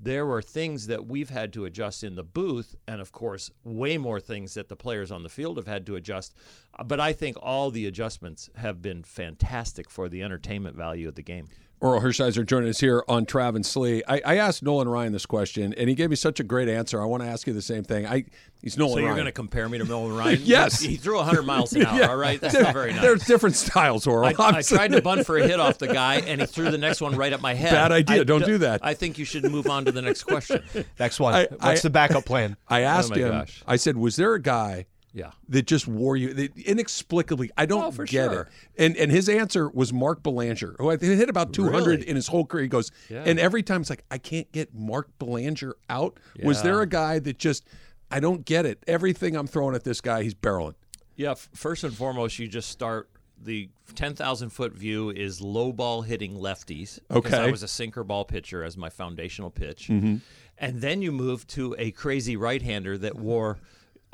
there 0.00 0.26
were 0.26 0.42
things 0.42 0.86
that 0.88 1.06
we've 1.06 1.30
had 1.30 1.52
to 1.54 1.64
adjust 1.64 2.04
in 2.04 2.16
the 2.16 2.22
booth, 2.22 2.76
and 2.86 3.00
of 3.00 3.12
course, 3.12 3.50
way 3.64 3.96
more 3.96 4.20
things 4.20 4.54
that 4.54 4.68
the 4.68 4.76
players 4.76 5.10
on 5.10 5.22
the 5.22 5.28
field 5.28 5.56
have 5.56 5.66
had 5.66 5.86
to 5.86 5.96
adjust. 5.96 6.34
Uh, 6.78 6.84
But 6.84 7.00
I 7.00 7.12
think 7.12 7.36
all 7.40 7.70
the 7.70 7.86
adjustments 7.86 8.50
have 8.56 8.82
been 8.82 9.02
fantastic 9.02 9.90
for 9.90 10.08
the 10.08 10.22
entertainment 10.22 10.76
value 10.76 11.08
of 11.08 11.14
the 11.14 11.22
game. 11.22 11.48
Orel 11.82 12.00
Hershiser 12.00 12.44
joining 12.46 12.70
us 12.70 12.80
here 12.80 13.04
on 13.06 13.26
Trav 13.26 13.54
and 13.54 13.64
Slee. 13.64 14.02
I, 14.08 14.20
I 14.24 14.36
asked 14.36 14.62
Nolan 14.62 14.88
Ryan 14.88 15.12
this 15.12 15.26
question, 15.26 15.74
and 15.74 15.88
he 15.90 15.94
gave 15.94 16.08
me 16.08 16.16
such 16.16 16.40
a 16.40 16.42
great 16.42 16.68
answer. 16.70 17.00
I 17.02 17.04
want 17.04 17.22
to 17.22 17.28
ask 17.28 17.46
you 17.46 17.52
the 17.52 17.60
same 17.60 17.84
thing. 17.84 18.06
I 18.06 18.24
he's 18.62 18.78
Nolan 18.78 18.94
So 18.94 18.98
you're 19.00 19.08
Ryan. 19.08 19.16
going 19.18 19.26
to 19.26 19.32
compare 19.32 19.68
me 19.68 19.76
to 19.78 19.84
Nolan 19.84 20.16
Ryan? 20.16 20.38
Yes. 20.44 20.80
He 20.80 20.96
threw 20.96 21.16
100 21.16 21.42
miles 21.42 21.74
an 21.74 21.84
hour, 21.86 21.98
Yeah. 21.98 22.06
all 22.08 22.16
right? 22.16 22.40
That's 22.40 22.54
not 22.54 22.72
very 22.72 22.92
nice. 22.92 23.02
There's 23.02 23.24
different 23.26 23.56
styles, 23.56 24.06
Orel. 24.06 24.24
I, 24.40 24.48
I'm 24.48 24.54
I 24.54 24.60
saying- 24.62 24.78
tried 24.78 24.92
to 24.92 25.02
bunt 25.02 25.26
for 25.26 25.36
a 25.36 25.46
hit 25.46 25.60
off 25.60 25.76
the 25.76 25.88
guy, 25.88 26.16
and 26.16 26.40
he 26.40 26.46
threw 26.46 26.70
the 26.70 26.78
next 26.78 27.02
one 27.02 27.14
right 27.14 27.32
at 27.32 27.42
my 27.42 27.52
head. 27.52 27.72
Bad 27.72 27.92
idea. 27.92 28.22
I 28.22 28.24
Don't 28.24 28.40
d- 28.40 28.46
do 28.46 28.58
that. 28.58 28.80
I 28.82 28.94
think 28.94 29.18
you 29.18 29.26
should 29.26 29.44
move 29.50 29.68
on 29.68 29.84
to 29.84 29.92
the 29.92 30.00
next 30.02 30.22
question. 30.24 30.62
Next 30.98 31.20
one. 31.20 31.34
I- 31.34 31.46
What's 31.50 31.80
I- 31.80 31.88
the 31.88 31.90
backup 31.90 32.24
plan? 32.24 32.56
I 32.68 32.84
oh 32.84 32.86
asked 32.86 33.12
Oh 33.12 33.16
him. 33.16 33.28
gosh. 33.32 33.62
I 33.66 33.76
said, 33.76 33.98
"Was 33.98 34.16
there 34.16 34.32
a 34.32 34.40
guy 34.40 34.86
Yeah. 35.16 35.30
that 35.48 35.66
just 35.66 35.88
wore 35.88 36.16
you 36.16 36.32
that 36.34 36.56
inexplicably? 36.56 37.50
I 37.56 37.66
don't 37.66 37.82
Oh, 37.98 38.04
get 38.04 38.30
sure. 38.30 38.42
it." 38.42 38.48
And 38.82 38.96
and 38.96 39.10
his 39.10 39.28
answer 39.28 39.68
was 39.70 39.92
Mark 39.92 40.22
Belanger, 40.22 40.76
who 40.78 40.90
I 40.90 40.96
think 40.96 41.16
hit 41.18 41.28
about 41.30 41.52
200 41.52 41.86
Really? 41.86 42.08
in 42.08 42.16
his 42.16 42.28
whole 42.28 42.44
career. 42.44 42.62
He 42.64 42.68
goes, 42.68 42.90
Yeah. 43.08 43.22
and 43.26 43.38
every 43.40 43.62
time 43.62 43.80
it's 43.80 43.90
like, 43.90 44.04
I 44.10 44.18
can't 44.18 44.50
get 44.52 44.74
Mark 44.74 45.08
Belanger 45.18 45.74
out. 45.90 46.18
Was 46.42 46.62
there 46.62 46.80
a 46.82 46.86
guy 46.86 47.18
that 47.18 47.38
just? 47.38 47.64
I 48.10 48.20
don't 48.20 48.44
get 48.44 48.66
it. 48.66 48.84
Everything 48.86 49.34
I'm 49.36 49.46
throwing 49.48 49.74
at 49.74 49.82
this 49.84 50.00
guy, 50.00 50.22
he's 50.22 50.34
barreling. 50.34 50.74
Yeah. 51.16 51.32
f- 51.32 51.48
First 51.54 51.82
and 51.82 51.92
foremost, 51.94 52.38
you 52.38 52.46
just 52.46 52.68
start. 52.68 53.08
The 53.42 53.68
10,000 53.94 54.48
foot 54.50 54.72
view 54.72 55.10
is 55.10 55.40
low 55.42 55.70
ball 55.72 56.02
hitting 56.02 56.36
lefties. 56.36 56.98
Because 57.12 57.34
I 57.34 57.50
was 57.50 57.62
a 57.62 57.68
sinker 57.68 58.02
ball 58.04 58.24
pitcher 58.24 58.62
as 58.62 58.76
my 58.76 58.88
foundational 58.90 59.50
pitch. 59.50 59.88
Mm-hmm. 59.88 60.16
And 60.58 60.80
then 60.80 61.02
you 61.02 61.12
move 61.12 61.46
to 61.48 61.74
a 61.78 61.90
crazy 61.90 62.34
right 62.36 62.62
hander 62.62 62.96
that 62.96 63.16
wore 63.16 63.58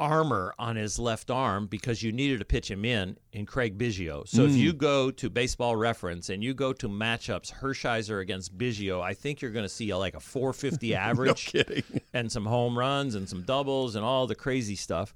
armor 0.02 0.52
on 0.58 0.76
his 0.76 0.98
left 0.98 1.30
arm 1.30 1.66
because 1.66 2.02
you 2.02 2.10
needed 2.12 2.38
to 2.40 2.44
pitch 2.44 2.70
him 2.70 2.84
in 2.84 3.16
in 3.32 3.46
Craig 3.46 3.78
Biggio. 3.78 4.26
So 4.26 4.42
Mm. 4.42 4.50
if 4.50 4.56
you 4.56 4.72
go 4.72 5.10
to 5.12 5.30
baseball 5.30 5.76
reference 5.76 6.28
and 6.28 6.42
you 6.42 6.52
go 6.54 6.72
to 6.72 6.88
matchups 6.88 7.52
Hershiser 7.60 8.20
against 8.20 8.56
Biggio, 8.58 9.00
I 9.00 9.14
think 9.14 9.40
you're 9.40 9.52
going 9.52 9.64
to 9.64 9.68
see 9.68 9.90
a, 9.90 9.98
like 9.98 10.14
a 10.14 10.20
450 10.20 10.94
average 11.08 11.46
kidding. 11.46 11.84
and 12.12 12.30
some 12.32 12.46
home 12.46 12.76
runs 12.78 13.14
and 13.14 13.28
some 13.28 13.42
doubles 13.42 13.94
and 13.94 14.04
all 14.04 14.26
the 14.26 14.34
crazy 14.34 14.76
stuff. 14.76 15.14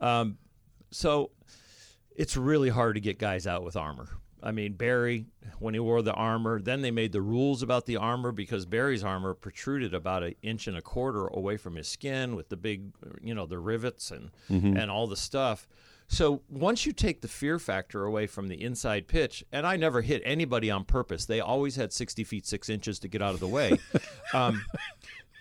Um, 0.00 0.36
so 0.90 1.30
it's 2.14 2.36
really 2.36 2.68
hard 2.68 2.94
to 2.96 3.00
get 3.00 3.18
guys 3.18 3.46
out 3.46 3.62
with 3.64 3.76
armor. 3.76 4.08
I 4.46 4.52
mean, 4.52 4.74
Barry, 4.74 5.26
when 5.58 5.74
he 5.74 5.80
wore 5.80 6.02
the 6.02 6.12
armor, 6.12 6.60
then 6.60 6.80
they 6.80 6.92
made 6.92 7.10
the 7.10 7.20
rules 7.20 7.64
about 7.64 7.86
the 7.86 7.96
armor 7.96 8.30
because 8.30 8.64
Barry's 8.64 9.02
armor 9.02 9.34
protruded 9.34 9.92
about 9.92 10.22
an 10.22 10.36
inch 10.40 10.68
and 10.68 10.76
a 10.76 10.80
quarter 10.80 11.26
away 11.26 11.56
from 11.56 11.74
his 11.74 11.88
skin 11.88 12.36
with 12.36 12.48
the 12.48 12.56
big, 12.56 12.92
you 13.20 13.34
know, 13.34 13.44
the 13.44 13.58
rivets 13.58 14.12
and 14.12 14.30
and 14.78 14.88
all 14.88 15.08
the 15.08 15.16
stuff. 15.16 15.66
So 16.06 16.42
once 16.48 16.86
you 16.86 16.92
take 16.92 17.22
the 17.22 17.28
fear 17.28 17.58
factor 17.58 18.04
away 18.04 18.28
from 18.28 18.46
the 18.46 18.62
inside 18.62 19.08
pitch, 19.08 19.44
and 19.50 19.66
I 19.66 19.76
never 19.76 20.00
hit 20.00 20.22
anybody 20.24 20.70
on 20.70 20.84
purpose. 20.84 21.24
They 21.24 21.40
always 21.40 21.74
had 21.74 21.92
60 21.92 22.22
feet 22.22 22.46
six 22.46 22.68
inches 22.68 23.00
to 23.00 23.08
get 23.08 23.20
out 23.20 23.34
of 23.34 23.40
the 23.40 23.48
way. 23.48 23.76
um, 24.32 24.64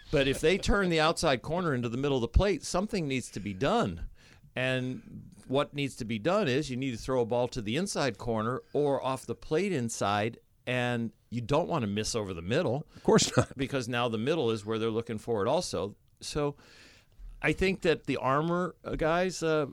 but 0.09 0.27
if 0.27 0.41
they 0.41 0.57
turn 0.57 0.89
the 0.89 0.99
outside 0.99 1.43
corner 1.43 1.75
into 1.75 1.89
the 1.89 1.97
middle 1.97 2.17
of 2.17 2.21
the 2.21 2.27
plate, 2.27 2.63
something 2.63 3.07
needs 3.07 3.29
to 3.29 3.39
be 3.39 3.53
done. 3.53 4.07
And 4.55 5.03
what 5.47 5.73
needs 5.73 5.95
to 5.97 6.05
be 6.05 6.19
done 6.19 6.47
is 6.47 6.69
you 6.69 6.77
need 6.77 6.91
to 6.91 6.97
throw 6.97 7.21
a 7.21 7.25
ball 7.25 7.47
to 7.49 7.61
the 7.61 7.77
inside 7.77 8.17
corner 8.17 8.61
or 8.73 9.03
off 9.03 9.25
the 9.25 9.35
plate 9.35 9.71
inside, 9.71 10.39
and 10.65 11.11
you 11.29 11.41
don't 11.41 11.67
want 11.67 11.83
to 11.83 11.87
miss 11.87 12.15
over 12.15 12.33
the 12.33 12.41
middle 12.41 12.85
Of 12.95 13.03
course 13.03 13.35
not. 13.37 13.49
because 13.57 13.87
now 13.87 14.07
the 14.09 14.17
middle 14.17 14.51
is 14.51 14.65
where 14.65 14.79
they're 14.79 14.89
looking 14.89 15.17
for 15.17 15.45
it 15.45 15.47
also. 15.49 15.95
So 16.21 16.55
I 17.41 17.51
think 17.51 17.81
that 17.81 18.05
the 18.05 18.17
armor 18.17 18.75
uh, 18.83 18.95
guys 18.95 19.43
uh, 19.43 19.67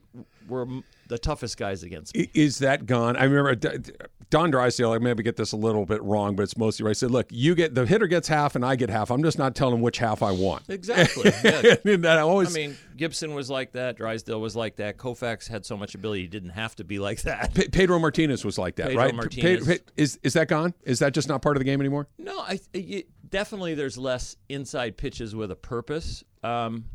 were 0.48 0.66
the 1.08 1.18
toughest 1.18 1.56
guys 1.56 1.82
against 1.82 2.14
me. 2.16 2.28
Is 2.34 2.58
that 2.58 2.84
gone? 2.86 3.16
I 3.16 3.24
remember 3.24 3.54
D- 3.54 3.92
Don 4.32 4.50
Drysdale. 4.50 4.92
I 4.92 4.98
maybe 4.98 5.22
get 5.22 5.36
this 5.36 5.52
a 5.52 5.58
little 5.58 5.84
bit 5.84 6.02
wrong, 6.02 6.34
but 6.34 6.44
it's 6.44 6.56
mostly 6.56 6.84
right. 6.84 6.92
I 6.92 6.94
said, 6.94 7.10
"Look, 7.10 7.26
you 7.30 7.54
get 7.54 7.74
the 7.74 7.84
hitter 7.84 8.06
gets 8.06 8.28
half, 8.28 8.56
and 8.56 8.64
I 8.64 8.76
get 8.76 8.88
half. 8.88 9.10
I'm 9.10 9.22
just 9.22 9.36
not 9.38 9.54
telling 9.54 9.74
him 9.74 9.82
which 9.82 9.98
half 9.98 10.22
I 10.22 10.30
want." 10.32 10.64
Exactly. 10.70 11.30
Yeah. 11.44 11.74
and 11.84 12.04
that 12.04 12.18
I 12.18 12.22
I 12.22 12.48
mean, 12.50 12.76
Gibson 12.96 13.34
was 13.34 13.50
like 13.50 13.72
that. 13.72 13.96
Drysdale 13.96 14.40
was 14.40 14.56
like 14.56 14.76
that. 14.76 14.96
Koufax 14.96 15.48
had 15.48 15.66
so 15.66 15.76
much 15.76 15.94
ability; 15.94 16.22
he 16.22 16.28
didn't 16.28 16.50
have 16.50 16.74
to 16.76 16.84
be 16.84 16.98
like 16.98 17.22
that. 17.22 17.52
Pe- 17.52 17.68
Pedro 17.68 17.98
Martinez 17.98 18.42
was 18.42 18.56
like 18.58 18.76
that, 18.76 18.88
Pedro 18.88 19.02
right? 19.02 19.14
Martinez. 19.14 19.66
Pe- 19.66 19.78
is 19.98 20.18
is 20.22 20.32
that 20.32 20.48
gone? 20.48 20.72
Is 20.84 21.00
that 21.00 21.12
just 21.12 21.28
not 21.28 21.42
part 21.42 21.56
of 21.56 21.60
the 21.60 21.64
game 21.64 21.80
anymore? 21.80 22.08
No, 22.16 22.38
I 22.38 22.58
it, 22.72 23.08
definitely 23.28 23.74
there's 23.74 23.98
less 23.98 24.36
inside 24.48 24.96
pitches 24.96 25.34
with 25.36 25.50
a 25.50 25.56
purpose. 25.56 26.24
Um, 26.42 26.86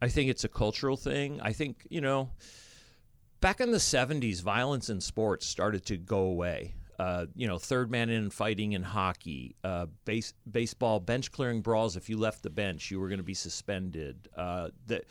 I 0.00 0.08
think 0.08 0.30
it's 0.30 0.44
a 0.44 0.48
cultural 0.48 0.96
thing. 0.96 1.40
I 1.42 1.52
think 1.52 1.84
you 1.90 2.00
know, 2.00 2.30
back 3.44 3.60
in 3.60 3.70
the 3.70 3.78
'70s, 3.78 4.40
violence 4.40 4.88
in 4.88 5.02
sports 5.02 5.44
started 5.46 5.84
to 5.84 5.98
go 5.98 6.20
away. 6.20 6.74
Uh, 6.98 7.26
you 7.34 7.46
know, 7.46 7.58
third 7.58 7.90
man 7.90 8.08
in 8.08 8.30
fighting 8.30 8.72
in 8.72 8.82
hockey, 8.82 9.54
uh, 9.62 9.84
base, 10.06 10.32
baseball, 10.50 10.98
bench 10.98 11.30
clearing 11.30 11.60
brawls. 11.60 11.94
If 11.94 12.08
you 12.08 12.16
left 12.16 12.42
the 12.42 12.48
bench, 12.48 12.90
you 12.90 12.98
were 12.98 13.08
going 13.08 13.18
to 13.18 13.24
be 13.24 13.34
suspended. 13.34 14.28
Uh, 14.34 14.68
the 14.86 15.02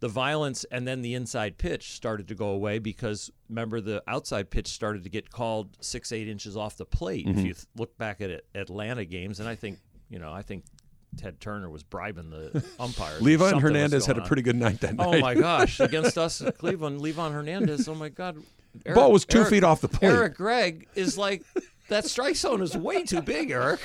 the 0.00 0.08
violence 0.08 0.64
and 0.70 0.86
then 0.86 1.00
the 1.00 1.14
inside 1.14 1.58
pitch 1.58 1.92
started 1.92 2.28
to 2.28 2.34
go 2.34 2.50
away 2.50 2.78
because 2.78 3.32
remember 3.48 3.80
the 3.80 4.02
outside 4.06 4.48
pitch 4.50 4.68
started 4.68 5.02
to 5.02 5.08
get 5.08 5.30
called 5.30 5.76
six 5.80 6.12
eight 6.12 6.28
inches 6.28 6.56
off 6.58 6.76
the 6.76 6.84
plate. 6.84 7.26
If 7.26 7.38
you 7.38 7.54
th- 7.54 7.66
look 7.74 7.96
back 7.96 8.20
at 8.20 8.28
it, 8.28 8.46
Atlanta 8.54 9.04
games, 9.06 9.40
and 9.40 9.48
I 9.48 9.54
think 9.54 9.78
you 10.10 10.18
know 10.18 10.30
I 10.30 10.42
think 10.42 10.64
Ted 11.18 11.40
Turner 11.40 11.68
was 11.68 11.82
bribing 11.82 12.30
the 12.30 12.64
umpires. 12.80 13.20
or 13.20 13.24
Leva 13.24 13.44
and 13.44 13.50
something 13.50 13.56
was 13.56 13.72
Hernandez 13.74 14.06
had 14.06 14.18
a 14.18 14.22
pretty 14.22 14.42
good 14.42 14.56
night 14.56 14.80
that 14.80 14.94
night. 14.96 15.06
Oh 15.06 15.18
my 15.20 15.34
gosh! 15.34 15.80
Against 15.80 16.16
us, 16.16 16.40
in 16.40 16.52
Cleveland, 16.52 17.00
Livan 17.00 17.32
Hernandez. 17.32 17.88
Oh 17.88 17.94
my 17.94 18.08
God! 18.08 18.38
Eric, 18.86 18.94
Ball 18.96 19.10
was 19.12 19.24
two 19.24 19.38
Eric- 19.38 19.50
feet 19.50 19.64
off 19.64 19.80
the 19.80 19.88
plate. 19.88 20.08
Eric 20.08 20.36
Gregg 20.36 20.88
is 20.94 21.18
like 21.18 21.42
that 21.88 22.04
strike 22.04 22.36
zone 22.36 22.62
is 22.62 22.76
way 22.76 23.04
too 23.04 23.20
big, 23.22 23.50
Eric. 23.50 23.80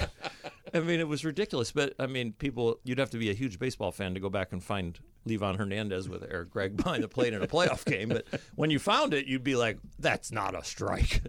I 0.74 0.80
mean, 0.80 1.00
it 1.00 1.08
was 1.08 1.24
ridiculous. 1.24 1.72
But 1.72 1.94
I 2.00 2.06
mean, 2.08 2.34
people, 2.34 2.80
you'd 2.84 3.00
have 3.00 3.10
to 3.12 3.18
be 3.18 3.30
a 3.30 3.34
huge 3.34 3.60
baseball 3.60 3.92
fan 3.92 4.14
to 4.14 4.20
go 4.20 4.30
back 4.30 4.52
and 4.52 4.64
find 4.64 5.00
Livan 5.28 5.58
Hernandez 5.58 6.10
with 6.10 6.24
Eric 6.30 6.50
Gregg 6.52 6.76
behind 6.84 7.04
the 7.04 7.08
plate 7.08 7.34
in 7.34 7.42
a 7.42 7.48
playoff 7.48 7.86
game. 7.86 8.10
But 8.10 8.26
when 8.56 8.70
you 8.72 8.80
found 8.80 9.14
it, 9.14 9.26
you'd 9.26 9.44
be 9.44 9.56
like, 9.56 9.78
"That's 10.00 10.32
not 10.32 10.56
a 10.56 10.64
strike." 10.64 11.22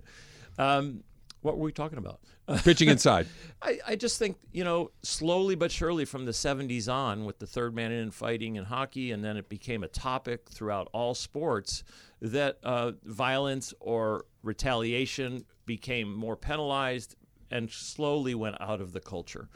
Um, 0.59 1.05
what 1.43 1.59
were 1.59 1.65
we 1.65 1.73
talking 1.73 1.99
about? 1.99 2.21
Pitching 2.63 2.89
inside. 2.89 3.27
I, 3.63 3.79
I 3.89 3.97
just 3.97 4.19
think, 4.19 4.37
you 4.53 4.65
know, 4.65 4.91
slowly 5.03 5.55
but 5.55 5.73
surely 5.73 6.05
from 6.05 6.27
the 6.27 6.33
70s 6.33 6.93
on, 6.93 7.25
with 7.25 7.39
the 7.39 7.47
third 7.47 7.75
man 7.75 7.93
in 7.93 8.11
fighting 8.11 8.57
in 8.57 8.65
hockey, 8.65 9.13
and 9.13 9.25
then 9.25 9.37
it 9.37 9.49
became 9.49 9.83
a 9.83 9.89
topic 9.89 10.51
throughout 10.51 10.89
all 10.93 11.15
sports, 11.15 11.85
that 12.21 12.59
uh, 12.63 12.93
violence 13.05 13.73
or 13.81 14.27
retaliation 14.43 15.45
became 15.65 16.15
more 16.15 16.37
penalized 16.37 17.17
and 17.55 17.71
slowly 17.71 18.35
went 18.35 18.61
out 18.61 18.81
of 18.81 18.93
the 18.93 19.01
culture. 19.01 19.49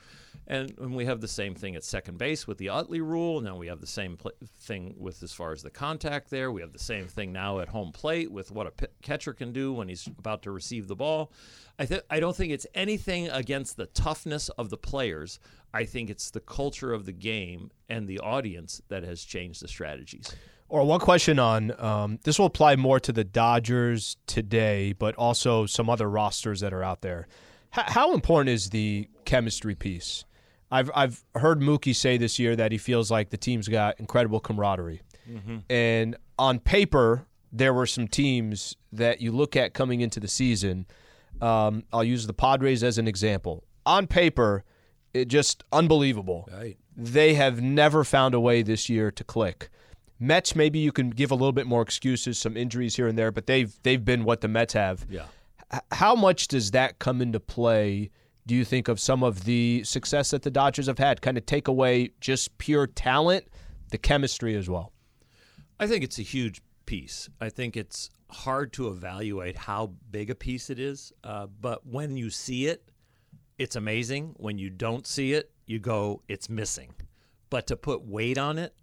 And, 0.47 0.73
and 0.79 0.95
we 0.95 1.05
have 1.05 1.21
the 1.21 1.29
same 1.29 1.55
thing 1.55 1.77
at 1.77 1.85
second 1.85 2.17
base 2.17 2.47
with 2.47 2.57
the 2.57 2.71
Utley 2.71 3.03
rule. 3.03 3.41
Now 3.43 3.57
we 3.57 3.67
have 3.67 3.81
the 3.81 3.87
same 3.87 4.17
pl- 4.17 4.33
thing 4.61 4.95
with 4.97 5.23
as 5.23 5.35
far 5.35 5.53
as 5.53 5.63
the 5.63 5.69
contact 5.69 6.31
there. 6.31 6.51
We 6.51 6.63
have 6.63 6.73
the 6.73 6.79
same 6.79 7.07
thing 7.07 7.33
now 7.33 7.59
at 7.59 7.69
home 7.69 7.93
plate 7.93 8.31
with 8.31 8.51
what 8.51 8.67
a 8.67 8.71
p- 8.71 8.87
catcher 9.03 9.35
can 9.35 9.53
do 9.53 9.75
when 9.75 9.89
he's 9.89 10.07
about 10.07 10.43
to 10.43 10.51
receive 10.51 10.87
the 10.87 10.97
ball. 10.97 11.33
I 11.79 11.85
th- 11.85 12.05
I 12.09 12.21
don't 12.21 12.35
think 12.35 12.53
it's 12.53 12.67
anything 12.75 13.29
against 13.29 13.77
the 13.77 13.87
toughness 13.87 14.49
of 14.51 14.71
the 14.71 14.79
players. 14.79 15.39
I 15.75 15.85
think 15.85 16.09
it's 16.09 16.31
the 16.31 16.41
culture 16.41 16.95
of 16.95 17.05
the 17.05 17.13
game 17.13 17.71
and 17.91 18.09
the 18.09 18.21
audience 18.21 18.81
that 18.89 19.03
has 19.03 19.25
changed 19.25 19.61
the 19.61 19.69
strategies. 19.69 20.35
Or 20.71 20.85
one 20.85 21.01
question 21.01 21.39
on 21.39 21.79
um, 21.81 22.21
this 22.25 22.39
will 22.39 22.47
apply 22.47 22.77
more 22.77 23.01
to 23.01 23.13
the 23.13 23.25
Dodgers 23.25 24.17
today, 24.27 24.93
but 24.93 25.15
also 25.17 25.67
some 25.67 25.91
other 25.91 26.09
rosters 26.09 26.61
that 26.61 26.73
are 26.73 26.85
out 26.85 27.03
there. 27.03 27.27
H- 27.77 27.85
how 27.89 28.15
important 28.15 28.51
is 28.51 28.71
the 28.71 29.09
chemistry 29.25 29.75
piece? 29.75 30.25
I've 30.71 30.91
I've 30.95 31.25
heard 31.35 31.61
Mookie 31.61 31.95
say 31.95 32.17
this 32.19 32.39
year 32.39 32.55
that 32.57 32.73
he 32.73 32.79
feels 32.79 33.11
like 33.11 33.31
the 33.31 33.37
team's 33.39 33.69
got 33.69 33.99
incredible 33.99 34.41
camaraderie, 34.41 35.01
and 35.71 36.17
on 36.39 36.59
paper 36.59 37.27
there 37.53 37.73
were 37.73 37.87
some 37.87 38.07
teams 38.07 38.77
that 38.93 39.21
you 39.23 39.33
look 39.33 39.57
at 39.57 39.73
coming 39.73 40.01
into 40.03 40.21
the 40.21 40.29
season. 40.29 40.87
Um, 41.41 41.85
I'll 41.93 42.05
use 42.05 42.27
the 42.27 42.35
Padres 42.35 42.83
as 42.83 42.99
an 42.99 43.09
example. 43.09 43.65
On 43.87 44.07
paper, 44.07 44.65
it 45.15 45.29
just 45.29 45.65
unbelievable. 45.73 46.49
Right. 46.53 46.77
They 46.97 47.35
have 47.35 47.63
never 47.63 48.05
found 48.05 48.35
a 48.35 48.41
way 48.41 48.63
this 48.63 48.89
year 48.91 49.11
to 49.13 49.25
click. 49.25 49.71
Mets, 50.21 50.55
maybe 50.57 50.81
you 50.81 50.91
can 50.93 51.11
give 51.11 51.31
a 51.31 51.35
little 51.35 51.53
bit 51.53 51.67
more 51.67 51.81
excuses, 51.81 52.39
some 52.39 52.57
injuries 52.57 52.97
here 52.97 53.07
and 53.07 53.17
there, 53.17 53.31
but 53.31 53.47
they've 53.47 53.73
they've 53.85 54.05
been 54.05 54.25
what 54.25 54.41
the 54.41 54.49
Mets 54.49 54.75
have. 54.75 55.07
Yeah. 55.09 55.27
How 55.93 56.15
much 56.15 56.49
does 56.49 56.71
that 56.73 56.99
come 56.99 57.21
into 57.21 57.41
play? 57.41 58.11
Do 58.47 58.55
you 58.55 58.65
think 58.65 58.89
of 58.89 58.99
some 58.99 59.23
of 59.23 59.45
the 59.45 59.83
success 59.85 60.31
that 60.31 60.43
the 60.43 60.51
Dodgers 60.51 60.87
have 60.87 60.99
had? 60.99 61.21
Kind 61.21 61.37
of 61.37 61.45
take 61.45 61.69
away 61.69 62.11
just 62.21 62.57
pure 62.59 62.87
talent, 62.87 63.47
the 63.91 63.99
chemistry 63.99 64.57
as 64.57 64.69
well. 64.69 64.93
I 65.79 65.87
think 65.87 66.03
it's 66.03 66.19
a 66.19 66.23
huge 66.23 66.63
piece. 66.87 67.29
I 67.41 67.51
think 67.51 67.77
it's 67.77 68.09
hard 68.31 68.73
to 68.75 68.89
evaluate 68.89 69.57
how 69.57 69.93
big 70.11 70.31
a 70.31 70.35
piece 70.35 70.71
it 70.71 70.79
is, 70.79 71.13
uh, 71.25 71.47
but 71.61 71.87
when 71.87 72.17
you 72.17 72.31
see 72.31 72.67
it, 72.67 72.91
it's 73.59 73.77
amazing. 73.77 74.35
When 74.39 74.59
you 74.59 74.71
don't 74.71 75.07
see 75.07 75.35
it, 75.35 75.51
you 75.67 75.79
go, 75.79 76.23
it's 76.29 76.49
missing. 76.49 76.95
But 77.51 77.67
to 77.67 77.77
put 77.77 78.03
weight 78.07 78.39
on 78.39 78.59
it, 78.59 78.75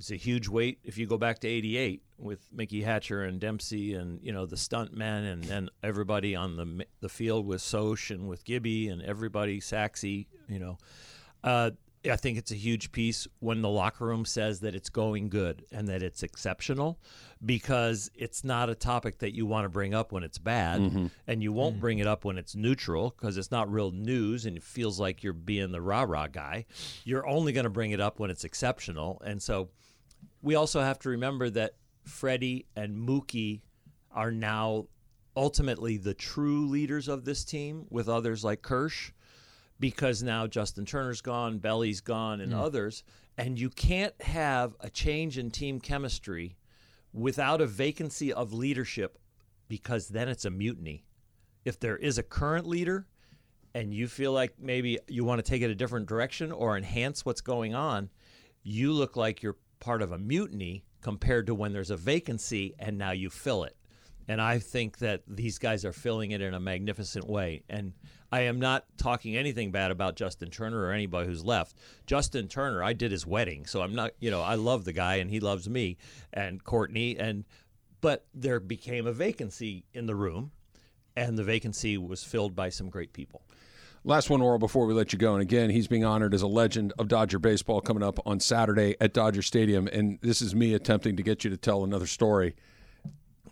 it's 0.00 0.10
a 0.10 0.16
huge 0.16 0.48
weight. 0.48 0.78
If 0.82 0.96
you 0.96 1.06
go 1.06 1.18
back 1.18 1.40
to 1.40 1.48
'88 1.48 2.02
with 2.18 2.48
Mickey 2.50 2.80
Hatcher 2.80 3.22
and 3.22 3.38
Dempsey 3.38 3.92
and 3.92 4.18
you 4.22 4.32
know 4.32 4.46
the 4.46 4.56
stunt 4.56 4.96
men 4.96 5.24
and 5.24 5.44
then 5.44 5.68
everybody 5.82 6.34
on 6.34 6.56
the 6.56 6.86
the 7.00 7.10
field 7.10 7.46
with 7.46 7.60
Soch 7.60 8.08
and 8.10 8.26
with 8.26 8.46
Gibby 8.46 8.88
and 8.88 9.02
everybody 9.02 9.60
Saxy, 9.60 10.26
you 10.48 10.58
know, 10.58 10.78
uh, 11.44 11.72
I 12.10 12.16
think 12.16 12.38
it's 12.38 12.50
a 12.50 12.54
huge 12.56 12.92
piece 12.92 13.28
when 13.40 13.60
the 13.60 13.68
locker 13.68 14.06
room 14.06 14.24
says 14.24 14.60
that 14.60 14.74
it's 14.74 14.88
going 14.88 15.28
good 15.28 15.66
and 15.70 15.86
that 15.88 16.02
it's 16.02 16.22
exceptional 16.22 16.98
because 17.44 18.10
it's 18.14 18.42
not 18.42 18.70
a 18.70 18.74
topic 18.74 19.18
that 19.18 19.34
you 19.34 19.44
want 19.44 19.66
to 19.66 19.68
bring 19.68 19.92
up 19.92 20.12
when 20.12 20.22
it's 20.22 20.38
bad 20.38 21.10
and 21.26 21.42
you 21.42 21.52
won't 21.52 21.78
bring 21.78 21.98
it 21.98 22.06
up 22.06 22.24
when 22.24 22.38
it's 22.38 22.54
neutral 22.54 23.14
because 23.14 23.36
it's 23.36 23.50
not 23.50 23.70
real 23.70 23.90
news 23.90 24.46
and 24.46 24.56
it 24.56 24.62
feels 24.62 24.98
like 24.98 25.22
you're 25.22 25.34
being 25.34 25.72
the 25.72 25.80
rah 25.82 26.06
rah 26.08 26.26
guy. 26.26 26.64
You're 27.04 27.26
only 27.26 27.52
going 27.52 27.64
to 27.64 27.70
bring 27.70 27.90
it 27.90 28.00
up 28.00 28.18
when 28.18 28.30
it's 28.30 28.44
exceptional. 28.44 29.20
And 29.22 29.42
so 29.42 29.68
we 30.42 30.54
also 30.54 30.80
have 30.80 30.98
to 31.00 31.10
remember 31.10 31.50
that 31.50 31.74
Freddie 32.04 32.66
and 32.76 32.96
Mookie 32.96 33.60
are 34.10 34.30
now 34.30 34.86
ultimately 35.36 35.96
the 35.96 36.14
true 36.14 36.66
leaders 36.66 37.08
of 37.08 37.24
this 37.24 37.44
team 37.44 37.86
with 37.90 38.08
others 38.08 38.44
like 38.44 38.62
Kersh 38.62 39.12
because 39.78 40.22
now 40.22 40.46
Justin 40.46 40.84
Turner's 40.84 41.22
gone, 41.22 41.58
Belly's 41.58 42.00
gone, 42.00 42.40
and 42.40 42.52
mm. 42.52 42.60
others. 42.60 43.02
And 43.38 43.58
you 43.58 43.70
can't 43.70 44.14
have 44.22 44.76
a 44.80 44.90
change 44.90 45.38
in 45.38 45.50
team 45.50 45.80
chemistry 45.80 46.56
without 47.12 47.60
a 47.60 47.66
vacancy 47.66 48.32
of 48.32 48.52
leadership 48.52 49.18
because 49.68 50.08
then 50.08 50.28
it's 50.28 50.44
a 50.44 50.50
mutiny. 50.50 51.04
If 51.64 51.80
there 51.80 51.96
is 51.96 52.18
a 52.18 52.22
current 52.22 52.66
leader 52.66 53.06
and 53.74 53.94
you 53.94 54.08
feel 54.08 54.32
like 54.32 54.54
maybe 54.58 54.98
you 55.08 55.24
want 55.24 55.42
to 55.42 55.48
take 55.48 55.62
it 55.62 55.70
a 55.70 55.74
different 55.74 56.06
direction 56.06 56.52
or 56.52 56.76
enhance 56.76 57.24
what's 57.24 57.40
going 57.40 57.74
on, 57.74 58.10
you 58.62 58.92
look 58.92 59.16
like 59.16 59.42
you're 59.42 59.56
part 59.80 60.02
of 60.02 60.12
a 60.12 60.18
mutiny 60.18 60.84
compared 61.00 61.46
to 61.46 61.54
when 61.54 61.72
there's 61.72 61.90
a 61.90 61.96
vacancy 61.96 62.74
and 62.78 62.98
now 62.98 63.10
you 63.10 63.30
fill 63.30 63.64
it. 63.64 63.76
And 64.28 64.40
I 64.40 64.60
think 64.60 64.98
that 64.98 65.22
these 65.26 65.58
guys 65.58 65.84
are 65.84 65.92
filling 65.92 66.30
it 66.30 66.40
in 66.40 66.54
a 66.54 66.60
magnificent 66.60 67.26
way. 67.26 67.64
And 67.68 67.94
I 68.30 68.42
am 68.42 68.60
not 68.60 68.84
talking 68.96 69.36
anything 69.36 69.72
bad 69.72 69.90
about 69.90 70.14
Justin 70.14 70.50
Turner 70.50 70.80
or 70.82 70.92
anybody 70.92 71.26
who's 71.26 71.44
left. 71.44 71.76
Justin 72.06 72.46
Turner, 72.46 72.84
I 72.84 72.92
did 72.92 73.10
his 73.10 73.26
wedding, 73.26 73.66
so 73.66 73.82
I'm 73.82 73.94
not, 73.94 74.12
you 74.20 74.30
know, 74.30 74.40
I 74.40 74.54
love 74.54 74.84
the 74.84 74.92
guy 74.92 75.16
and 75.16 75.30
he 75.30 75.40
loves 75.40 75.68
me 75.68 75.96
and 76.32 76.62
Courtney 76.62 77.18
and 77.18 77.44
but 78.00 78.24
there 78.32 78.60
became 78.60 79.06
a 79.06 79.12
vacancy 79.12 79.84
in 79.92 80.06
the 80.06 80.14
room 80.14 80.52
and 81.16 81.36
the 81.36 81.44
vacancy 81.44 81.98
was 81.98 82.22
filled 82.22 82.54
by 82.54 82.68
some 82.68 82.88
great 82.88 83.12
people. 83.12 83.42
Last 84.02 84.30
one, 84.30 84.40
Orel, 84.40 84.58
before 84.58 84.86
we 84.86 84.94
let 84.94 85.12
you 85.12 85.18
go. 85.18 85.34
And 85.34 85.42
again, 85.42 85.68
he's 85.68 85.86
being 85.86 86.04
honored 86.04 86.32
as 86.32 86.40
a 86.40 86.46
legend 86.46 86.94
of 86.98 87.08
Dodger 87.08 87.38
baseball 87.38 87.82
coming 87.82 88.02
up 88.02 88.18
on 88.24 88.40
Saturday 88.40 88.96
at 88.98 89.12
Dodger 89.12 89.42
Stadium. 89.42 89.88
And 89.88 90.18
this 90.22 90.40
is 90.40 90.54
me 90.54 90.72
attempting 90.72 91.16
to 91.16 91.22
get 91.22 91.44
you 91.44 91.50
to 91.50 91.56
tell 91.56 91.84
another 91.84 92.06
story. 92.06 92.56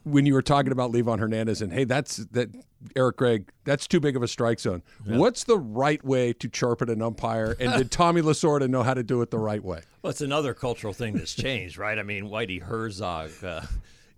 When 0.04 0.24
you 0.24 0.32
were 0.32 0.42
talking 0.42 0.72
about 0.72 0.90
Livan 0.90 1.18
Hernandez 1.18 1.60
and 1.60 1.70
hey, 1.70 1.84
that's 1.84 2.16
that 2.16 2.48
Eric 2.96 3.18
Gregg, 3.18 3.50
that's 3.64 3.86
too 3.86 4.00
big 4.00 4.16
of 4.16 4.22
a 4.22 4.28
strike 4.28 4.58
zone. 4.58 4.82
What's 5.04 5.44
the 5.44 5.58
right 5.58 6.02
way 6.02 6.32
to 6.34 6.48
chirp 6.48 6.80
at 6.80 6.88
an 6.88 7.02
umpire? 7.02 7.54
And 7.60 7.74
did 7.74 7.90
Tommy 7.90 8.22
Lasorda 8.22 8.68
know 8.68 8.82
how 8.82 8.94
to 8.94 9.02
do 9.02 9.20
it 9.20 9.30
the 9.30 9.38
right 9.38 9.62
way? 9.62 9.82
Well, 10.00 10.10
it's 10.10 10.22
another 10.22 10.54
cultural 10.54 10.94
thing 10.94 11.12
that's 11.12 11.34
changed, 11.34 11.76
right? 11.76 11.98
I 11.98 12.02
mean, 12.04 12.24
Whitey 12.24 12.62
Herzog, 12.62 13.32
uh, 13.44 13.62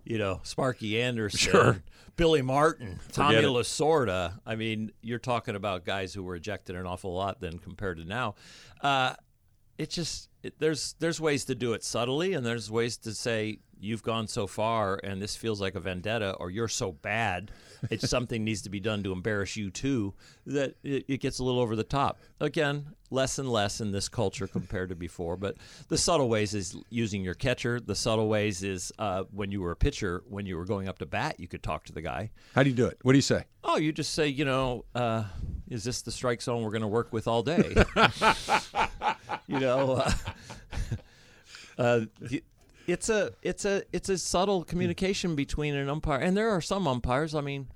you 0.03 0.17
know, 0.17 0.39
Sparky 0.43 1.01
Anderson, 1.01 1.39
Sure. 1.51 1.83
Billy 2.15 2.41
Martin, 2.41 2.99
Tommy. 3.11 3.37
Lasorda. 3.37 4.39
I 4.45 4.55
mean, 4.55 4.91
you're 5.01 5.19
talking 5.19 5.55
about 5.55 5.85
guys 5.85 6.13
who 6.13 6.23
were 6.23 6.35
ejected 6.35 6.75
an 6.75 6.85
awful 6.85 7.13
lot 7.13 7.39
then 7.39 7.57
compared 7.57 7.97
to 7.97 8.05
now. 8.05 8.35
Uh, 8.81 9.13
it 9.77 9.89
just 9.89 10.29
it, 10.43 10.59
there's 10.59 10.93
there's 10.99 11.19
ways 11.19 11.45
to 11.45 11.55
do 11.55 11.73
it 11.73 11.83
subtly, 11.83 12.33
and 12.33 12.45
there's 12.45 12.69
ways 12.69 12.97
to 12.97 13.13
say 13.13 13.59
you've 13.79 14.03
gone 14.03 14.27
so 14.27 14.45
far, 14.45 14.99
and 15.03 15.21
this 15.21 15.35
feels 15.35 15.59
like 15.59 15.73
a 15.73 15.79
vendetta, 15.79 16.33
or 16.39 16.51
you're 16.51 16.67
so 16.67 16.91
bad, 16.91 17.49
it's 17.89 18.09
something 18.09 18.43
needs 18.43 18.61
to 18.63 18.69
be 18.69 18.79
done 18.79 19.03
to 19.03 19.11
embarrass 19.11 19.55
you 19.55 19.71
too. 19.71 20.13
That 20.45 20.75
it, 20.83 21.05
it 21.07 21.21
gets 21.21 21.39
a 21.39 21.43
little 21.43 21.59
over 21.59 21.75
the 21.75 21.83
top. 21.83 22.19
Again, 22.39 22.87
less 23.09 23.39
and 23.39 23.49
less 23.49 23.81
in 23.81 23.91
this 23.91 24.09
culture 24.09 24.47
compared 24.47 24.89
to 24.89 24.95
before. 24.95 25.37
But 25.37 25.57
the 25.89 25.97
subtle 25.97 26.29
ways 26.29 26.53
is 26.53 26.75
using 26.89 27.23
your 27.23 27.33
catcher. 27.33 27.79
The 27.79 27.95
subtle 27.95 28.27
ways 28.29 28.63
is 28.63 28.91
uh, 28.97 29.23
when 29.31 29.51
you 29.51 29.61
were 29.61 29.71
a 29.71 29.75
pitcher, 29.75 30.23
when 30.27 30.45
you 30.45 30.57
were 30.57 30.65
going 30.65 30.87
up 30.87 30.99
to 30.99 31.05
bat, 31.05 31.39
you 31.39 31.47
could 31.47 31.63
talk 31.63 31.85
to 31.85 31.93
the 31.93 32.01
guy. 32.01 32.31
How 32.55 32.63
do 32.63 32.69
you 32.69 32.75
do 32.75 32.85
it? 32.87 32.97
What 33.01 33.13
do 33.13 33.17
you 33.17 33.23
say? 33.23 33.45
Oh, 33.63 33.77
you 33.77 33.91
just 33.91 34.13
say, 34.13 34.27
you 34.27 34.45
know, 34.45 34.85
uh, 34.95 35.25
is 35.69 35.83
this 35.83 36.01
the 36.01 36.11
strike 36.11 36.41
zone 36.41 36.63
we're 36.63 36.71
going 36.71 36.81
to 36.81 36.87
work 36.87 37.13
with 37.13 37.27
all 37.27 37.43
day? 37.43 37.75
you 39.47 39.59
know, 39.59 39.91
uh, 39.91 40.11
uh, 41.77 41.99
it's 42.91 43.09
a 43.09 43.31
it's 43.41 43.65
a 43.65 43.83
it's 43.91 44.09
a 44.09 44.17
subtle 44.17 44.63
communication 44.63 45.35
between 45.35 45.75
an 45.75 45.89
umpire, 45.89 46.19
and 46.19 46.35
there 46.35 46.49
are 46.49 46.61
some 46.61 46.87
umpires. 46.87 47.33
I 47.35 47.41
mean, 47.41 47.67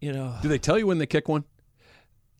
you 0.00 0.12
know, 0.12 0.34
Do 0.42 0.48
they 0.48 0.58
tell 0.58 0.78
you 0.78 0.86
when 0.86 0.98
they 0.98 1.06
kick 1.06 1.28
one? 1.28 1.44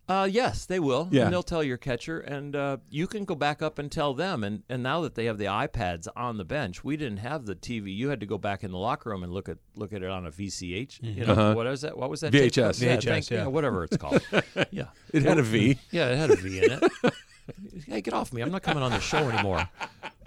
uh, 0.09 0.29
yes, 0.31 0.67
they 0.67 0.79
will. 0.79 1.09
Yeah. 1.11 1.25
And 1.25 1.33
they'll 1.33 1.43
tell 1.43 1.65
your 1.65 1.79
catcher, 1.79 2.21
and 2.21 2.55
uh, 2.55 2.77
you 2.91 3.09
can 3.09 3.25
go 3.25 3.35
back 3.35 3.61
up 3.61 3.81
and 3.81 3.91
tell 3.91 4.15
them. 4.15 4.45
And, 4.45 4.63
and 4.69 4.81
now 4.81 5.01
that 5.01 5.17
they 5.17 5.25
have 5.25 5.37
the 5.37 5.47
iPads 5.47 6.07
on 6.15 6.37
the 6.39 6.45
bench, 6.45 6.85
we 6.85 6.97
didn't 6.97 7.17
have 7.19 7.45
the 7.45 7.57
TV. 7.57 7.93
You 7.97 8.09
had 8.11 8.21
to 8.21 8.27
go 8.27 8.39
back 8.39 8.63
in 8.63 8.71
the 8.71 8.79
locker 8.79 9.11
room 9.11 9.25
and 9.25 9.33
look 9.33 9.49
at 9.49 9.59
look 9.75 9.93
at 9.93 10.03
it 10.05 10.09
on 10.11 10.25
a 10.25 10.31
VCH. 10.31 10.99
You 11.03 11.27
know 11.27 11.55
what 11.57 11.67
is 11.67 11.81
that? 11.81 11.99
What 11.99 12.09
was 12.09 12.21
that? 12.21 12.31
tape 12.33 12.53
VHS. 12.53 12.81
Yeah, 12.81 12.97
VHS, 12.99 13.05
thank- 13.05 13.31
yeah. 13.31 13.47
whatever 13.49 13.83
it's 13.83 13.97
called. 13.97 14.23
yeah, 14.71 14.85
It 15.13 15.23
had 15.25 15.39
a 15.39 15.43
V. 15.43 15.77
yeah, 15.91 16.11
it 16.11 16.17
had 16.19 16.31
a 16.31 16.37
V 16.37 16.59
in 16.65 16.71
it. 16.73 17.15
hey, 17.89 18.01
get 18.01 18.15
off 18.15 18.33
me! 18.33 18.43
I'm 18.43 18.51
not 18.53 18.63
coming 18.63 18.83
on 18.85 18.93
the 18.93 19.01
show 19.01 19.29
anymore. 19.29 19.69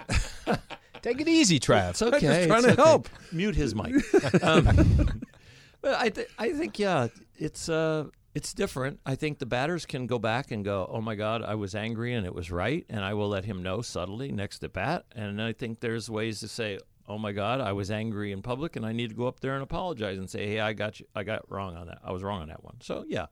Take 1.01 1.21
it 1.21 1.27
easy, 1.27 1.59
Trav. 1.59 1.89
It's 1.89 2.01
okay. 2.01 2.19
just 2.19 2.47
trying 2.47 2.65
it's 2.65 2.67
to 2.67 2.73
okay. 2.73 2.81
help. 2.81 3.09
Mute 3.31 3.55
his 3.55 3.75
mic. 3.75 3.93
Um, 4.43 5.21
but 5.81 5.95
I, 5.95 6.09
th- 6.09 6.27
I 6.37 6.51
think 6.51 6.79
yeah, 6.79 7.07
it's 7.37 7.69
uh, 7.69 8.05
it's 8.35 8.53
different. 8.53 8.99
I 9.05 9.15
think 9.15 9.39
the 9.39 9.45
batters 9.45 9.85
can 9.85 10.07
go 10.07 10.19
back 10.19 10.51
and 10.51 10.63
go, 10.63 10.89
oh 10.91 11.01
my 11.01 11.15
God, 11.15 11.43
I 11.43 11.55
was 11.55 11.75
angry 11.75 12.13
and 12.13 12.25
it 12.25 12.33
was 12.33 12.51
right, 12.51 12.85
and 12.89 13.03
I 13.03 13.13
will 13.13 13.29
let 13.29 13.45
him 13.45 13.63
know 13.63 13.81
subtly 13.81 14.31
next 14.31 14.63
at 14.63 14.73
bat. 14.73 15.05
And 15.15 15.41
I 15.41 15.53
think 15.53 15.79
there's 15.79 16.09
ways 16.09 16.39
to 16.41 16.47
say, 16.47 16.79
oh 17.07 17.17
my 17.17 17.31
God, 17.31 17.59
I 17.59 17.71
was 17.73 17.89
angry 17.89 18.31
in 18.31 18.41
public, 18.41 18.75
and 18.75 18.85
I 18.85 18.91
need 18.93 19.09
to 19.09 19.15
go 19.15 19.27
up 19.27 19.39
there 19.39 19.55
and 19.55 19.63
apologize 19.63 20.17
and 20.17 20.29
say, 20.29 20.47
hey, 20.47 20.59
I 20.59 20.73
got 20.73 20.99
you, 20.99 21.07
I 21.15 21.23
got 21.23 21.49
wrong 21.49 21.75
on 21.75 21.87
that. 21.87 21.99
I 22.03 22.11
was 22.11 22.23
wrong 22.23 22.41
on 22.41 22.49
that 22.49 22.63
one. 22.63 22.75
So 22.81 23.03
yeah, 23.07 23.27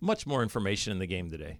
much 0.00 0.26
more 0.26 0.42
information 0.42 0.92
in 0.92 0.98
the 0.98 1.06
game 1.06 1.30
today. 1.30 1.58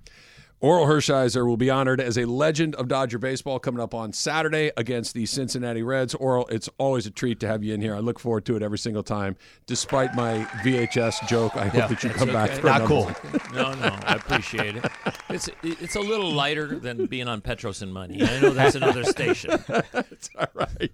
Orel 0.63 0.85
Hershiser 0.87 1.47
will 1.47 1.57
be 1.57 1.71
honored 1.71 2.03
as 2.03 2.19
a 2.19 2.27
legend 2.27 2.75
of 2.75 2.87
Dodger 2.87 3.17
baseball 3.19 3.59
coming 3.59 3.81
up 3.81 3.95
on 3.95 4.13
Saturday 4.13 4.71
against 4.77 5.15
the 5.15 5.25
Cincinnati 5.25 5.83
Reds. 5.83 6.15
Orel, 6.15 6.45
it's 6.51 6.69
always 6.77 7.07
a 7.07 7.11
treat 7.11 7.41
to 7.41 7.47
have 7.47 7.65
you 7.65 7.73
in 7.73 7.81
here. 7.81 7.95
I 7.95 8.01
look 8.01 8.19
forward 8.19 8.45
to 8.45 8.57
it 8.57 8.63
every 8.63 8.77
single 8.77 9.03
time. 9.03 9.37
Despite 9.65 10.15
my 10.15 10.45
VHS 10.63 11.27
joke, 11.27 11.57
I 11.57 11.65
hope 11.69 11.75
Yeah, 11.75 11.87
that 11.87 12.03
you 12.03 12.11
it's 12.11 12.19
come 12.19 12.29
back. 12.29 12.51
okay. 12.51 12.61
For 12.61 12.67
Not 12.67 12.83
cool. 12.83 13.05
one. 13.05 13.15
No, 13.55 13.75
no, 13.75 13.99
I 14.05 14.15
appreciate 14.15 14.77
it. 14.77 14.85
It's 15.31 15.49
it's 15.63 15.97
a 15.97 16.01
little 16.01 16.31
lighter 16.31 16.79
than 16.79 17.07
being 17.07 17.27
on 17.27 17.41
Petros 17.41 17.83
and 17.83 17.93
Money. 17.93 18.23
I 18.23 18.41
know 18.41 18.51
that's 18.51 18.77
another 18.77 19.05
station. 19.05 19.51
It's 20.11 20.29
all 20.39 20.47
right. 20.55 20.91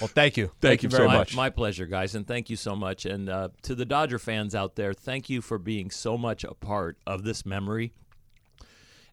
Well, 0.00 0.08
thank 0.08 0.36
you. 0.36 0.50
Thank 0.60 0.82
you 0.82 0.88
very 0.88 1.04
so 1.04 1.08
my, 1.08 1.18
much. 1.18 1.36
My 1.36 1.50
pleasure, 1.50 1.86
guys, 1.86 2.14
and 2.16 2.26
thank 2.26 2.50
you 2.50 2.56
so 2.56 2.74
much. 2.74 3.06
And 3.06 3.28
uh, 3.28 3.48
to 3.62 3.74
the 3.76 3.84
Dodger 3.84 4.18
fans 4.18 4.54
out 4.54 4.74
there, 4.74 4.92
thank 4.92 5.30
you 5.30 5.40
for 5.40 5.58
being 5.58 5.90
so 5.90 6.18
much 6.18 6.42
a 6.42 6.54
part 6.54 6.98
of 7.06 7.22
this 7.22 7.46
memory 7.46 7.92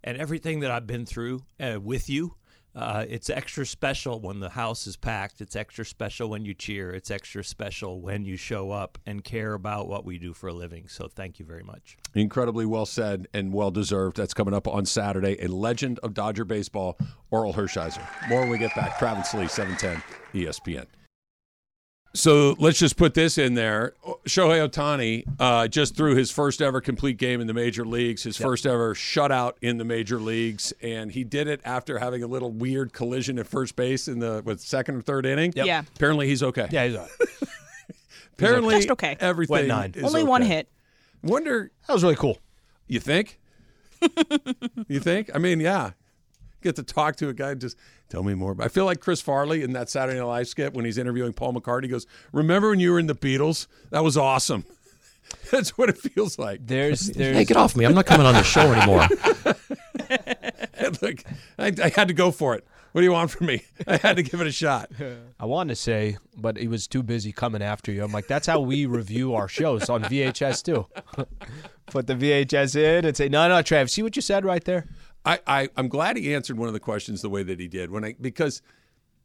and 0.03 0.17
everything 0.17 0.61
that 0.61 0.71
I've 0.71 0.87
been 0.87 1.05
through 1.05 1.43
uh, 1.59 1.79
with 1.81 2.09
you. 2.09 2.35
Uh, 2.75 3.05
it's 3.07 3.29
extra 3.29 3.65
special 3.67 4.19
when 4.19 4.39
the 4.39 4.49
house 4.49 4.87
is 4.87 4.97
packed. 4.97 5.41
It's 5.41 5.55
extra 5.55 5.85
special 5.85 6.29
when 6.29 6.43
you 6.43 6.55
cheer. 6.55 6.91
It's 6.91 7.11
extra 7.11 7.43
special 7.43 8.01
when 8.01 8.25
you 8.25 8.35
show 8.35 8.71
up 8.71 8.97
and 9.05 9.23
care 9.23 9.53
about 9.53 9.87
what 9.87 10.05
we 10.05 10.17
do 10.17 10.33
for 10.33 10.47
a 10.47 10.53
living. 10.53 10.87
So 10.87 11.07
thank 11.07 11.37
you 11.37 11.45
very 11.45 11.61
much. 11.61 11.97
Incredibly 12.15 12.65
well 12.65 12.87
said 12.87 13.27
and 13.31 13.53
well 13.53 13.69
deserved. 13.69 14.17
That's 14.17 14.33
coming 14.33 14.55
up 14.55 14.67
on 14.67 14.87
Saturday. 14.87 15.37
A 15.39 15.47
legend 15.47 15.99
of 15.99 16.15
Dodger 16.15 16.45
baseball, 16.45 16.97
Orel 17.31 17.53
Hershiser. 17.53 18.03
More 18.27 18.41
when 18.41 18.49
we 18.49 18.57
get 18.57 18.73
back. 18.75 18.97
Travis 18.97 19.33
Lee, 19.35 19.47
710 19.47 20.01
ESPN. 20.33 20.87
So 22.16 22.55
let's 22.59 22.78
just 22.78 22.95
put 22.95 23.16
this 23.16 23.39
in 23.39 23.55
there. 23.55 23.93
Shohei 24.28 24.68
Ohtani 24.68 25.24
uh, 25.39 25.68
just 25.68 25.95
threw 25.95 26.16
his 26.16 26.30
first 26.30 26.61
ever 26.61 26.80
complete 26.80 27.18
game 27.18 27.41
in 27.41 27.47
the 27.47 27.55
major 27.55 27.86
leagues, 27.86 28.22
his 28.22 28.38
first 28.38 28.68
ever 28.68 28.93
shutout 28.93 29.53
in 29.64 29.78
the 29.80 29.84
major 29.84 30.20
leagues, 30.20 30.72
and 30.84 31.11
he 31.11 31.24
did 31.24 31.47
it 31.47 31.59
after 31.66 31.97
having 31.97 32.22
a 32.22 32.28
little 32.28 32.51
weird 32.51 32.93
collision 32.93 33.39
at 33.39 33.47
first 33.47 33.76
base 33.76 34.07
in 34.07 34.20
the 34.20 34.43
with 34.45 34.61
second 34.61 34.95
or 34.95 35.01
third 35.01 35.26
inning. 35.26 35.53
Yep. 35.55 35.66
Yeah. 35.66 35.84
Apparently 35.95 36.28
he's 36.28 36.43
okay. 36.43 36.68
yeah, 36.70 36.86
he's 36.86 36.95
all 36.95 37.07
right. 37.20 37.49
Apparently 38.34 38.76
Just 38.76 38.91
okay. 38.91 39.16
everything 39.20 39.53
Wet 39.53 39.68
nine. 39.68 39.93
is 39.95 40.03
Only 40.03 40.24
one 40.24 40.41
hit. 40.41 40.68
Wonder 41.22 41.72
that 41.88 41.93
was 41.93 42.03
really 42.03 42.16
cool. 42.16 42.38
You 42.88 42.99
think? 42.99 43.39
you 44.88 44.99
think? 44.99 45.32
I 45.34 45.38
mean, 45.38 45.59
yeah. 45.59 45.91
Get 46.64 46.78
to 46.78 46.84
talk 46.84 47.18
to 47.18 47.30
a 47.30 47.34
guy. 47.34 47.53
Just 47.55 47.78
tell 48.09 48.24
me 48.24 48.34
more. 48.34 48.55
I 48.59 48.70
feel 48.70 48.86
like 48.86 49.01
Chris 49.01 49.22
Farley 49.22 49.64
in 49.64 49.74
that 49.74 49.89
Saturday 49.89 50.18
Night 50.18 50.26
Live 50.26 50.47
skit 50.47 50.74
when 50.74 50.86
he's 50.86 50.97
interviewing 50.97 51.34
Paul 51.34 51.53
McCartney. 51.53 51.84
He 51.84 51.89
goes, 51.89 52.07
"Remember 52.32 52.70
when 52.70 52.80
you 52.80 52.91
were 52.91 52.99
in 52.99 53.07
the 53.07 53.16
Beatles? 53.16 53.68
That 53.91 54.03
was 54.03 54.18
awesome." 54.18 54.66
That's 55.51 55.78
what 55.78 55.89
it 55.89 55.97
feels 55.97 56.39
like. 56.39 56.66
There's 56.66 57.07
there's 57.16 57.36
Hey, 57.36 57.45
get 57.45 57.57
off 57.57 57.76
me! 57.76 57.86
I'm 57.86 57.93
not 57.93 58.05
coming 58.05 58.26
on 58.26 58.34
the 58.34 58.43
show 58.43 58.72
anymore. 58.72 59.07
Look, 61.01 61.24
I, 61.57 61.74
I 61.84 61.89
had 61.89 62.07
to 62.07 62.14
go 62.14 62.32
for 62.32 62.55
it. 62.55 62.66
What 62.93 63.01
do 63.01 63.05
you 63.05 63.11
want 63.11 63.32
from 63.32 63.47
me? 63.47 63.64
I 63.88 63.97
had 63.97 64.18
to 64.18 64.24
give 64.24 64.39
it 64.39 64.45
a 64.45 64.51
shot. 64.51 64.91
I 65.39 65.45
wanted 65.45 65.70
to 65.70 65.76
say, 65.76 66.18
but 66.38 66.57
he 66.57 66.68
was 66.68 66.88
too 66.88 67.01
busy 67.01 67.32
coming 67.32 67.64
after 67.64 67.91
you. 67.91 68.03
I'm 68.03 68.11
like, 68.11 68.28
that's 68.28 68.45
how 68.45 68.59
we 68.59 68.86
review 68.86 69.34
our 69.34 69.47
shows 69.47 69.89
on 69.89 70.03
VHS 70.03 70.64
too. 70.64 70.86
Put 71.88 72.05
the 72.05 72.14
VHS 72.14 72.76
in 72.76 73.05
and 73.05 73.18
say, 73.18 73.30
no, 73.30 73.47
no, 73.47 73.55
Trav, 73.55 73.89
see 73.89 74.03
what 74.03 74.16
you 74.16 74.22
said 74.22 74.45
right 74.45 74.64
there? 74.64 74.86
I, 75.26 75.39
I 75.47 75.69
I'm 75.78 75.88
glad 75.88 76.17
he 76.17 76.34
answered 76.34 76.57
one 76.57 76.67
of 76.67 76.74
the 76.74 76.80
questions 76.80 77.21
the 77.21 77.30
way 77.30 77.43
that 77.43 77.59
he 77.59 77.67
did 77.67 77.91
when 77.91 78.03
I 78.03 78.15
because 78.19 78.61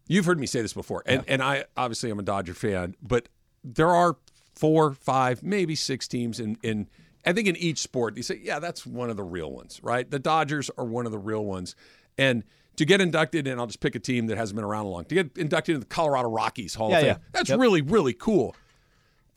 you've 0.07 0.25
heard 0.25 0.39
me 0.39 0.47
say 0.47 0.63
this 0.63 0.73
before, 0.73 1.03
and 1.07 1.25
and 1.29 1.43
I 1.43 1.65
obviously 1.77 2.11
I'm 2.11 2.19
a 2.19 2.23
Dodger 2.23 2.55
fan, 2.55 2.95
but 3.03 3.29
there 3.65 3.91
are 3.95 4.17
four, 4.55 4.93
five, 4.95 5.43
maybe 5.43 5.75
six 5.75 6.07
teams 6.09 6.39
in 6.41 6.57
in 6.63 6.89
I 7.27 7.33
think 7.33 7.49
in 7.49 7.57
each 7.57 7.79
sport 7.79 8.17
you 8.17 8.23
say 8.23 8.41
yeah 8.43 8.59
that's 8.59 8.87
one 8.87 9.11
of 9.11 9.17
the 9.17 9.25
real 9.25 9.51
ones, 9.51 9.81
right? 9.83 10.09
The 10.11 10.19
Dodgers 10.19 10.71
are 10.79 10.85
one 10.85 11.05
of 11.07 11.13
the 11.13 11.19
real 11.19 11.45
ones, 11.45 11.75
and 12.17 12.45
to 12.77 12.85
get 12.85 13.01
inducted, 13.01 13.49
and 13.49 13.59
I'll 13.61 13.67
just 13.67 13.81
pick 13.81 13.97
a 13.97 13.99
team 13.99 14.29
that 14.29 14.39
hasn't 14.39 14.55
been 14.55 14.65
around 14.65 14.87
a 14.87 14.89
long, 14.89 15.05
to 15.07 15.15
get 15.17 15.37
inducted 15.37 15.75
into 15.75 15.81
the 15.89 15.93
Colorado 15.93 16.29
Rockies 16.29 16.77
Hall 16.77 16.91
Yeah, 16.91 16.97
of 16.97 17.01
Fame, 17.03 17.09
yeah. 17.09 17.17
that's 17.33 17.51
Yep. 17.51 17.59
really 17.59 17.83
really 17.83 18.15
cool. 18.15 18.55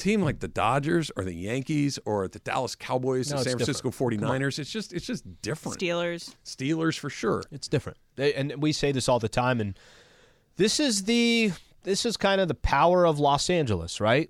Team 0.02 0.22
like 0.22 0.40
the 0.40 0.48
Dodgers 0.48 1.12
or 1.16 1.24
the 1.24 1.34
Yankees 1.34 2.00
or 2.06 2.28
the 2.28 2.40
Dallas 2.40 2.76
Cowboys, 2.76 3.30
No, 3.32 3.38
the 3.38 3.44
San 3.44 3.58
Francisco 3.58 3.90
different. 3.90 4.22
49ers, 4.22 4.60
it's 4.60 4.72
just 4.72 4.92
it's 4.94 5.06
just 5.06 5.24
different. 5.42 5.78
Steelers. 5.80 6.36
Steelers 6.44 6.98
for 6.98 7.10
sure. 7.10 7.44
It's 7.52 7.68
different. 7.68 7.98
They- 8.16 8.34
And 8.34 8.62
we 8.62 8.72
say 8.74 8.92
this 8.92 9.08
all 9.08 9.20
the 9.20 9.30
time 9.30 9.62
and 9.62 9.78
this 10.58 10.80
is 10.80 11.04
the 11.04 11.52
this 11.84 12.06
is 12.06 12.18
kind 12.18 12.40
of 12.42 12.48
the 12.48 12.56
power 12.56 13.06
of 13.06 13.20
Los 13.20 13.50
Angeles, 13.50 14.00
right? 14.02 14.30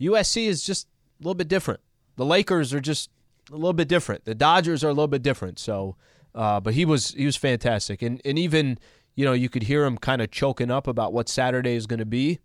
USC 0.00 0.46
is 0.46 0.62
just 0.62 0.86
a 1.20 1.24
little 1.24 1.34
bit 1.34 1.48
different. 1.48 1.80
The 2.16 2.24
Lakers 2.24 2.72
are 2.74 2.80
just 2.80 3.10
a 3.50 3.54
little 3.56 3.72
bit 3.72 3.88
different. 3.88 4.24
The 4.24 4.34
Dodgers 4.34 4.84
are 4.84 4.88
a 4.88 4.92
little 4.92 5.08
bit 5.08 5.22
different. 5.22 5.58
So 5.58 5.96
uh, 6.34 6.60
but 6.60 6.74
he 6.74 6.84
was 6.84 7.12
he 7.14 7.24
was 7.26 7.36
fantastic. 7.36 8.02
And 8.02 8.20
and 8.24 8.38
even, 8.38 8.78
you 9.14 9.24
know, 9.24 9.32
you 9.32 9.48
could 9.48 9.64
hear 9.64 9.84
him 9.84 9.96
kind 9.98 10.20
of 10.22 10.30
choking 10.30 10.70
up 10.70 10.86
about 10.86 11.12
what 11.12 11.28
Saturday 11.28 11.74
is 11.74 11.86
going 11.86 11.98
to 12.00 12.06
be. 12.06 12.38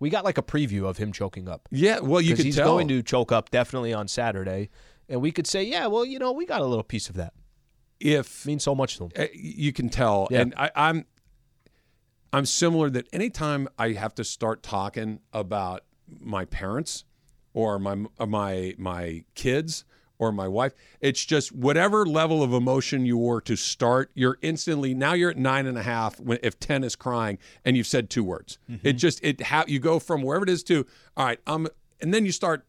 We 0.00 0.10
got 0.10 0.24
like 0.24 0.38
a 0.38 0.42
preview 0.42 0.88
of 0.88 0.96
him 0.98 1.12
choking 1.12 1.48
up. 1.48 1.68
Yeah, 1.70 2.00
well, 2.00 2.20
you 2.20 2.36
could 2.36 2.44
he's 2.44 2.56
tell. 2.56 2.66
going 2.74 2.88
to 2.88 3.02
choke 3.02 3.32
up 3.32 3.50
definitely 3.50 3.92
on 3.92 4.06
Saturday. 4.08 4.70
And 5.08 5.20
we 5.20 5.32
could 5.32 5.46
say, 5.46 5.64
yeah, 5.64 5.86
well, 5.86 6.04
you 6.04 6.18
know, 6.18 6.32
we 6.32 6.44
got 6.46 6.60
a 6.60 6.66
little 6.66 6.84
piece 6.84 7.08
of 7.08 7.16
that. 7.16 7.32
if 8.00 8.44
means 8.46 8.62
so 8.62 8.74
much 8.74 8.96
to 8.98 9.04
him. 9.04 9.10
uh, 9.18 9.26
you 9.34 9.72
can 9.72 9.88
tell, 9.88 10.28
Yeah. 10.30 10.40
and 10.42 10.54
I, 10.56 10.70
I'm 10.76 11.04
I'm 12.32 12.44
similar. 12.46 12.90
That 12.90 13.08
anytime 13.12 13.68
I 13.78 13.92
have 13.92 14.14
to 14.16 14.24
start 14.24 14.62
talking 14.62 15.20
about 15.32 15.82
my 16.20 16.44
parents 16.44 17.04
or 17.54 17.78
my 17.78 18.04
or 18.18 18.26
my 18.26 18.74
my 18.78 19.24
kids 19.34 19.84
or 20.18 20.32
my 20.32 20.48
wife, 20.48 20.72
it's 21.00 21.24
just 21.24 21.52
whatever 21.52 22.04
level 22.04 22.42
of 22.42 22.52
emotion 22.52 23.06
you 23.06 23.16
were 23.16 23.40
to 23.42 23.56
start, 23.56 24.10
you're 24.14 24.38
instantly 24.42 24.94
now 24.94 25.12
you're 25.12 25.30
at 25.30 25.36
nine 25.36 25.66
and 25.66 25.78
a 25.78 25.82
half 25.82 26.18
when 26.20 26.38
if 26.42 26.58
ten 26.58 26.82
is 26.84 26.96
crying 26.96 27.38
and 27.64 27.76
you've 27.76 27.86
said 27.86 28.10
two 28.10 28.24
words. 28.24 28.58
Mm-hmm. 28.70 28.86
It 28.86 28.92
just 28.94 29.22
it 29.24 29.40
ha- 29.42 29.64
you 29.68 29.78
go 29.78 29.98
from 29.98 30.22
wherever 30.22 30.44
it 30.44 30.50
is 30.50 30.62
to 30.64 30.86
all 31.16 31.26
right. 31.26 31.40
Um, 31.46 31.68
and 32.00 32.12
then 32.12 32.24
you 32.26 32.32
start 32.32 32.64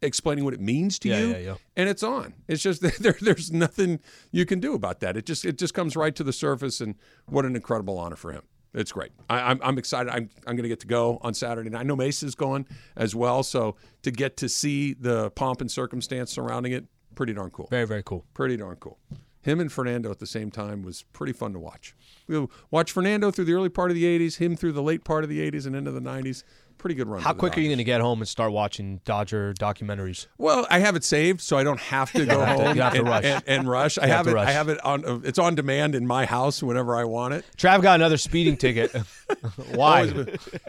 explaining 0.00 0.44
what 0.44 0.54
it 0.54 0.60
means 0.60 0.98
to 1.00 1.08
Yeah, 1.08 1.18
you 1.18 1.26
yeah, 1.30 1.38
yeah. 1.38 1.54
and 1.76 1.88
it's 1.88 2.04
on 2.04 2.34
it's 2.46 2.62
just 2.62 2.80
there, 3.02 3.16
there's 3.20 3.50
nothing 3.50 3.98
you 4.30 4.46
can 4.46 4.60
do 4.60 4.74
about 4.74 5.00
that 5.00 5.16
it 5.16 5.26
just 5.26 5.44
it 5.44 5.58
just 5.58 5.74
comes 5.74 5.96
right 5.96 6.14
to 6.14 6.22
the 6.22 6.32
surface 6.32 6.80
and 6.80 6.94
what 7.26 7.44
an 7.44 7.56
incredible 7.56 7.98
honor 7.98 8.14
for 8.14 8.30
him 8.30 8.42
it's 8.74 8.92
great. 8.92 9.12
I, 9.28 9.40
I'm, 9.40 9.60
I'm 9.62 9.78
excited. 9.78 10.10
I'm, 10.10 10.28
I'm 10.46 10.56
going 10.56 10.62
to 10.62 10.68
get 10.68 10.80
to 10.80 10.86
go 10.86 11.18
on 11.22 11.34
saturday 11.34 11.70
night. 11.70 11.80
I 11.80 11.82
know 11.82 11.96
mace 11.96 12.22
is 12.22 12.34
going 12.34 12.66
as 12.96 13.14
well 13.14 13.42
so 13.42 13.76
to 14.02 14.10
get 14.10 14.36
to 14.38 14.48
see 14.48 14.94
the 14.94 15.30
pomp 15.30 15.60
and 15.60 15.70
circumstance 15.70 16.32
surrounding 16.32 16.72
it 16.72 16.84
pretty 17.14 17.32
darn 17.32 17.50
cool. 17.50 17.68
Very, 17.70 17.86
very 17.86 18.02
cool. 18.02 18.24
pretty 18.34 18.56
darn 18.56 18.76
cool. 18.76 18.98
Him 19.42 19.60
and 19.60 19.72
fernando 19.72 20.10
at 20.10 20.18
the 20.18 20.26
same 20.26 20.50
time 20.50 20.82
was 20.82 21.04
pretty 21.12 21.32
fun 21.32 21.52
to 21.52 21.58
watch. 21.58 21.94
We 22.26 22.46
watch 22.70 22.92
fernando 22.92 23.30
through 23.30 23.46
the 23.46 23.54
early 23.54 23.70
part 23.70 23.90
of 23.90 23.94
the 23.94 24.04
80s 24.04 24.36
him 24.38 24.56
through 24.56 24.72
the 24.72 24.82
late 24.82 25.04
part 25.04 25.24
of 25.24 25.30
the 25.30 25.50
80s 25.50 25.66
and 25.66 25.74
into 25.74 25.90
the 25.90 26.00
90s 26.00 26.42
pretty 26.78 26.94
good 26.94 27.08
run 27.08 27.20
How 27.20 27.32
quick 27.32 27.56
are 27.56 27.60
you 27.60 27.68
going 27.68 27.78
to 27.78 27.84
get 27.84 28.00
home 28.00 28.20
and 28.20 28.28
start 28.28 28.52
watching 28.52 29.00
Dodger 29.04 29.54
documentaries? 29.58 30.26
Well, 30.38 30.66
I 30.70 30.78
have 30.78 30.96
it 30.96 31.04
saved, 31.04 31.40
so 31.40 31.58
I 31.58 31.64
don't 31.64 31.80
have 31.80 32.12
to 32.12 32.24
go 32.24 32.44
home 32.44 32.76
you 32.76 32.82
have 32.82 32.92
to 32.94 33.00
and, 33.00 33.08
rush. 33.08 33.24
And, 33.24 33.44
and 33.46 33.68
rush. 33.68 33.98
I 33.98 34.06
have 34.06 34.18
have, 34.18 34.28
it. 34.28 34.34
rush. 34.34 34.48
I 34.48 34.52
have 34.52 34.68
it 34.68 34.84
on. 34.84 35.22
It's 35.24 35.38
on 35.38 35.54
demand 35.54 35.94
in 35.94 36.06
my 36.06 36.24
house 36.24 36.62
whenever 36.62 36.96
I 36.96 37.04
want 37.04 37.34
it. 37.34 37.44
Trav 37.56 37.82
got 37.82 37.96
another 37.96 38.16
speeding 38.16 38.56
ticket. 38.56 38.94
Why? 39.74 40.12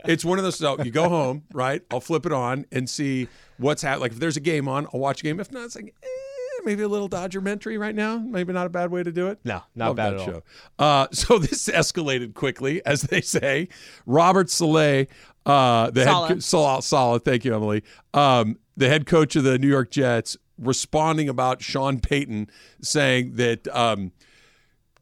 It's 0.05 0.26
one 0.26 0.38
of 0.38 0.43
those. 0.43 0.57
So 0.57 0.82
you 0.84 0.91
go 0.91 1.10
home, 1.10 1.43
right? 1.53 1.82
I'll 1.91 2.01
flip 2.01 2.26
it 2.26 2.34
on 2.34 2.66
and 2.72 2.89
see 2.89 3.28
what's 3.57 3.82
happening. 3.82 4.01
Like 4.01 4.12
if 4.14 4.20
there's 4.20 4.38
a 4.38 4.41
game 4.41 4.68
on, 4.68 4.88
I'll 4.93 4.99
watch 4.99 5.22
a 5.22 5.24
game. 5.24 5.39
If 5.39 5.51
not, 5.51 5.66
it's 5.66 5.76
like 5.76 5.93
eh, 6.03 6.07
maybe 6.66 6.84
a 6.84 6.88
little 6.88 7.07
Dodgermentary 7.10 7.78
right 7.80 7.95
now. 7.95 8.18
Maybe 8.18 8.53
not 8.53 8.66
a 8.66 8.70
bad 8.70 8.91
way 8.91 9.03
to 9.03 9.12
do 9.12 9.28
it. 9.28 9.39
No, 9.43 9.62
not 9.76 9.88
Love 9.88 9.95
bad 9.95 10.14
that 10.14 10.14
at 10.14 10.20
all. 10.20 10.26
show. 10.28 10.43
Uh, 10.78 11.07
so 11.14 11.38
this 11.39 11.68
escalated 11.70 12.34
quickly, 12.34 12.86
as 12.86 13.03
they 13.03 13.22
say. 13.22 13.68
Robert 14.05 14.49
Saleh, 14.49 15.07
uh, 15.45 15.89
the 15.91 16.03
Saleh. 16.03 16.28
head 16.30 16.36
co- 16.36 16.39
Saleh, 16.39 16.84
Saleh, 16.84 17.24
thank 17.24 17.45
you, 17.45 17.55
Emily. 17.55 17.84
Um, 18.14 18.57
the 18.78 18.88
head 18.88 19.05
coach 19.05 19.36
of 19.36 19.43
the 19.43 19.57
New 19.60 19.68
York 19.68 19.91
Jets, 19.91 20.38
responding 20.57 21.30
about 21.30 21.62
Sean 21.62 21.99
Payton, 21.99 22.49
saying 22.82 23.36
that. 23.36 23.68
Um, 23.76 24.12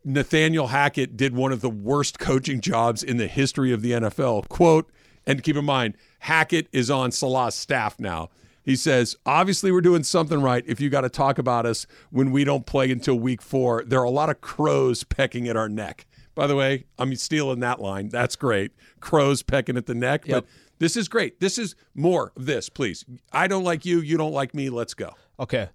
Nathaniel 0.06 0.68
Hackett 0.68 1.18
did 1.18 1.36
one 1.36 1.52
of 1.52 1.60
the 1.60 1.70
worst 1.70 2.18
coaching 2.18 2.62
jobs 2.62 3.04
in 3.04 3.18
the 3.18 3.28
history 3.28 3.74
of 3.74 3.82
the 3.82 3.92
NFL. 3.92 4.48
Quote, 4.48 4.90
and 5.26 5.44
keep 5.44 5.58
in 5.58 5.66
mind, 5.66 5.96
Hackett 6.20 6.70
is 6.72 6.90
on 6.90 7.12
Saleh's 7.12 7.56
staff 7.56 8.00
now. 8.00 8.30
He 8.68 8.76
says, 8.76 9.16
obviously, 9.26 9.72
we're 9.72 9.80
doing 9.80 10.04
something 10.04 10.42
right 10.42 10.62
if 10.68 10.82
you 10.82 10.90
got 10.90 11.02
to 11.02 11.10
talk 11.10 11.38
about 11.38 11.66
us 11.66 11.88
when 12.12 12.32
we 12.32 12.44
don't 12.44 12.66
play 12.66 12.92
until 12.92 13.16
week 13.18 13.42
four. 13.42 13.82
There 13.88 14.02
are 14.02 14.04
a 14.04 14.10
lot 14.10 14.30
of 14.30 14.42
crows 14.42 15.06
pecking 15.06 15.48
at 15.48 15.56
our 15.56 15.70
neck. 15.70 16.06
By 16.36 16.48
the 16.48 16.56
way, 16.58 16.84
I'm 17.00 17.16
stealing 17.16 17.62
that 17.62 17.80
line. 17.80 18.10
That's 18.10 18.36
great. 18.36 18.74
Crows 19.00 19.42
pecking 19.42 19.78
at 19.78 19.86
the 19.86 19.96
neck. 19.96 20.28
Yep. 20.28 20.44
But 20.44 20.50
this 20.80 20.98
is 20.98 21.08
great. 21.08 21.40
This 21.40 21.58
is 21.58 21.78
more 21.96 22.34
of 22.36 22.46
this, 22.46 22.68
please. 22.68 23.06
I 23.32 23.48
don't 23.48 23.64
like 23.64 23.86
you. 23.86 24.02
You 24.02 24.18
don't 24.18 24.34
like 24.34 24.54
me. 24.54 24.70
Let's 24.70 24.94
go. 24.94 25.12
Okay. 25.40 25.70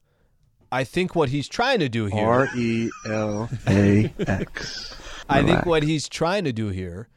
I 0.70 0.84
think 0.84 1.14
what 1.14 1.30
he's 1.30 1.49
trying 1.49 1.78
to 1.78 1.88
do 1.88 2.05
here. 2.05 2.28
R 2.28 2.49
E 2.55 2.90
L 3.07 3.49
A 3.68 4.12
X. 4.18 4.95
I 5.30 5.43
think 5.43 5.64
what 5.64 5.82
he's 5.82 6.11
trying 6.11 6.45
to 6.45 6.53
do 6.53 6.68
here 6.68 7.09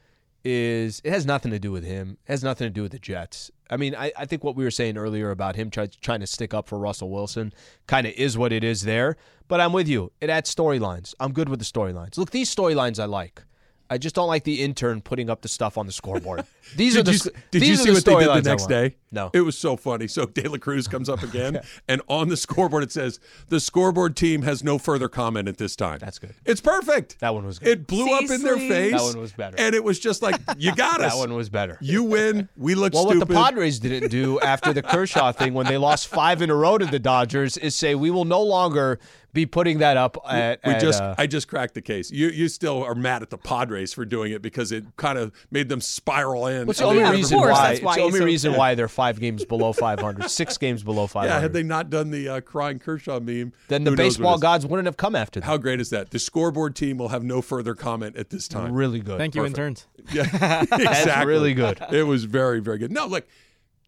is 0.46 1.02
it 1.04 1.10
has 1.10 1.26
nothing 1.26 1.52
to 1.52 1.60
do 1.60 1.74
with 1.74 1.84
him. 1.84 2.18
It 2.26 2.32
has 2.32 2.46
nothing 2.46 2.66
to 2.66 2.72
do 2.72 2.84
with 2.84 2.94
the 2.94 3.00
Jets. 3.00 3.52
I 3.70 3.78
mean, 3.78 3.96
I, 3.96 4.12
I 4.18 4.26
think 4.26 4.44
what 4.44 4.56
we 4.56 4.64
were 4.64 4.72
saying 4.72 4.98
earlier 4.98 5.32
about 5.32 5.56
him 5.56 5.70
try, 5.70 5.88
trying 6.02 6.20
to 6.20 6.28
stick 6.28 6.54
up 6.54 6.68
for 6.68 6.78
Russell 6.78 7.10
Wilson 7.10 7.54
kind 7.88 8.06
of 8.06 8.14
is 8.14 8.38
what 8.38 8.54
it 8.54 8.64
is 8.64 8.84
there. 8.84 9.18
But 9.48 9.60
I'm 9.60 9.74
with 9.74 9.88
you. 9.88 10.12
It 10.22 10.30
adds 10.30 10.54
storylines. 10.54 11.14
I'm 11.20 11.34
good 11.34 11.50
with 11.50 11.60
the 11.60 11.66
storylines. 11.66 12.18
Look, 12.18 12.32
these 12.32 12.54
storylines 12.54 13.00
I 13.00 13.06
like. 13.06 13.44
I 13.90 13.98
just 13.98 14.16
don't 14.16 14.28
like 14.28 14.44
the 14.44 14.62
intern 14.64 15.02
putting 15.02 15.30
up 15.30 15.42
the 15.42 15.48
stuff 15.48 15.78
on 15.78 15.86
the 15.86 15.92
scoreboard. 15.92 16.46
These 16.76 16.98
are 16.98 17.04
the 17.04 17.14
you, 17.14 17.20
did 17.52 17.62
these 17.62 17.70
you 17.70 17.76
see 17.76 17.90
the 17.90 17.94
what 17.94 18.06
they 18.06 18.34
did 18.34 18.44
the 18.44 18.50
next 18.50 18.68
day? 18.68 18.96
No. 19.12 19.30
It 19.34 19.42
was 19.42 19.58
so 19.58 19.78
funny. 19.78 20.08
So 20.08 20.26
De 20.26 20.50
La 20.50 20.58
Cruz 20.58 20.88
comes 20.88 21.08
up 21.08 21.22
again, 21.24 21.62
and 21.88 22.02
on 22.08 22.28
the 22.28 22.36
scoreboard 22.36 22.84
it 22.84 22.92
says, 22.92 23.20
the 23.50 23.60
scoreboard 23.60 24.16
team 24.16 24.42
has 24.42 24.64
no 24.64 24.78
further 24.78 25.08
comment 25.08 25.48
at 25.48 25.58
this 25.58 25.76
time. 25.76 26.00
That's 26.00 26.20
good. 26.20 26.34
It's 26.44 26.60
perfect. 26.60 27.20
That 27.20 27.34
one 27.34 27.46
was 27.46 27.60
good. 27.60 27.68
It 27.68 27.88
blew 27.88 28.12
up 28.12 28.30
in 28.30 28.42
their 28.42 28.58
face. 28.58 28.94
That 28.94 29.02
one 29.04 29.20
was 29.20 29.32
better. 29.32 29.56
And 29.60 29.76
it 29.76 29.84
was 29.84 30.00
just 30.00 30.22
like, 30.22 30.40
you 30.58 30.76
got 30.76 31.02
us. 31.02 31.14
That 31.14 31.20
one 31.20 31.34
was 31.36 31.50
better. 31.50 31.78
You 31.80 32.04
win. 32.04 32.50
We 32.58 32.76
look 32.76 32.94
Well, 32.94 33.04
stupid. 33.04 33.30
Well, 33.30 33.38
what 33.44 33.52
the 33.52 33.56
Padres 33.56 33.80
didn't 33.80 34.10
do 34.10 34.40
after 34.42 34.74
the 34.74 34.82
Kershaw 34.82 35.32
thing 35.32 35.54
when 35.54 35.68
they 35.68 35.78
lost 35.78 36.08
five 36.08 36.42
in 36.42 36.50
a 36.50 36.56
row 36.56 36.78
to 36.78 36.86
the 36.86 37.00
Dodgers 37.00 37.58
is 37.58 37.76
say 37.76 37.96
we 37.96 38.12
will 38.12 38.26
no 38.26 38.42
longer 38.42 39.00
be 39.36 39.46
putting 39.46 39.78
that 39.78 39.98
up 39.98 40.18
at. 40.28 40.60
we 40.66 40.74
at, 40.74 40.82
just, 40.82 41.00
uh, 41.00 41.14
I 41.18 41.28
just 41.28 41.48
cracked 41.48 41.76
the 41.76 41.82
case. 41.84 42.10
You, 42.10 42.30
you 42.30 42.48
still 42.48 42.82
are 42.84 42.96
mad 42.96 43.22
at 43.22 43.30
the 43.30 43.38
Padres 43.38 43.94
for 43.94 44.04
doing 44.06 44.32
it 44.32 44.42
because 44.42 44.72
it 44.72 44.84
kind 44.98 45.20
of 45.20 45.32
made 45.52 45.70
them 45.70 45.82
spiral 45.82 46.48
in. 46.48 46.66
What's 46.66 46.80
And 46.80 46.88
the 46.88 46.90
only 46.92 47.04
yeah, 47.04 47.12
reason 47.12 47.38
course, 47.38 47.52
why? 47.52 47.68
that's 47.70 47.82
why 47.84 47.92
it's 47.92 47.98
the 47.98 48.04
only 48.04 48.20
so 48.20 48.26
reason 48.26 48.50
upset. 48.52 48.60
why 48.60 48.74
they're 48.76 48.88
five 48.88 49.20
games 49.20 49.46
below 49.46 49.74
500, 49.74 50.28
six 50.32 50.58
games 50.58 50.82
below 50.82 51.06
500. 51.06 51.32
Yeah, 51.32 51.40
had 51.40 51.54
they 51.54 51.62
not 51.62 51.92
done 51.92 52.10
the 52.10 52.28
uh, 52.30 52.42
crying 52.42 52.80
Kershaw 52.80 53.20
meme, 53.20 53.54
then 53.68 53.84
the 53.84 53.92
who 53.92 53.96
knows 53.98 54.18
what 54.18 54.24
baseball 54.24 54.38
gods 54.40 54.66
wouldn't 54.66 54.88
have 54.88 54.98
come 54.98 55.16
after 55.16 55.40
them. 55.40 55.46
How 55.48 55.58
great 55.58 55.80
is 55.80 55.92
that? 55.92 56.10
The 56.10 56.18
scoreboard 56.20 56.76
team 56.76 56.98
will 56.98 57.10
have 57.10 57.24
no 57.24 57.42
further 57.42 57.76
comment 57.76 58.16
at 58.16 58.30
this 58.32 58.48
time. 58.48 58.74
really 58.74 59.00
good. 59.02 59.18
Thank 59.20 59.36
you, 59.36 59.46
interns. 59.46 59.86
Yeah, 60.14 60.62
exactly. 60.62 61.26
really 61.26 61.54
good. 61.54 61.80
It 61.92 62.04
was 62.04 62.24
very, 62.26 62.60
very 62.62 62.78
good. 62.78 62.92
No, 62.92 63.06
look, 63.06 63.28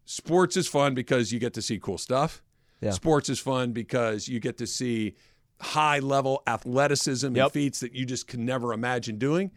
sports 0.04 0.56
is 0.56 0.66
fun 0.68 0.94
because 0.94 1.32
you 1.32 1.38
get 1.38 1.54
to 1.54 1.62
see 1.62 1.78
cool 1.78 1.98
stuff. 1.98 2.42
Yeah. 2.80 2.90
Sports 2.90 3.28
is 3.28 3.38
fun 3.40 3.72
because 3.72 4.28
you 4.28 4.38
get 4.40 4.58
to 4.58 4.66
see 4.66 5.14
high 5.60 5.98
level 5.98 6.42
athleticism 6.46 7.36
and 7.36 7.52
feats 7.52 7.80
that 7.80 7.94
you 7.94 8.06
just 8.06 8.26
can 8.26 8.44
never 8.44 8.72
imagine 8.72 9.18
doing. 9.18 9.50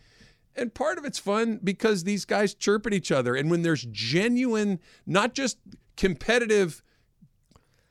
And 0.55 0.73
part 0.73 0.97
of 0.97 1.05
it's 1.05 1.19
fun 1.19 1.59
because 1.63 2.03
these 2.03 2.25
guys 2.25 2.53
chirp 2.53 2.85
at 2.85 2.93
each 2.93 3.11
other. 3.11 3.35
And 3.35 3.49
when 3.49 3.61
there's 3.61 3.85
genuine, 3.91 4.79
not 5.05 5.33
just 5.33 5.57
competitive 5.95 6.81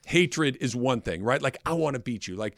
hatred 0.06 0.56
is 0.60 0.74
one 0.74 1.00
thing, 1.00 1.22
right? 1.22 1.40
Like, 1.40 1.58
I 1.64 1.72
want 1.72 1.94
to 1.94 2.00
beat 2.00 2.26
you. 2.26 2.36
Like, 2.36 2.56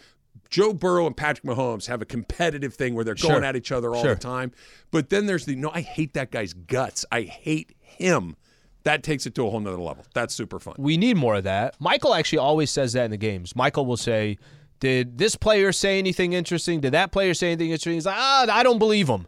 Joe 0.48 0.72
Burrow 0.72 1.06
and 1.06 1.16
Patrick 1.16 1.44
Mahomes 1.44 1.86
have 1.86 2.02
a 2.02 2.04
competitive 2.04 2.74
thing 2.74 2.94
where 2.94 3.04
they're 3.04 3.14
going 3.14 3.34
Sure. 3.36 3.44
at 3.44 3.56
each 3.56 3.72
other 3.72 3.94
all 3.94 4.02
Sure. 4.02 4.14
the 4.14 4.20
time. 4.20 4.52
But 4.90 5.08
then 5.10 5.26
there's 5.26 5.44
the, 5.46 5.56
no, 5.56 5.70
I 5.72 5.80
hate 5.82 6.14
that 6.14 6.30
guy's 6.30 6.52
guts. 6.52 7.04
I 7.12 7.22
hate 7.22 7.72
him. 7.80 8.36
That 8.84 9.02
takes 9.02 9.26
it 9.26 9.34
to 9.36 9.46
a 9.46 9.50
whole 9.50 9.60
nother 9.60 9.78
level. 9.78 10.04
That's 10.14 10.34
super 10.34 10.58
fun. 10.58 10.74
We 10.78 10.96
need 10.96 11.16
more 11.16 11.36
of 11.36 11.44
that. 11.44 11.80
Michael 11.80 12.14
actually 12.14 12.38
always 12.38 12.70
says 12.70 12.94
that 12.94 13.04
in 13.04 13.10
the 13.12 13.16
games. 13.16 13.54
Michael 13.54 13.86
will 13.86 13.96
say, 13.96 14.38
"Did 14.82 15.16
this 15.16 15.36
player 15.36 15.70
say 15.70 15.98
anything 16.00 16.32
interesting? 16.32 16.80
Did 16.80 16.90
that 16.92 17.12
player 17.12 17.34
say 17.34 17.52
anything 17.52 17.68
interesting?" 17.70 17.92
He's 17.94 18.04
like, 18.06 18.16
"Ah, 18.18 18.46
I 18.50 18.64
don't 18.64 18.80
believe 18.80 19.08
him." 19.08 19.26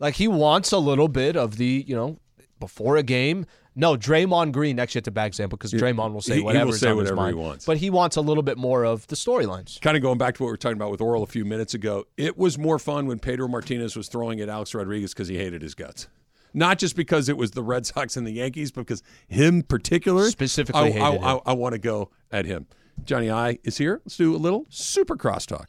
Like 0.00 0.14
he 0.14 0.26
wants 0.26 0.72
a 0.72 0.78
little 0.78 1.06
bit 1.06 1.36
of 1.36 1.56
the, 1.58 1.84
you 1.86 1.94
know, 1.94 2.18
before 2.58 2.96
a 2.96 3.04
game. 3.04 3.46
No, 3.78 3.94
Draymond 3.96 4.50
Green 4.52 4.80
actually 4.80 4.98
it's 5.00 5.08
a 5.08 5.12
bad 5.12 5.26
example 5.26 5.58
because 5.58 5.72
Draymond 5.72 6.12
will 6.12 6.20
say 6.22 6.32
he- 6.34 6.40
he 6.40 6.40
will 6.40 6.46
whatever 6.46 6.72
say 6.72 6.92
whatever 6.92 7.28
he 7.28 7.34
wants. 7.34 7.64
But 7.66 7.76
he 7.76 7.88
wants 7.88 8.16
a 8.16 8.20
little 8.20 8.42
bit 8.42 8.58
more 8.58 8.84
of 8.84 9.06
the 9.06 9.14
storylines. 9.14 9.80
Kind 9.80 9.96
of 9.96 10.02
going 10.02 10.18
back 10.18 10.34
to 10.36 10.42
what 10.42 10.48
we 10.48 10.52
were 10.54 10.56
talking 10.56 10.76
about 10.76 10.90
with 10.90 11.00
Orel 11.00 11.22
a 11.22 11.26
few 11.26 11.44
minutes 11.44 11.72
ago, 11.72 12.04
it 12.16 12.36
was 12.36 12.58
more 12.58 12.78
fun 12.80 13.06
when 13.06 13.20
Pedro 13.20 13.46
Martinez 13.46 13.94
was 13.94 14.08
throwing 14.08 14.40
at 14.40 14.48
Alex 14.48 14.74
Rodriguez 14.74 15.12
because 15.14 15.28
he 15.28 15.36
hated 15.36 15.62
his 15.62 15.74
guts. 15.74 16.08
Not 16.52 16.78
just 16.78 16.96
because 16.96 17.28
it 17.28 17.36
was 17.36 17.50
the 17.52 17.62
Red 17.62 17.84
Sox 17.86 18.16
and 18.16 18.26
the 18.26 18.32
Yankees, 18.32 18.72
but 18.72 18.80
because 18.86 19.02
him 19.28 19.62
particular 19.62 20.30
Specifically 20.30 20.98
I, 20.98 21.10
I. 21.10 21.34
I, 21.34 21.40
I 21.46 21.52
want 21.52 21.74
to 21.74 21.78
go 21.78 22.10
at 22.32 22.44
him. 22.46 22.66
Johnny 23.04 23.30
I 23.30 23.58
is 23.64 23.78
here. 23.78 24.00
Let's 24.04 24.16
do 24.16 24.34
a 24.34 24.38
little 24.38 24.66
super 24.68 25.16
crosstalk. 25.16 25.66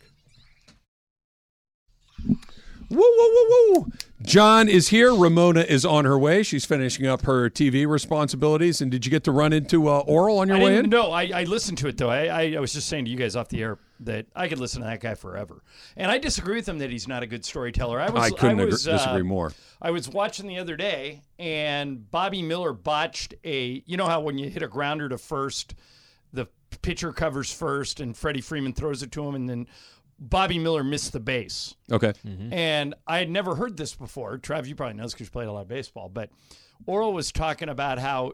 Woo, 2.89 2.97
woo, 2.99 3.05
woo, 3.49 3.73
woo. 3.73 3.91
John 4.23 4.69
is 4.69 4.87
here. 4.89 5.13
Ramona 5.13 5.59
is 5.61 5.85
on 5.85 6.05
her 6.05 6.17
way. 6.17 6.41
She's 6.41 6.63
finishing 6.63 7.05
up 7.05 7.23
her 7.23 7.49
TV 7.49 7.85
responsibilities. 7.85 8.79
And 8.81 8.89
did 8.89 9.05
you 9.05 9.11
get 9.11 9.25
to 9.25 9.31
run 9.31 9.51
into 9.51 9.89
uh, 9.89 10.03
Orel 10.05 10.39
on 10.39 10.47
your 10.47 10.57
I 10.57 10.63
way 10.63 10.77
in? 10.77 10.89
know. 10.89 11.11
I, 11.11 11.23
I 11.33 11.43
listened 11.43 11.77
to 11.79 11.87
it 11.89 11.97
though. 11.97 12.09
I, 12.09 12.25
I, 12.27 12.53
I 12.55 12.59
was 12.59 12.71
just 12.71 12.87
saying 12.87 13.05
to 13.05 13.11
you 13.11 13.17
guys 13.17 13.35
off 13.35 13.49
the 13.49 13.61
air 13.61 13.77
that 13.99 14.25
I 14.35 14.47
could 14.47 14.59
listen 14.59 14.81
to 14.81 14.87
that 14.87 15.01
guy 15.01 15.15
forever, 15.15 15.63
and 15.97 16.09
I 16.11 16.17
disagree 16.17 16.55
with 16.55 16.69
him 16.69 16.77
that 16.77 16.89
he's 16.91 17.07
not 17.07 17.23
a 17.23 17.27
good 17.27 17.43
storyteller. 17.43 17.99
I 17.99 18.09
was. 18.09 18.23
I 18.23 18.29
couldn't 18.29 18.59
agree- 18.59 18.71
was, 18.71 18.87
uh, 18.87 18.91
disagree 18.93 19.23
more. 19.23 19.51
I 19.81 19.91
was 19.91 20.07
watching 20.07 20.47
the 20.47 20.59
other 20.59 20.75
day, 20.77 21.23
and 21.39 22.09
Bobby 22.09 22.41
Miller 22.41 22.73
botched 22.73 23.33
a. 23.43 23.83
You 23.85 23.97
know 23.97 24.05
how 24.05 24.21
when 24.21 24.37
you 24.37 24.49
hit 24.49 24.61
a 24.63 24.67
grounder 24.67 25.09
to 25.09 25.17
first, 25.17 25.73
pitcher 26.81 27.11
covers 27.11 27.51
first, 27.51 27.99
and 27.99 28.15
Freddie 28.15 28.41
Freeman 28.41 28.73
throws 28.73 29.03
it 29.03 29.11
to 29.13 29.27
him, 29.27 29.35
and 29.35 29.49
then 29.49 29.67
Bobby 30.19 30.59
Miller 30.59 30.83
missed 30.83 31.13
the 31.13 31.19
base. 31.19 31.75
Okay. 31.91 32.13
Mm-hmm. 32.25 32.53
And 32.53 32.95
I 33.05 33.19
had 33.19 33.29
never 33.29 33.55
heard 33.55 33.77
this 33.77 33.93
before. 33.93 34.37
Trav, 34.37 34.67
you 34.67 34.75
probably 34.75 34.95
know 34.95 35.03
this 35.03 35.13
because 35.13 35.27
you 35.27 35.31
played 35.31 35.47
a 35.47 35.51
lot 35.51 35.61
of 35.61 35.67
baseball. 35.67 36.09
But 36.09 36.29
Orel 36.87 37.13
was 37.13 37.31
talking 37.31 37.69
about 37.69 37.99
how 37.99 38.33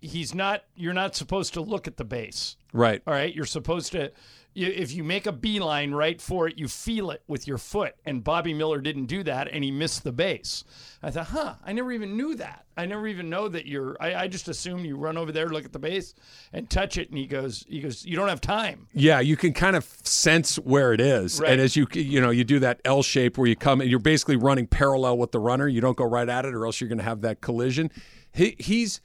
he's 0.00 0.34
not. 0.34 0.64
You're 0.74 0.92
not 0.92 1.14
supposed 1.14 1.54
to 1.54 1.60
look 1.60 1.86
at 1.86 1.96
the 1.96 2.04
base. 2.04 2.56
Right. 2.72 3.02
All 3.06 3.14
right, 3.14 3.34
you're 3.34 3.46
supposed 3.46 3.92
to. 3.92 4.12
You, 4.54 4.68
if 4.68 4.92
you 4.92 5.02
make 5.02 5.26
a 5.26 5.32
beeline 5.32 5.92
right 5.92 6.20
for 6.20 6.46
it, 6.48 6.56
you 6.58 6.68
feel 6.68 7.10
it 7.10 7.22
with 7.26 7.46
your 7.48 7.58
foot. 7.58 7.94
And 8.04 8.22
Bobby 8.22 8.54
Miller 8.54 8.80
didn't 8.80 9.06
do 9.06 9.24
that, 9.24 9.48
and 9.48 9.64
he 9.64 9.70
missed 9.72 10.04
the 10.04 10.12
base. 10.12 10.62
I 11.02 11.10
thought, 11.10 11.26
huh? 11.26 11.54
I 11.64 11.72
never 11.72 11.90
even 11.92 12.16
knew 12.16 12.36
that. 12.36 12.64
I 12.76 12.86
never 12.86 13.06
even 13.08 13.28
know 13.28 13.48
that 13.48 13.66
you're. 13.66 13.96
I, 14.00 14.14
I 14.14 14.28
just 14.28 14.48
assume 14.48 14.84
you 14.84 14.96
run 14.96 15.16
over 15.18 15.32
there, 15.32 15.48
look 15.48 15.64
at 15.64 15.72
the 15.72 15.78
base, 15.78 16.14
and 16.52 16.70
touch 16.70 16.96
it. 16.98 17.08
And 17.10 17.18
he 17.18 17.26
goes, 17.26 17.64
he 17.68 17.80
goes, 17.80 18.04
you 18.06 18.16
don't 18.16 18.28
have 18.28 18.40
time. 18.40 18.86
Yeah, 18.94 19.20
you 19.20 19.36
can 19.36 19.52
kind 19.52 19.76
of 19.76 19.84
sense 20.04 20.56
where 20.56 20.92
it 20.92 21.00
is, 21.00 21.40
Right. 21.40 21.50
and 21.52 21.60
as 21.60 21.76
you 21.76 21.86
you 21.92 22.20
know 22.20 22.30
you 22.30 22.44
do 22.44 22.58
that 22.60 22.80
L 22.84 23.02
shape 23.02 23.36
where 23.36 23.48
you 23.48 23.56
come 23.56 23.80
and 23.80 23.90
you're 23.90 23.98
basically 23.98 24.36
running 24.36 24.66
parallel 24.66 25.18
with 25.18 25.32
the 25.32 25.40
runner. 25.40 25.66
You 25.68 25.80
don't 25.80 25.96
go 25.96 26.04
right 26.04 26.28
at 26.28 26.44
it, 26.44 26.54
or 26.54 26.64
else 26.64 26.80
you're 26.80 26.88
going 26.88 26.98
to 26.98 27.04
have 27.04 27.20
that 27.22 27.40
collision. 27.40 27.90
He, 28.32 28.56
he's, 28.58 29.00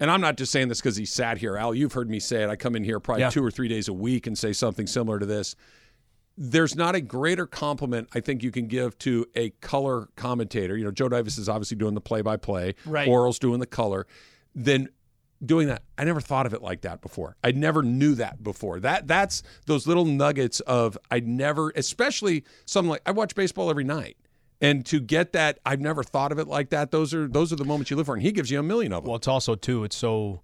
and 0.00 0.10
I'm 0.10 0.20
not 0.20 0.36
just 0.36 0.52
saying 0.52 0.68
this 0.68 0.80
because 0.80 0.96
he 0.96 1.04
sat 1.06 1.38
here. 1.38 1.56
Al, 1.56 1.74
you've 1.74 1.92
heard 1.92 2.08
me 2.10 2.20
say 2.20 2.42
it. 2.42 2.50
I 2.50 2.56
come 2.56 2.76
in 2.76 2.84
here 2.84 3.00
probably 3.00 3.22
Yeah. 3.22 3.30
two 3.30 3.44
or 3.44 3.50
three 3.50 3.68
days 3.68 3.88
a 3.88 3.92
week 3.92 4.26
and 4.26 4.36
say 4.36 4.52
something 4.52 4.86
similar 4.86 5.18
to 5.18 5.26
this. 5.26 5.56
There's 6.38 6.76
not 6.76 6.94
a 6.94 7.00
greater 7.00 7.46
compliment 7.46 8.08
I 8.14 8.20
think 8.20 8.42
you 8.42 8.50
can 8.50 8.66
give 8.66 8.98
to 8.98 9.24
a 9.34 9.50
color 9.62 10.08
commentator. 10.16 10.76
You 10.76 10.84
know, 10.84 10.90
Joe 10.90 11.08
Davis 11.08 11.38
is 11.38 11.48
obviously 11.48 11.78
doing 11.78 11.94
the 11.94 12.00
play-by-play. 12.02 12.74
Orel's 13.08 13.38
doing 13.38 13.58
the 13.60 13.66
color. 13.66 14.06
Than 14.54 14.88
doing 15.44 15.68
that. 15.68 15.82
I 15.98 16.04
never 16.04 16.20
thought 16.20 16.46
of 16.46 16.54
it 16.54 16.62
like 16.62 16.80
that 16.82 17.00
before. 17.02 17.36
I 17.44 17.52
never 17.52 17.82
knew 17.82 18.14
that 18.16 18.42
before. 18.42 18.80
That 18.80 19.06
that's 19.06 19.42
those 19.66 19.86
little 19.86 20.04
nuggets 20.06 20.60
of 20.60 20.96
I 21.10 21.20
never, 21.20 21.72
especially 21.76 22.44
something 22.64 22.90
like 22.90 23.02
I 23.06 23.10
watch 23.12 23.34
baseball 23.34 23.68
every 23.70 23.84
night. 23.84 24.16
And 24.60 24.86
to 24.86 25.00
get 25.00 25.32
that, 25.32 25.58
I've 25.66 25.80
never 25.80 26.02
thought 26.02 26.32
of 26.32 26.38
it 26.38 26.48
like 26.48 26.70
that. 26.70 26.90
Those 26.90 27.12
are 27.12 27.28
those 27.28 27.52
are 27.52 27.56
the 27.56 27.64
moments 27.64 27.90
you 27.90 27.96
live 27.96 28.06
for, 28.06 28.14
and 28.14 28.22
he 28.22 28.32
gives 28.32 28.50
you 28.50 28.58
a 28.58 28.62
million 28.62 28.92
of 28.92 29.02
them. 29.02 29.10
Well, 29.10 29.16
it's 29.16 29.28
also 29.28 29.54
too. 29.54 29.84
It's 29.84 29.96
so 29.96 30.40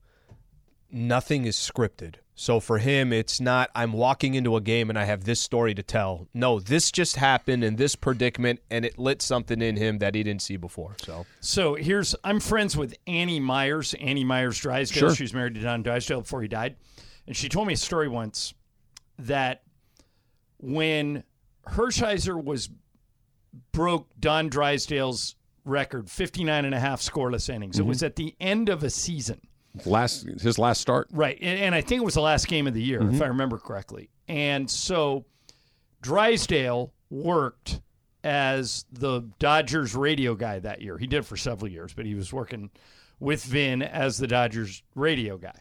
nothing 0.90 1.46
is 1.46 1.56
scripted. 1.56 2.16
So 2.34 2.60
for 2.60 2.78
him, 2.78 3.12
it's 3.12 3.40
not. 3.40 3.70
I'm 3.74 3.92
walking 3.92 4.34
into 4.34 4.56
a 4.56 4.60
game 4.60 4.88
and 4.90 4.98
I 4.98 5.04
have 5.04 5.24
this 5.24 5.40
story 5.40 5.74
to 5.74 5.82
tell. 5.82 6.28
No, 6.34 6.58
this 6.60 6.90
just 6.90 7.16
happened 7.16 7.62
in 7.62 7.76
this 7.76 7.94
predicament, 7.94 8.60
and 8.70 8.84
it 8.84 8.98
lit 8.98 9.22
something 9.22 9.60
in 9.62 9.76
him 9.76 9.98
that 9.98 10.14
he 10.14 10.22
didn't 10.22 10.42
see 10.42 10.56
before. 10.56 10.96
So 11.02 11.26
So 11.40 11.74
here's 11.74 12.14
I'm 12.24 12.40
friends 12.40 12.76
with 12.76 12.94
Annie 13.06 13.40
Meyers, 13.40 13.94
Annie 13.94 14.24
Meyers 14.24 14.58
Drysdale. 14.58 15.08
Sure. 15.08 15.14
She 15.14 15.24
was 15.24 15.34
married 15.34 15.54
to 15.54 15.60
Don 15.60 15.82
Drysdale 15.82 16.22
before 16.22 16.42
he 16.42 16.48
died. 16.48 16.76
And 17.26 17.36
she 17.36 17.48
told 17.48 17.68
me 17.68 17.74
a 17.74 17.78
story 17.78 18.08
once 18.08 18.54
that 19.18 19.62
when 20.58 21.24
Hershiser 21.68 22.42
was 22.42 22.68
broke 23.72 24.08
Don 24.18 24.48
Drysdale's 24.48 25.36
record, 25.64 26.10
59 26.10 26.64
and 26.64 26.74
a 26.74 26.80
half 26.80 27.00
scoreless 27.00 27.48
innings. 27.48 27.78
It 27.78 27.82
mhm. 27.82 27.88
was 27.88 28.02
at 28.02 28.16
the 28.16 28.34
end 28.40 28.68
of 28.68 28.82
a 28.82 28.90
season. 28.90 29.40
last 29.86 30.26
his 30.26 30.58
last 30.58 30.80
start. 30.80 31.08
Right. 31.12 31.38
And, 31.40 31.58
and 31.58 31.74
I 31.74 31.80
think 31.80 32.02
it 32.02 32.04
was 32.04 32.14
the 32.14 32.20
last 32.20 32.48
game 32.48 32.66
of 32.66 32.74
the 32.74 32.82
year, 32.82 33.00
if 33.00 33.16
mhm. 33.16 33.22
I 33.22 33.26
remember 33.26 33.58
correctly. 33.58 34.10
And 34.28 34.70
so 34.70 35.24
Drysdale 36.00 36.92
worked 37.10 37.80
as 38.24 38.84
the 38.92 39.22
Dodgers 39.38 39.94
radio 39.94 40.34
guy 40.34 40.58
that 40.58 40.82
year. 40.82 40.98
He 40.98 41.06
did 41.06 41.26
for 41.26 41.36
several 41.36 41.70
years, 41.70 41.92
but 41.92 42.06
he 42.06 42.14
was 42.14 42.32
working 42.32 42.70
with 43.18 43.44
Vin 43.44 43.82
as 43.82 44.18
the 44.18 44.26
Dodgers 44.26 44.82
radio 44.94 45.36
guy. 45.38 45.58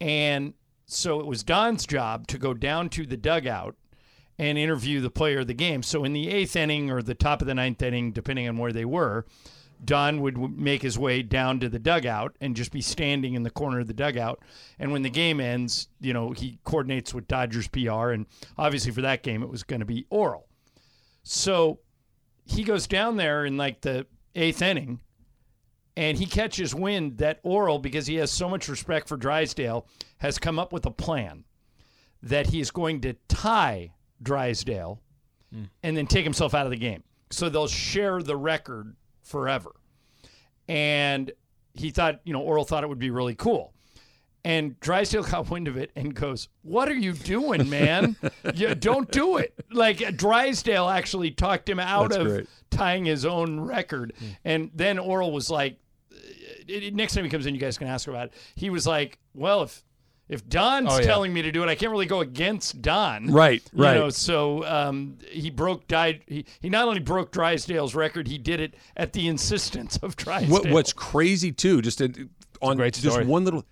And 0.00 0.54
so 0.86 1.20
it 1.20 1.26
was 1.26 1.42
Don's 1.42 1.86
job 1.86 2.26
to 2.28 2.38
go 2.38 2.54
down 2.54 2.88
to 2.90 3.06
the 3.06 3.16
dugout 3.16 3.76
and 4.38 4.58
interview 4.58 5.00
the 5.00 5.10
player 5.10 5.40
of 5.40 5.46
the 5.46 5.54
game. 5.54 5.82
So 5.82 6.04
in 6.04 6.12
the 6.12 6.28
eighth 6.28 6.56
inning 6.56 6.90
or 6.90 7.02
the 7.02 7.14
top 7.14 7.40
of 7.40 7.46
the 7.46 7.54
ninth 7.54 7.82
inning, 7.82 8.12
depending 8.12 8.48
on 8.48 8.58
where 8.58 8.72
they 8.72 8.84
were, 8.84 9.26
Don 9.84 10.20
would 10.20 10.38
make 10.38 10.82
his 10.82 10.98
way 10.98 11.22
down 11.22 11.58
to 11.60 11.68
the 11.68 11.78
dugout 11.78 12.36
and 12.40 12.54
just 12.54 12.70
be 12.70 12.80
standing 12.80 13.34
in 13.34 13.42
the 13.42 13.50
corner 13.50 13.80
of 13.80 13.88
the 13.88 13.92
dugout. 13.92 14.40
And 14.78 14.92
when 14.92 15.02
the 15.02 15.10
game 15.10 15.40
ends, 15.40 15.88
you 16.00 16.12
know, 16.12 16.30
he 16.30 16.58
coordinates 16.64 17.12
with 17.12 17.26
Dodgers 17.26 17.68
PR. 17.68 18.10
And 18.10 18.26
obviously 18.56 18.92
for 18.92 19.02
that 19.02 19.22
game, 19.22 19.42
it 19.42 19.48
was 19.48 19.64
going 19.64 19.80
to 19.80 19.86
be 19.86 20.06
Orel. 20.10 20.44
So 21.24 21.80
he 22.44 22.62
goes 22.62 22.86
down 22.86 23.16
there 23.16 23.44
in 23.44 23.56
like 23.56 23.80
the 23.80 24.06
eighth 24.34 24.62
inning 24.62 25.00
and 25.96 26.16
he 26.16 26.26
catches 26.26 26.74
wind 26.74 27.18
that 27.18 27.42
Orel, 27.42 27.80
because 27.80 28.06
he 28.06 28.14
has 28.16 28.30
so 28.30 28.48
much 28.48 28.68
respect 28.68 29.08
for 29.08 29.16
Drysdale, 29.16 29.86
has 30.18 30.38
come 30.38 30.58
up 30.58 30.72
with 30.72 30.86
a 30.86 30.90
plan 30.90 31.44
that 32.22 32.46
he 32.46 32.60
is 32.60 32.70
going 32.70 33.00
to 33.02 33.14
tie 33.28 33.92
Drysdale 34.22 35.00
hmm. 35.52 35.64
and 35.82 35.96
then 35.96 36.06
take 36.06 36.24
himself 36.24 36.54
out 36.54 36.66
of 36.66 36.70
the 36.70 36.76
game. 36.78 37.02
So 37.30 37.48
they'll 37.48 37.68
share 37.68 38.22
the 38.22 38.36
record 38.36 38.94
forever. 39.22 39.72
And 40.68 41.32
he 41.74 41.90
thought, 41.90 42.20
you 42.24 42.32
know, 42.32 42.42
Orel 42.42 42.66
thought 42.66 42.84
it 42.84 42.88
would 42.88 42.98
be 42.98 43.10
really 43.10 43.34
cool. 43.34 43.72
And 44.44 44.78
Drysdale 44.80 45.22
got 45.30 45.50
wind 45.50 45.68
of 45.68 45.76
it 45.76 45.90
and 45.96 46.14
goes, 46.14 46.48
What 46.62 46.88
are 46.88 46.94
you 46.94 47.12
doing, 47.12 47.68
man? 47.70 48.16
you 48.54 48.74
don't 48.74 49.10
do 49.10 49.36
it. 49.38 49.54
Like 49.70 50.16
Drysdale 50.16 50.88
actually 50.88 51.30
talked 51.30 51.68
him 51.68 51.78
out 51.78 52.10
That's 52.10 52.20
of 52.20 52.26
great. 52.26 52.48
tying 52.70 53.04
his 53.04 53.24
own 53.24 53.60
record. 53.60 54.12
Hmm. 54.18 54.26
And 54.44 54.70
then 54.74 54.98
Orel 54.98 55.32
was 55.32 55.50
like, 55.50 55.78
it- 56.68 56.84
it- 56.84 56.94
next 56.94 57.14
time 57.14 57.24
he 57.24 57.30
comes 57.30 57.46
in, 57.46 57.54
you 57.54 57.60
guys 57.60 57.78
can 57.78 57.88
ask 57.88 58.08
about 58.08 58.26
it. 58.28 58.34
He 58.56 58.68
was 58.70 58.86
like, 58.86 59.18
Well, 59.34 59.62
if 59.62 59.82
if 60.32 60.48
Don's 60.48 60.88
Oh, 60.90 60.98
yeah. 60.98 61.04
telling 61.04 61.32
me 61.32 61.42
to 61.42 61.52
do 61.52 61.62
it, 61.62 61.68
I 61.68 61.74
can't 61.74 61.92
really 61.92 62.06
go 62.06 62.20
against 62.20 62.80
Don. 62.82 63.30
Right, 63.30 63.62
right. 63.72 63.94
You 63.94 64.00
know, 64.00 64.08
so 64.10 64.64
um, 64.64 65.18
he 65.28 65.50
broke 65.50 65.86
died. 65.88 66.22
He, 66.26 66.46
he 66.60 66.68
not 66.70 66.88
only 66.88 67.00
broke 67.00 67.30
Drysdale's 67.32 67.94
record, 67.94 68.26
he 68.28 68.38
did 68.38 68.60
it 68.60 68.74
at 68.96 69.12
the 69.12 69.28
insistence 69.28 69.98
of 69.98 70.16
Drysdale. 70.16 70.50
What, 70.50 70.70
what's 70.70 70.92
crazy 70.92 71.52
too, 71.52 71.82
just 71.82 71.98
to, 71.98 72.28
on 72.60 72.76
great 72.76 72.94
just 72.94 73.22
one 73.24 73.44
little, 73.44 73.64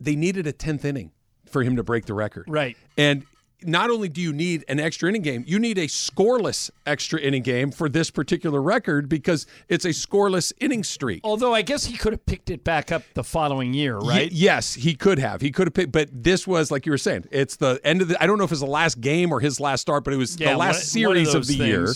they 0.00 0.16
needed 0.16 0.46
a 0.46 0.52
tenth 0.52 0.84
inning 0.84 1.12
for 1.46 1.62
him 1.62 1.76
to 1.76 1.82
break 1.82 2.06
the 2.06 2.14
record. 2.14 2.46
Right. 2.48 2.76
And 2.98 3.24
not 3.66 3.90
only 3.90 4.08
do 4.08 4.20
you 4.20 4.32
need 4.32 4.64
an 4.68 4.78
extra 4.80 5.08
inning 5.08 5.22
game, 5.22 5.44
you 5.46 5.58
need 5.58 5.78
a 5.78 5.86
scoreless 5.86 6.70
extra 6.86 7.20
inning 7.20 7.42
game 7.42 7.70
for 7.70 7.88
this 7.88 8.10
particular 8.10 8.60
record 8.62 9.08
because 9.08 9.46
it's 9.68 9.84
a 9.84 9.90
scoreless 9.90 10.52
inning 10.60 10.84
streak. 10.84 11.20
Although 11.24 11.54
I 11.54 11.62
guess 11.62 11.84
he 11.86 11.96
could 11.96 12.12
have 12.12 12.24
picked 12.26 12.50
it 12.50 12.64
back 12.64 12.92
up 12.92 13.02
the 13.14 13.24
following 13.24 13.74
year, 13.74 13.98
Y- 13.98 14.08
right? 14.08 14.32
yes, 14.32 14.74
he 14.74 14.94
could 14.94 15.18
have. 15.18 15.40
He 15.40 15.50
could 15.50 15.66
have 15.66 15.74
picked, 15.74 15.92
but 15.92 16.08
this 16.12 16.46
was 16.46 16.70
like 16.70 16.86
you 16.86 16.92
were 16.92 16.98
saying. 16.98 17.26
It's 17.30 17.56
the 17.56 17.80
end 17.84 18.02
of 18.02 18.08
the. 18.08 18.22
I 18.22 18.26
don't 18.26 18.38
know 18.38 18.44
if 18.44 18.50
it 18.50 18.52
was 18.52 18.60
the 18.60 18.66
last 18.66 19.00
game 19.00 19.32
or 19.32 19.40
his 19.40 19.60
last 19.60 19.80
start, 19.82 20.04
but 20.04 20.12
it 20.12 20.16
was 20.16 20.38
Yeah, 20.38 20.52
the 20.52 20.58
last 20.58 20.88
series 20.88 21.34
of, 21.34 21.46
the 21.46 21.54
year, 21.54 21.88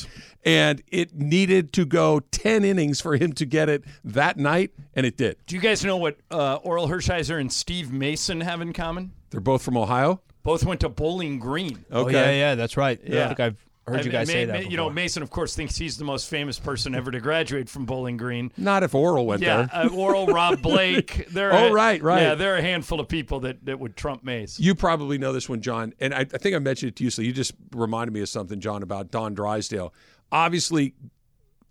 and 0.44 0.82
it 0.88 1.14
needed 1.14 1.72
to 1.74 1.84
go 1.84 2.20
ten 2.30 2.64
innings 2.64 3.00
for 3.00 3.16
him 3.16 3.32
to 3.34 3.44
get 3.46 3.68
it 3.68 3.84
that 4.04 4.36
night, 4.36 4.72
and 4.94 5.04
it 5.06 5.16
did. 5.16 5.36
Do 5.46 5.54
you 5.54 5.60
guys 5.60 5.84
know 5.84 5.96
what 5.96 6.16
uh, 6.30 6.58
Orel 6.60 6.88
Hershiser 6.88 7.40
and 7.40 7.52
Steve 7.52 7.92
Mason 7.92 8.40
have 8.40 8.60
in 8.60 8.72
common? 8.72 9.12
They're 9.30 9.40
both 9.40 9.62
from 9.62 9.76
Ohio. 9.76 10.20
Both 10.48 10.64
went 10.64 10.80
to 10.80 10.88
Bowling 10.88 11.38
Green. 11.38 11.84
Oh 11.90 12.08
yeah, 12.08 12.30
yeah, 12.30 12.54
that's 12.54 12.78
right. 12.78 12.98
Yeah. 13.04 13.24
I 13.24 13.28
think 13.28 13.40
I've 13.40 13.56
heard 13.86 14.04
you 14.06 14.10
guys 14.10 14.28
Ma- 14.28 14.32
say 14.32 14.46
Ma- 14.46 14.52
that. 14.54 14.70
You 14.70 14.78
know. 14.78 14.88
Mason, 14.88 15.22
of 15.22 15.28
course, 15.28 15.54
thinks 15.54 15.76
he's 15.76 15.98
the 15.98 16.04
most 16.04 16.30
famous 16.30 16.58
person 16.58 16.94
ever 16.94 17.10
to 17.10 17.20
graduate 17.20 17.68
from 17.68 17.84
Bowling 17.84 18.16
Green. 18.16 18.50
Not 18.56 18.82
if 18.82 18.92
Orel 18.92 19.26
went 19.26 19.42
Yeah, 19.42 19.66
there. 19.66 19.68
uh, 19.84 19.88
Orel, 19.90 20.26
Rob 20.32 20.62
Blake. 20.62 21.26
They're 21.30 21.52
Oh, 21.52 21.66
a- 21.68 21.72
right, 21.74 22.02
right. 22.02 22.22
Yeah, 22.22 22.34
there 22.34 22.54
are 22.54 22.56
a 22.56 22.62
handful 22.62 22.98
of 22.98 23.08
people 23.08 23.40
that, 23.40 23.62
that 23.66 23.78
would 23.78 23.94
trump 23.94 24.24
Mace. 24.24 24.58
You 24.58 24.74
probably 24.74 25.18
know 25.18 25.34
this 25.34 25.50
one, 25.50 25.60
John, 25.60 25.92
and 26.00 26.14
I, 26.14 26.20
I 26.20 26.24
think 26.24 26.56
I 26.56 26.60
mentioned 26.60 26.92
it 26.92 26.96
to 26.96 27.04
you. 27.04 27.10
So 27.10 27.20
you 27.20 27.32
just 27.32 27.52
reminded 27.74 28.14
me 28.14 28.22
of 28.22 28.30
something, 28.30 28.58
John, 28.58 28.82
about 28.82 29.10
Don 29.10 29.34
Drysdale. 29.34 29.92
Obviously, 30.32 30.94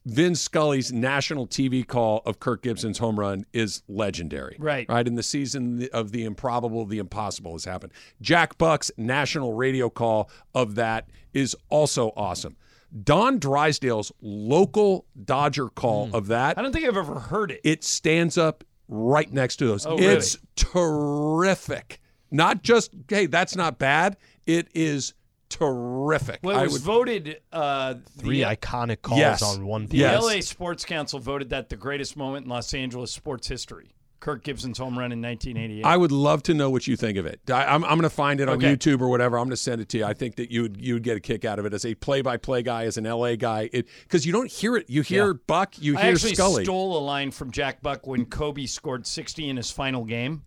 Vin 0.07 0.35
Scully's 0.35 0.93
national 0.93 1.47
TV 1.47 1.85
call 1.85 2.21
of 2.25 2.39
Kirk 2.39 2.61
Gibson's 2.61 2.97
home 2.97 3.19
run 3.19 3.45
is 3.51 3.83
legendary. 3.89 4.55
Right. 4.57 4.87
Right. 4.87 5.05
In 5.05 5.15
the 5.15 5.23
season 5.23 5.89
of 5.91 6.13
the 6.13 6.23
improbable, 6.23 6.85
the 6.85 6.97
impossible 6.97 7.51
has 7.51 7.65
happened. 7.65 7.91
Jack 8.21 8.57
Buck's 8.57 8.89
national 8.95 9.53
radio 9.53 9.89
call 9.89 10.29
of 10.55 10.75
that 10.75 11.09
is 11.33 11.57
also 11.69 12.13
awesome. 12.15 12.55
Don 13.03 13.37
Drysdale's 13.37 14.13
local 14.21 15.05
Dodger 15.25 15.67
call 15.67 16.07
hmm. 16.07 16.15
of 16.15 16.27
that 16.27 16.57
I 16.57 16.61
don't 16.61 16.71
think 16.71 16.85
I've 16.85 16.95
ever 16.95 17.19
heard 17.19 17.51
it. 17.51 17.59
it 17.65 17.83
stands 17.83 18.37
up 18.37 18.63
right 18.87 19.31
next 19.31 19.57
to 19.57 19.67
those. 19.67 19.85
Oh, 19.85 19.97
really? 19.97 20.13
It's 20.13 20.37
terrific. 20.55 21.99
Not 22.31 22.63
just 22.63 22.91
hey, 23.09 23.25
that's 23.25 23.57
not 23.57 23.77
bad. 23.77 24.15
It 24.45 24.69
is 24.73 25.13
terrific. 25.49 26.39
Well, 26.43 26.57
it 26.57 26.61
I 26.61 26.63
was 26.63 26.73
would- 26.73 26.81
voted. 26.81 27.41
Uh, 27.51 27.95
Three 28.17 28.43
the, 28.43 28.55
iconic 28.55 29.01
calls 29.01 29.19
Yes. 29.19 29.41
on 29.43 29.65
one. 29.65 29.87
the 29.87 29.97
Yes. 29.97 30.21
LA 30.23 30.39
Sports 30.41 30.85
Council 30.85 31.19
voted 31.19 31.49
that 31.49 31.69
the 31.69 31.75
greatest 31.75 32.15
moment 32.17 32.45
in 32.45 32.49
Los 32.49 32.73
Angeles 32.73 33.11
sports 33.11 33.47
history. 33.47 33.93
Kirk 34.19 34.43
Gibson's 34.43 34.79
home 34.79 34.97
run 34.97 35.11
in 35.11 35.21
1988. 35.21 35.85
I 35.85 35.95
would 35.95 36.11
love 36.11 36.41
to 36.43 36.53
know 36.55 36.71
what 36.71 36.87
you 36.87 36.95
think 36.97 37.19
of 37.19 37.27
it. 37.27 37.39
I, 37.51 37.65
I'm, 37.65 37.83
I'm 37.83 37.91
going 37.91 38.01
to 38.01 38.09
find 38.09 38.39
it 38.41 38.49
on 38.49 38.57
Okay. 38.57 38.75
YouTube 38.75 38.99
or 38.99 39.09
whatever. 39.09 39.37
I'm 39.37 39.43
going 39.43 39.51
to 39.51 39.57
send 39.57 39.79
it 39.79 39.89
to 39.89 39.99
you. 39.99 40.05
I 40.05 40.15
think 40.15 40.37
that 40.37 40.49
you 40.51 40.63
would 40.63 40.81
you 40.81 40.95
would 40.95 41.03
get 41.03 41.17
a 41.17 41.19
kick 41.19 41.45
out 41.45 41.59
of 41.59 41.65
it 41.67 41.73
as 41.73 41.85
a 41.85 41.93
play-by-play 41.93 42.63
guy, 42.63 42.85
as 42.85 42.97
an 42.97 43.03
LA 43.05 43.35
guy, 43.35 43.69
It 43.71 43.87
because 44.03 44.25
you 44.25 44.33
don't 44.33 44.49
hear 44.51 44.75
it. 44.75 44.89
You 44.89 45.03
hear 45.03 45.35
Buck, 45.35 45.75
you 45.77 45.95
hear 45.95 45.99
Scully. 45.99 46.07
I 46.07 46.11
actually 46.11 46.33
Scully. 46.35 46.63
stole 46.63 46.97
a 46.97 46.99
line 46.99 47.29
from 47.29 47.51
Jack 47.51 47.83
Buck 47.83 48.07
when 48.07 48.25
Kobe 48.25 48.65
scored 48.65 49.05
60 49.05 49.47
in 49.49 49.55
his 49.55 49.69
final 49.69 50.03
game. 50.03 50.41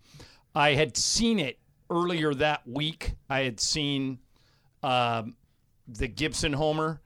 I 0.52 0.74
had 0.74 0.96
seen 0.96 1.38
it 1.38 1.60
earlier 1.88 2.34
that 2.34 2.66
week. 2.66 3.14
I 3.30 3.42
had 3.44 3.60
seen 3.60 4.18
um, 4.82 5.36
the 5.88 6.08
Gibson 6.08 6.52
homer, 6.52 7.00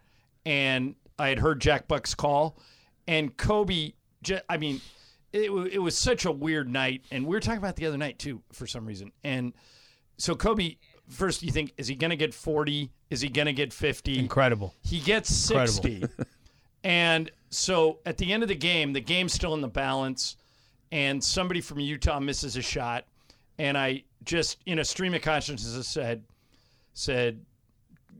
and 0.45 0.95
I 1.19 1.29
had 1.29 1.39
heard 1.39 1.61
Jack 1.61 1.89
Buck's 1.89 2.15
call. 2.15 2.59
And 3.07 3.37
Kobe, 3.37 3.93
I 4.49 4.57
mean, 4.57 4.81
it, 5.33 5.51
it 5.51 5.79
was 5.79 5.97
such 5.97 6.25
a 6.25 6.33
weird 6.33 6.69
night. 6.69 7.05
And 7.11 7.27
we 7.27 7.35
were 7.35 7.41
talking 7.41 7.59
about 7.59 7.77
the 7.77 7.87
other 7.87 7.99
night, 7.99 8.19
too, 8.19 8.43
for 8.53 8.67
some 8.67 8.87
reason. 8.87 9.13
And 9.23 9.53
so 10.17 10.35
Kobe, 10.35 10.77
first 11.09 11.43
you 11.43 11.51
think, 11.51 11.73
is 11.77 11.89
he 11.89 11.95
going 11.95 12.11
to 12.11 12.17
get 12.17 12.33
40? 12.33 12.91
Is 13.11 13.21
he 13.21 13.29
going 13.29 13.47
to 13.47 13.53
get 13.53 13.73
50? 13.73 14.19
Incredible. 14.19 14.75
He 14.83 15.01
gets 15.01 15.35
60. 15.35 16.05
and 16.85 17.31
so 17.51 17.99
at 18.07 18.17
the 18.19 18.33
end 18.33 18.43
of 18.43 18.49
the 18.49 18.55
game, 18.55 18.93
the 18.93 19.01
game's 19.01 19.33
still 19.33 19.55
in 19.55 19.61
the 19.61 19.69
balance, 19.69 20.37
and 20.93 21.23
somebody 21.23 21.61
from 21.61 21.81
Utah 21.81 22.21
misses 22.21 22.57
a 22.57 22.63
shot. 22.63 23.07
And 23.59 23.77
I 23.79 24.05
just, 24.25 24.59
in 24.67 24.79
a 24.79 24.85
stream 24.85 25.15
of 25.15 25.23
consciousness, 25.23 25.87
said, 25.87 26.25
said, 26.93 27.45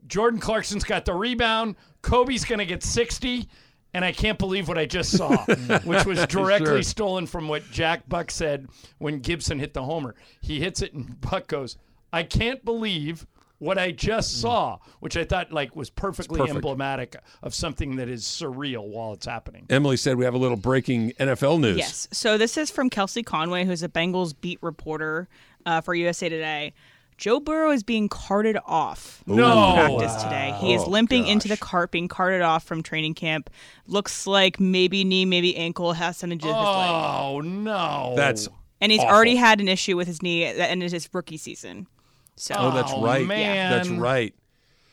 Jordan 0.07 0.39
Clarkson's 0.39 0.83
got 0.83 1.05
the 1.05 1.13
rebound. 1.13 1.75
Kobe's 2.01 2.45
going 2.45 2.59
to 2.59 2.65
get 2.65 2.83
60. 2.83 3.47
And 3.93 4.03
I 4.03 4.11
can't 4.11 4.37
believe 4.37 4.67
what 4.67 4.77
I 4.77 4.85
just 4.85 5.15
saw, 5.15 5.37
which 5.85 6.05
was 6.05 6.25
directly 6.27 6.65
Sure. 6.67 6.83
stolen 6.83 7.27
from 7.27 7.47
what 7.47 7.63
Jack 7.71 8.09
Buck 8.09 8.29
said 8.29 8.67
when 8.97 9.19
Gibson 9.19 9.57
hit 9.57 9.73
the 9.73 9.83
homer. 9.83 10.15
He 10.41 10.59
hits 10.59 10.81
it, 10.81 10.93
and 10.93 11.19
Buck 11.21 11.47
goes, 11.47 11.77
I 12.11 12.23
can't 12.23 12.63
believe 12.65 13.25
what 13.59 13.77
I 13.77 13.91
just 13.91 14.41
saw, 14.41 14.79
which 14.99 15.15
I 15.15 15.23
thought 15.23 15.53
like 15.53 15.77
was 15.77 15.89
perfectly 15.89 16.39
perfect. 16.39 16.57
emblematic 16.57 17.15
of 17.41 17.53
something 17.53 17.95
that 17.95 18.09
is 18.09 18.25
surreal 18.25 18.85
while 18.85 19.13
it's 19.13 19.25
happening. 19.25 19.65
Emily 19.69 19.95
said 19.95 20.17
we 20.17 20.25
have 20.25 20.33
a 20.33 20.37
little 20.37 20.57
breaking 20.57 21.11
NFL 21.13 21.61
news. 21.61 21.77
Yes. 21.77 22.09
So 22.11 22.37
this 22.37 22.57
is 22.57 22.69
from 22.69 22.89
Kelsey 22.89 23.23
Conway, 23.23 23.63
who's 23.63 23.81
a 23.81 23.87
Bengals 23.87 24.33
beat 24.39 24.59
reporter 24.61 25.29
uh, 25.65 25.79
for 25.79 25.95
USA 25.95 26.27
Today. 26.27 26.73
Joe 27.17 27.39
Burrow 27.39 27.71
is 27.71 27.83
being 27.83 28.09
carted 28.09 28.57
off 28.65 29.23
No. 29.25 29.73
practice 29.97 30.21
today. 30.21 30.55
He 30.59 30.73
is 30.73 30.81
Oh, 30.83 30.89
limping 30.89 31.25
into 31.27 31.47
the 31.47 31.55
gosh. 31.55 31.59
cart, 31.69 31.91
being 31.91 32.07
carted 32.09 32.41
off 32.41 32.63
from 32.65 32.83
training 32.83 33.13
camp. 33.13 33.49
Looks 33.87 34.27
like 34.27 34.59
maybe 34.59 35.03
knee, 35.05 35.23
maybe 35.25 35.55
ankle 35.55 35.93
has 35.93 36.17
something 36.17 36.37
to 36.39 36.43
do 36.43 36.49
with 36.49 36.57
his 36.57 36.65
leg. 36.65 36.89
Oh 36.89 37.41
no! 37.41 38.13
That's 38.17 38.49
And 38.81 38.91
he's 38.91 38.99
awful. 39.01 39.15
already 39.15 39.35
had 39.37 39.61
an 39.61 39.69
issue 39.69 39.95
with 39.95 40.07
his 40.07 40.21
knee 40.21 40.43
that 40.51 40.69
ended 40.69 40.91
his 40.91 41.07
rookie 41.13 41.37
season. 41.37 41.87
So 42.35 42.53
oh, 42.57 42.71
that's 42.71 42.91
Oh, 42.93 43.01
right. 43.01 43.25
man. 43.25 43.71
That's 43.71 43.87
right. 43.89 44.33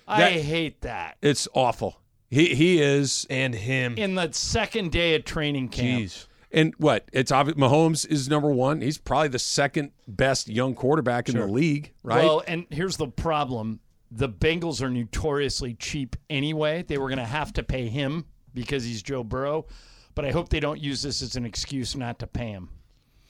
I 0.06 0.30
hate 0.30 0.82
that. 0.82 1.16
It's 1.22 1.48
awful. 1.54 1.96
He 2.30 2.54
he 2.54 2.80
is 2.80 3.26
And 3.28 3.54
him. 3.54 3.96
In 3.98 4.14
the 4.14 4.30
second 4.32 4.92
day 4.92 5.16
of 5.16 5.24
training 5.24 5.68
camp, 5.70 6.02
Jeez. 6.04 6.26
And 6.52 6.74
what? 6.76 7.08
It's 7.12 7.32
obvious. 7.32 7.56
Mahomes 7.56 8.06
is 8.06 8.28
number 8.28 8.50
one. 8.50 8.82
He's 8.82 8.98
probably 8.98 9.28
the 9.28 9.38
second 9.38 9.92
best 10.06 10.48
young 10.48 10.74
quarterback 10.74 11.28
in 11.28 11.36
the 11.36 11.46
league, 11.46 11.92
right? 12.02 12.22
Well, 12.22 12.42
and 12.46 12.66
here's 12.70 12.98
the 12.98 13.08
problem: 13.08 13.80
the 14.10 14.28
Bengals 14.28 14.82
are 14.82 14.90
notoriously 14.90 15.74
cheap 15.74 16.16
anyway. 16.28 16.82
They 16.82 16.98
were 16.98 17.08
going 17.08 17.18
to 17.18 17.24
have 17.24 17.52
to 17.54 17.62
pay 17.62 17.88
him 17.88 18.26
because 18.52 18.84
he's 18.84 19.02
Joe 19.02 19.24
Burrow, 19.24 19.66
but 20.14 20.24
I 20.24 20.30
hope 20.30 20.50
they 20.50 20.60
don't 20.60 20.80
use 20.80 21.02
this 21.02 21.22
as 21.22 21.36
an 21.36 21.46
excuse 21.46 21.96
not 21.96 22.18
to 22.18 22.26
pay 22.26 22.50
him. 22.50 22.68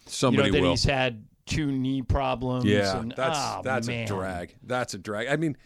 Somebody 0.06 0.48
you 0.48 0.52
know 0.52 0.58
that 0.58 0.62
will. 0.62 0.70
he's 0.70 0.84
had 0.84 1.24
two 1.46 1.70
knee 1.70 2.02
problems. 2.02 2.64
yeah, 2.64 2.98
and, 2.98 3.14
that's 3.16 3.38
oh, 3.38 3.60
that's 3.62 3.86
man. 3.86 4.04
a 4.04 4.06
drag. 4.06 4.56
That's 4.64 4.94
a 4.94 4.98
drag. 4.98 5.28
I 5.28 5.36
mean, 5.36 5.56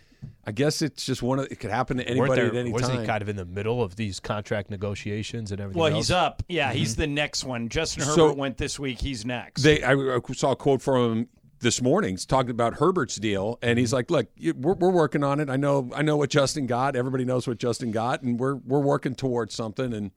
I 0.47 0.53
guess 0.53 0.83
it's 0.83 1.05
just 1.05 1.22
one 1.22 1.39
of. 1.41 1.47
It 1.51 1.57
could 1.61 1.70
happen 1.70 1.97
to 1.97 2.03
Weren't 2.05 2.11
anybody 2.18 2.41
there- 2.43 2.51
at 2.51 2.57
any 2.57 2.70
was 2.72 2.83
time. 2.83 3.01
he 3.01 3.07
kind 3.07 3.22
of 3.22 3.29
in 3.29 3.37
the 3.37 3.45
middle 3.45 3.83
of 3.83 3.97
these 3.97 4.20
contract 4.20 4.70
negotiations 4.70 5.51
and 5.53 5.61
everything 5.61 5.81
Well, 5.81 5.93
else? 5.93 6.07
he's 6.07 6.11
up. 6.12 6.43
Yeah, 6.49 6.72
he's 6.72 6.97
the 6.97 7.07
next 7.07 7.45
one. 7.45 7.68
Justin 7.68 8.03
Herbert 8.05 8.14
So- 8.14 8.33
went 8.35 8.59
this 8.59 8.79
week. 8.79 9.01
He's 9.01 9.24
next. 9.24 9.62
They, 9.62 9.83
I, 9.83 9.93
I 9.95 10.18
saw 10.35 10.53
a 10.53 10.57
quote 10.57 10.83
from 10.83 11.12
him 11.18 11.29
this 11.61 11.81
morning 11.81 12.11
he's 12.11 12.27
talking 12.27 12.51
about 12.51 12.74
Herbert's 12.74 13.16
deal, 13.16 13.59
and 13.62 13.70
Mm-hmm. 13.72 13.79
he's 13.81 13.93
like, 13.93 14.11
"Look, 14.11 14.27
we're, 14.57 14.74
we're 14.74 14.91
working 14.91 15.24
on 15.24 15.41
it. 15.41 15.49
I 15.51 15.57
know, 15.57 15.91
I 15.95 16.03
know 16.03 16.16
what 16.16 16.31
Justin 16.31 16.66
got. 16.66 16.95
Everybody 16.97 17.24
knows 17.24 17.47
what 17.49 17.59
Justin 17.59 17.91
got, 17.93 18.22
and 18.22 18.39
we're 18.39 18.57
we're 18.57 18.81
working 18.81 19.14
towards 19.14 19.55
something." 19.55 19.93
And 19.95 20.11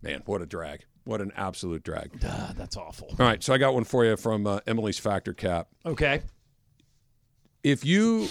man, 0.00 0.22
what 0.26 0.40
a 0.42 0.46
drag! 0.46 0.84
What 1.04 1.20
an 1.20 1.32
absolute 1.36 1.82
drag! 1.82 2.12
Ah, 2.24 2.52
that's 2.56 2.76
awful. 2.76 3.08
All 3.18 3.26
right, 3.26 3.42
so 3.42 3.52
I 3.52 3.58
got 3.58 3.74
one 3.74 3.84
for 3.84 4.04
you 4.04 4.16
from 4.16 4.46
uh, 4.46 4.60
Emily's 4.66 4.98
Factor 4.98 5.32
Cap. 5.34 5.68
Okay. 5.84 6.22
If 7.62 7.84
you 7.84 8.28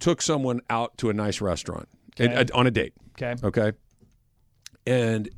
took 0.00 0.20
someone 0.22 0.60
out 0.68 0.96
to 0.98 1.10
a 1.10 1.12
nice 1.12 1.40
restaurant 1.40 1.88
and- 2.18 2.32
uh, 2.32 2.44
on 2.58 2.66
a 2.66 2.70
date, 2.70 2.94
Okay. 3.20 3.34
okay, 3.46 3.72
and 4.86 5.28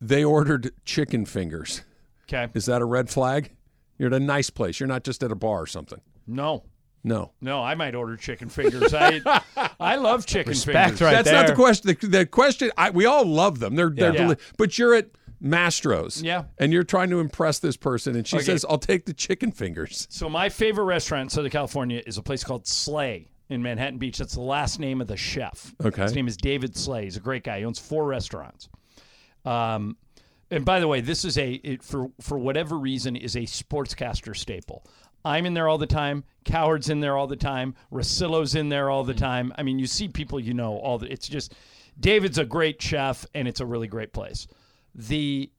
they 0.00 0.24
ordered 0.24 0.72
chicken 0.84 1.24
fingers, 1.26 1.82
Okay. 2.28 2.48
Is 2.54 2.66
that 2.66 2.82
a 2.82 2.84
red 2.84 3.08
flag? 3.08 3.52
You're 3.98 4.08
at 4.08 4.12
a 4.12 4.18
nice 4.18 4.50
place. 4.50 4.80
You're 4.80 4.88
not 4.88 5.04
just 5.04 5.22
at 5.22 5.30
a 5.30 5.36
bar 5.36 5.62
or 5.62 5.66
something. 5.66 6.00
No. 6.26 6.64
No. 7.04 7.30
No, 7.40 7.62
I 7.62 7.76
might 7.76 7.94
order 7.94 8.16
chicken 8.16 8.48
fingers. 8.48 8.92
I 8.92 9.20
I 9.78 9.94
love 9.94 10.26
chicken 10.34 10.50
Respect 10.50 10.98
fingers. 10.98 11.00
right 11.02 11.12
That's 11.24 11.30
not 11.30 11.46
the 11.46 11.54
question. 11.54 11.96
The, 12.00 12.06
the 12.08 12.26
question, 12.26 12.72
I, 12.76 12.90
we 12.90 13.06
all 13.06 13.24
love 13.24 13.60
them. 13.60 13.76
They're, 13.76 13.90
they're 13.90 14.12
Yeah. 14.12 14.18
deli- 14.22 14.36
but 14.58 14.76
you're 14.76 14.92
at 14.94 15.10
Mastro's. 15.40 16.20
Yeah. 16.20 16.46
And 16.58 16.72
you're 16.72 16.82
trying 16.82 17.10
to 17.10 17.20
impress 17.20 17.60
this 17.60 17.76
person, 17.76 18.16
and 18.16 18.26
she 18.26 18.38
Okay. 18.38 18.46
says, 18.46 18.66
I'll 18.68 18.76
take 18.78 19.06
the 19.06 19.14
chicken 19.14 19.52
fingers. 19.52 20.08
So 20.10 20.28
my 20.28 20.48
favorite 20.48 20.86
restaurant 20.86 21.22
in 21.22 21.28
Southern 21.28 21.52
California 21.52 22.02
is 22.08 22.18
a 22.18 22.22
place 22.22 22.42
called 22.42 22.66
Slay 22.66 23.28
in 23.48 23.62
Manhattan 23.62 23.98
Beach. 23.98 24.18
That's 24.18 24.34
the 24.34 24.40
last 24.40 24.80
name 24.80 25.00
of 25.00 25.06
the 25.06 25.16
chef. 25.16 25.74
Okay. 25.84 26.02
His 26.02 26.14
name 26.14 26.28
is 26.28 26.36
David 26.36 26.76
Slay. 26.76 27.04
He's 27.04 27.16
a 27.16 27.20
great 27.20 27.44
guy. 27.44 27.58
He 27.58 27.64
owns 27.64 27.78
four 27.78 28.06
restaurants. 28.06 28.68
Um, 29.44 29.96
and 30.50 30.64
by 30.64 30.80
the 30.80 30.88
way, 30.88 31.00
this 31.00 31.24
is 31.24 31.38
a 31.38 31.52
it, 31.54 31.82
for 31.82 32.10
for 32.20 32.38
whatever 32.38 32.76
reason 32.78 33.16
is 33.16 33.36
a 33.36 33.40
sportscaster 33.42 34.36
staple. 34.36 34.84
I'm 35.24 35.44
in 35.44 35.54
there 35.54 35.68
all 35.68 35.78
the 35.78 35.86
time. 35.86 36.24
Coward's 36.44 36.88
in 36.88 37.00
there 37.00 37.16
all 37.16 37.26
the 37.26 37.36
time. 37.36 37.74
Rosillo's 37.92 38.54
in 38.54 38.68
there 38.68 38.90
all 38.90 39.02
the 39.02 39.14
time. 39.14 39.52
I 39.58 39.64
mean, 39.64 39.80
you 39.80 39.88
see 39.88 40.06
people 40.06 40.38
you 40.38 40.54
know 40.54 40.76
all 40.78 40.98
the. 40.98 41.10
It's 41.10 41.26
just 41.26 41.54
David's 41.98 42.38
a 42.38 42.44
great 42.44 42.80
chef, 42.80 43.26
and 43.34 43.48
it's 43.48 43.60
a 43.60 43.66
really 43.66 43.88
great 43.88 44.12
place. 44.12 44.46
The 44.94 45.50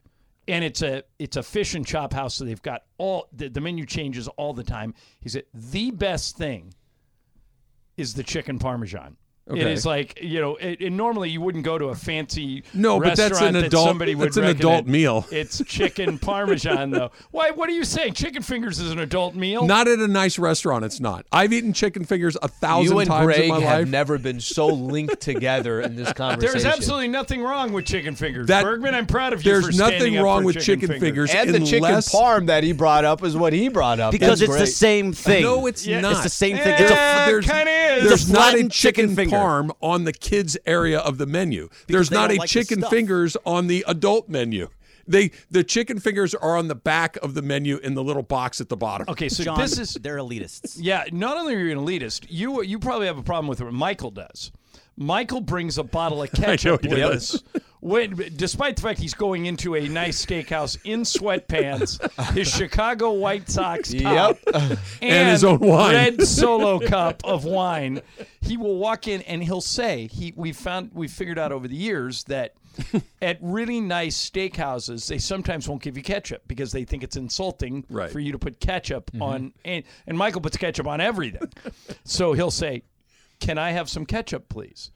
and 0.48 0.64
it's 0.64 0.82
a 0.82 1.04
it's 1.20 1.36
a 1.36 1.44
fish 1.44 1.76
and 1.76 1.86
chop 1.86 2.14
house, 2.14 2.36
so 2.36 2.46
they've 2.46 2.62
got 2.62 2.84
all 2.98 3.28
the, 3.34 3.50
the 3.50 3.60
menu 3.60 3.86
changes 3.86 4.30
all 4.30 4.54
the 4.54 4.64
time. 4.64 4.94
He 5.20 5.28
said 5.30 5.44
the 5.54 5.92
best 5.92 6.38
thing 6.38 6.74
is 7.98 8.14
the 8.14 8.24
chicken 8.24 8.60
parmesan. 8.60 9.18
It 9.50 9.54
Okay. 9.54 9.72
is 9.72 9.86
like 9.86 10.20
you 10.22 10.42
know, 10.42 10.56
it, 10.58 10.82
and 10.82 10.98
normally 10.98 11.30
you 11.30 11.40
wouldn't 11.40 11.64
go 11.64 11.78
to 11.78 11.86
a 11.86 11.96
fancy 11.96 12.64
No, 12.74 13.00
but 13.00 13.16
that's 13.16 13.32
restaurant 13.32 13.56
an 13.56 13.62
that 13.62 13.68
adult- 13.68 13.88
somebody 13.88 14.14
would 14.14 14.28
that's 14.28 14.38
an 14.38 14.44
adult 14.44 14.74
recommend. 14.86 14.88
meal. 14.92 15.26
It's 15.32 15.64
chicken 15.66 16.18
parmesan 16.20 16.92
though. 16.92 17.12
Why? 17.32 17.52
What 17.52 17.70
are 17.70 17.74
you 17.74 17.86
saying? 17.86 18.14
Chicken 18.14 18.42
fingers 18.44 18.80
is 18.80 18.92
an 18.92 19.00
adult 19.00 19.36
meal? 19.36 19.66
Not 19.66 19.88
at 19.88 20.00
a 20.00 20.08
nice 20.08 20.38
restaurant, 20.38 20.84
it's 20.84 21.00
not. 21.00 21.26
I've 21.32 21.54
eaten 21.54 21.72
chicken 21.72 22.04
fingers 22.04 22.36
a 22.42 22.50
thousand 22.50 22.92
You 22.94 23.00
and 23.00 23.08
times 23.10 23.26
Greg 23.26 23.40
in 23.44 23.48
my 23.50 23.60
have 23.62 23.80
life. 23.82 23.88
never 23.88 24.18
been 24.18 24.40
so 24.42 24.68
linked 24.68 25.22
together 25.22 25.80
in 25.80 25.96
this 25.96 26.12
conversation. 26.14 26.52
There's 26.62 26.66
absolutely 26.66 27.08
nothing 27.08 27.42
wrong 27.42 27.72
with 27.72 27.86
chicken 27.86 28.16
fingers. 28.16 28.48
That- 28.48 28.64
Bergman, 28.66 28.96
I'm 28.96 29.06
proud 29.08 29.32
of 29.32 29.46
you. 29.46 29.52
There's 29.54 29.68
for 29.68 29.82
nothing 29.82 30.18
up 30.18 30.24
wrong 30.26 30.42
for 30.42 30.48
with 30.48 30.60
chicken 30.62 31.00
fingers. 31.00 31.32
and 31.34 31.52
the 31.54 31.60
chicken 31.60 31.86
unless- 31.86 32.14
parm 32.14 32.48
that 32.48 32.64
he 32.66 32.74
brought 32.74 33.06
up 33.06 33.24
is 33.24 33.38
what 33.38 33.54
he 33.54 33.70
brought 33.70 34.02
up. 34.02 34.12
because 34.12 34.40
That's 34.40 34.52
it's 34.52 34.60
the 34.60 34.68
same 34.68 35.14
thing. 35.14 35.44
No, 35.44 35.68
it's 35.68 35.88
Yeah. 35.88 36.02
not. 36.02 36.12
It's 36.14 36.24
the 36.24 36.30
same 36.30 36.58
thing. 36.58 36.68
Yeah, 36.68 36.82
It's 36.82 36.92
a 36.92 37.32
there's, 37.32 37.46
kinda 37.46 37.72
is. 37.72 38.08
there's 38.10 38.22
It's 38.24 38.30
not 38.30 38.54
a 38.54 38.58
chicken, 38.58 38.70
chicken 38.70 39.16
finger. 39.16 39.37
Parm 39.38 39.72
on 39.82 40.04
the 40.04 40.14
kids 40.14 40.58
area 40.66 41.00
of 41.00 41.18
the 41.18 41.26
menu. 41.26 41.70
there's 41.88 42.12
not 42.12 42.32
a 42.32 42.36
like 42.36 42.50
chicken 42.50 42.82
fingers 42.84 43.38
on 43.46 43.68
the 43.68 43.84
adult 43.88 44.30
menu. 44.30 44.70
They 45.08 45.32
the 45.50 45.64
chicken 45.64 46.00
fingers 46.00 46.36
are 46.36 46.58
on 46.58 46.68
the 46.68 46.76
back 46.76 47.16
of 47.18 47.34
the 47.34 47.42
menu 47.42 47.78
in 47.78 47.94
the 47.94 48.04
little 48.04 48.24
box 48.24 48.60
at 48.60 48.68
the 48.70 48.76
bottom. 48.76 49.08
Okay, 49.10 49.30
so 49.30 49.44
John, 49.44 49.58
this 49.58 49.80
is 49.80 49.94
they're 49.94 50.18
elitists. 50.18 50.78
Yeah, 50.80 51.06
not 51.12 51.38
only 51.38 51.56
are 51.56 51.60
you 51.60 51.72
an 51.78 51.86
elitist, 51.86 52.26
you 52.30 52.62
you 52.62 52.78
probably 52.78 53.08
have 53.08 53.18
a 53.18 53.24
problem 53.24 53.48
with 53.48 53.62
what 53.62 53.72
Michael 53.74 54.12
does. 54.12 54.52
Michael 54.98 55.42
brings 55.42 55.78
a 55.78 55.84
bottle 55.84 56.24
of 56.24 56.32
ketchup 56.34 56.82
he 56.84 56.90
with 56.90 56.98
does. 56.98 57.36
us. 57.36 57.44
When, 57.80 58.16
despite 58.36 58.76
the 58.76 58.82
fact 58.82 59.00
he's 59.00 59.14
going 59.14 59.46
into 59.46 59.76
a 59.76 59.88
nice 59.88 60.26
steakhouse 60.26 60.78
in 60.84 61.02
sweatpants, 61.02 62.00
his 62.34 62.48
Chicago 62.48 63.12
White 63.14 63.50
Sox 63.50 63.94
top, 63.94 64.40
and, 64.54 64.80
And 65.02 65.30
his 65.30 65.44
own 65.44 65.60
wine. 65.60 65.94
red 65.94 66.24
solo 66.28 66.80
cup 66.80 67.22
of 67.24 67.46
wine, 67.46 68.02
he 68.42 68.58
will 68.58 68.78
walk 68.78 69.08
in 69.08 69.22
and 69.24 69.44
he'll 69.44 69.62
say, 69.62 70.08
"He 70.08 70.34
we 70.36 70.54
found 70.54 70.92
we 70.94 71.08
figured 71.08 71.38
out 71.38 71.52
over 71.52 71.68
the 71.68 71.76
years 71.76 72.24
that 72.26 72.56
at 73.22 73.38
really 73.42 73.82
nice 73.82 74.18
steakhouses 74.30 75.08
they 75.08 75.18
sometimes 75.18 75.68
won't 75.68 75.82
give 75.82 75.98
you 75.98 76.04
ketchup 76.04 76.44
because 76.48 76.72
they 76.72 76.84
think 76.84 77.04
it's 77.04 77.16
insulting 77.16 77.84
Right. 77.90 78.12
for 78.12 78.20
you 78.20 78.32
to 78.32 78.38
put 78.40 78.60
ketchup 78.60 79.10
mm-hmm. 79.12 79.22
on 79.24 79.54
and, 79.66 79.84
and 80.06 80.18
Michael 80.18 80.42
puts 80.42 80.58
ketchup 80.58 80.86
on 80.88 81.00
everything. 81.02 81.52
so 82.04 82.34
he'll 82.34 82.52
say, 82.52 82.84
"Can 83.40 83.58
I 83.60 83.72
have 83.72 83.88
some 83.90 84.06
ketchup, 84.06 84.50
please?" 84.50 84.92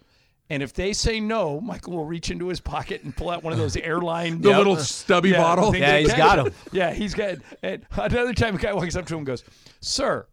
And 0.52 0.62
if 0.62 0.74
they 0.74 0.92
say 0.92 1.22
no, 1.22 1.62
Michael 1.62 1.94
will 1.94 2.04
reach 2.04 2.30
into 2.30 2.50
his 2.50 2.60
pocket 2.60 3.04
and 3.04 3.16
pull 3.16 3.30
out 3.30 3.42
one 3.42 3.54
of 3.54 3.60
those 3.60 3.78
airline 3.78 4.42
The 4.42 4.50
little 4.50 4.76
stubby 4.76 5.30
yeah, 5.30 5.38
bottle. 5.38 5.74
Yeah, 5.74 6.00
he's 6.00 6.14
got 6.14 6.40
'em. 6.40 6.54
Yeah, 6.74 6.92
he's 6.92 7.14
got. 7.14 7.38
And 7.64 7.86
another 7.94 8.34
time, 8.34 8.56
a 8.56 8.58
guy 8.58 8.74
walks 8.74 8.98
up 8.98 9.06
to 9.06 9.14
him 9.14 9.20
and 9.20 9.28
goes, 9.28 9.46
"Sir, 9.80 10.28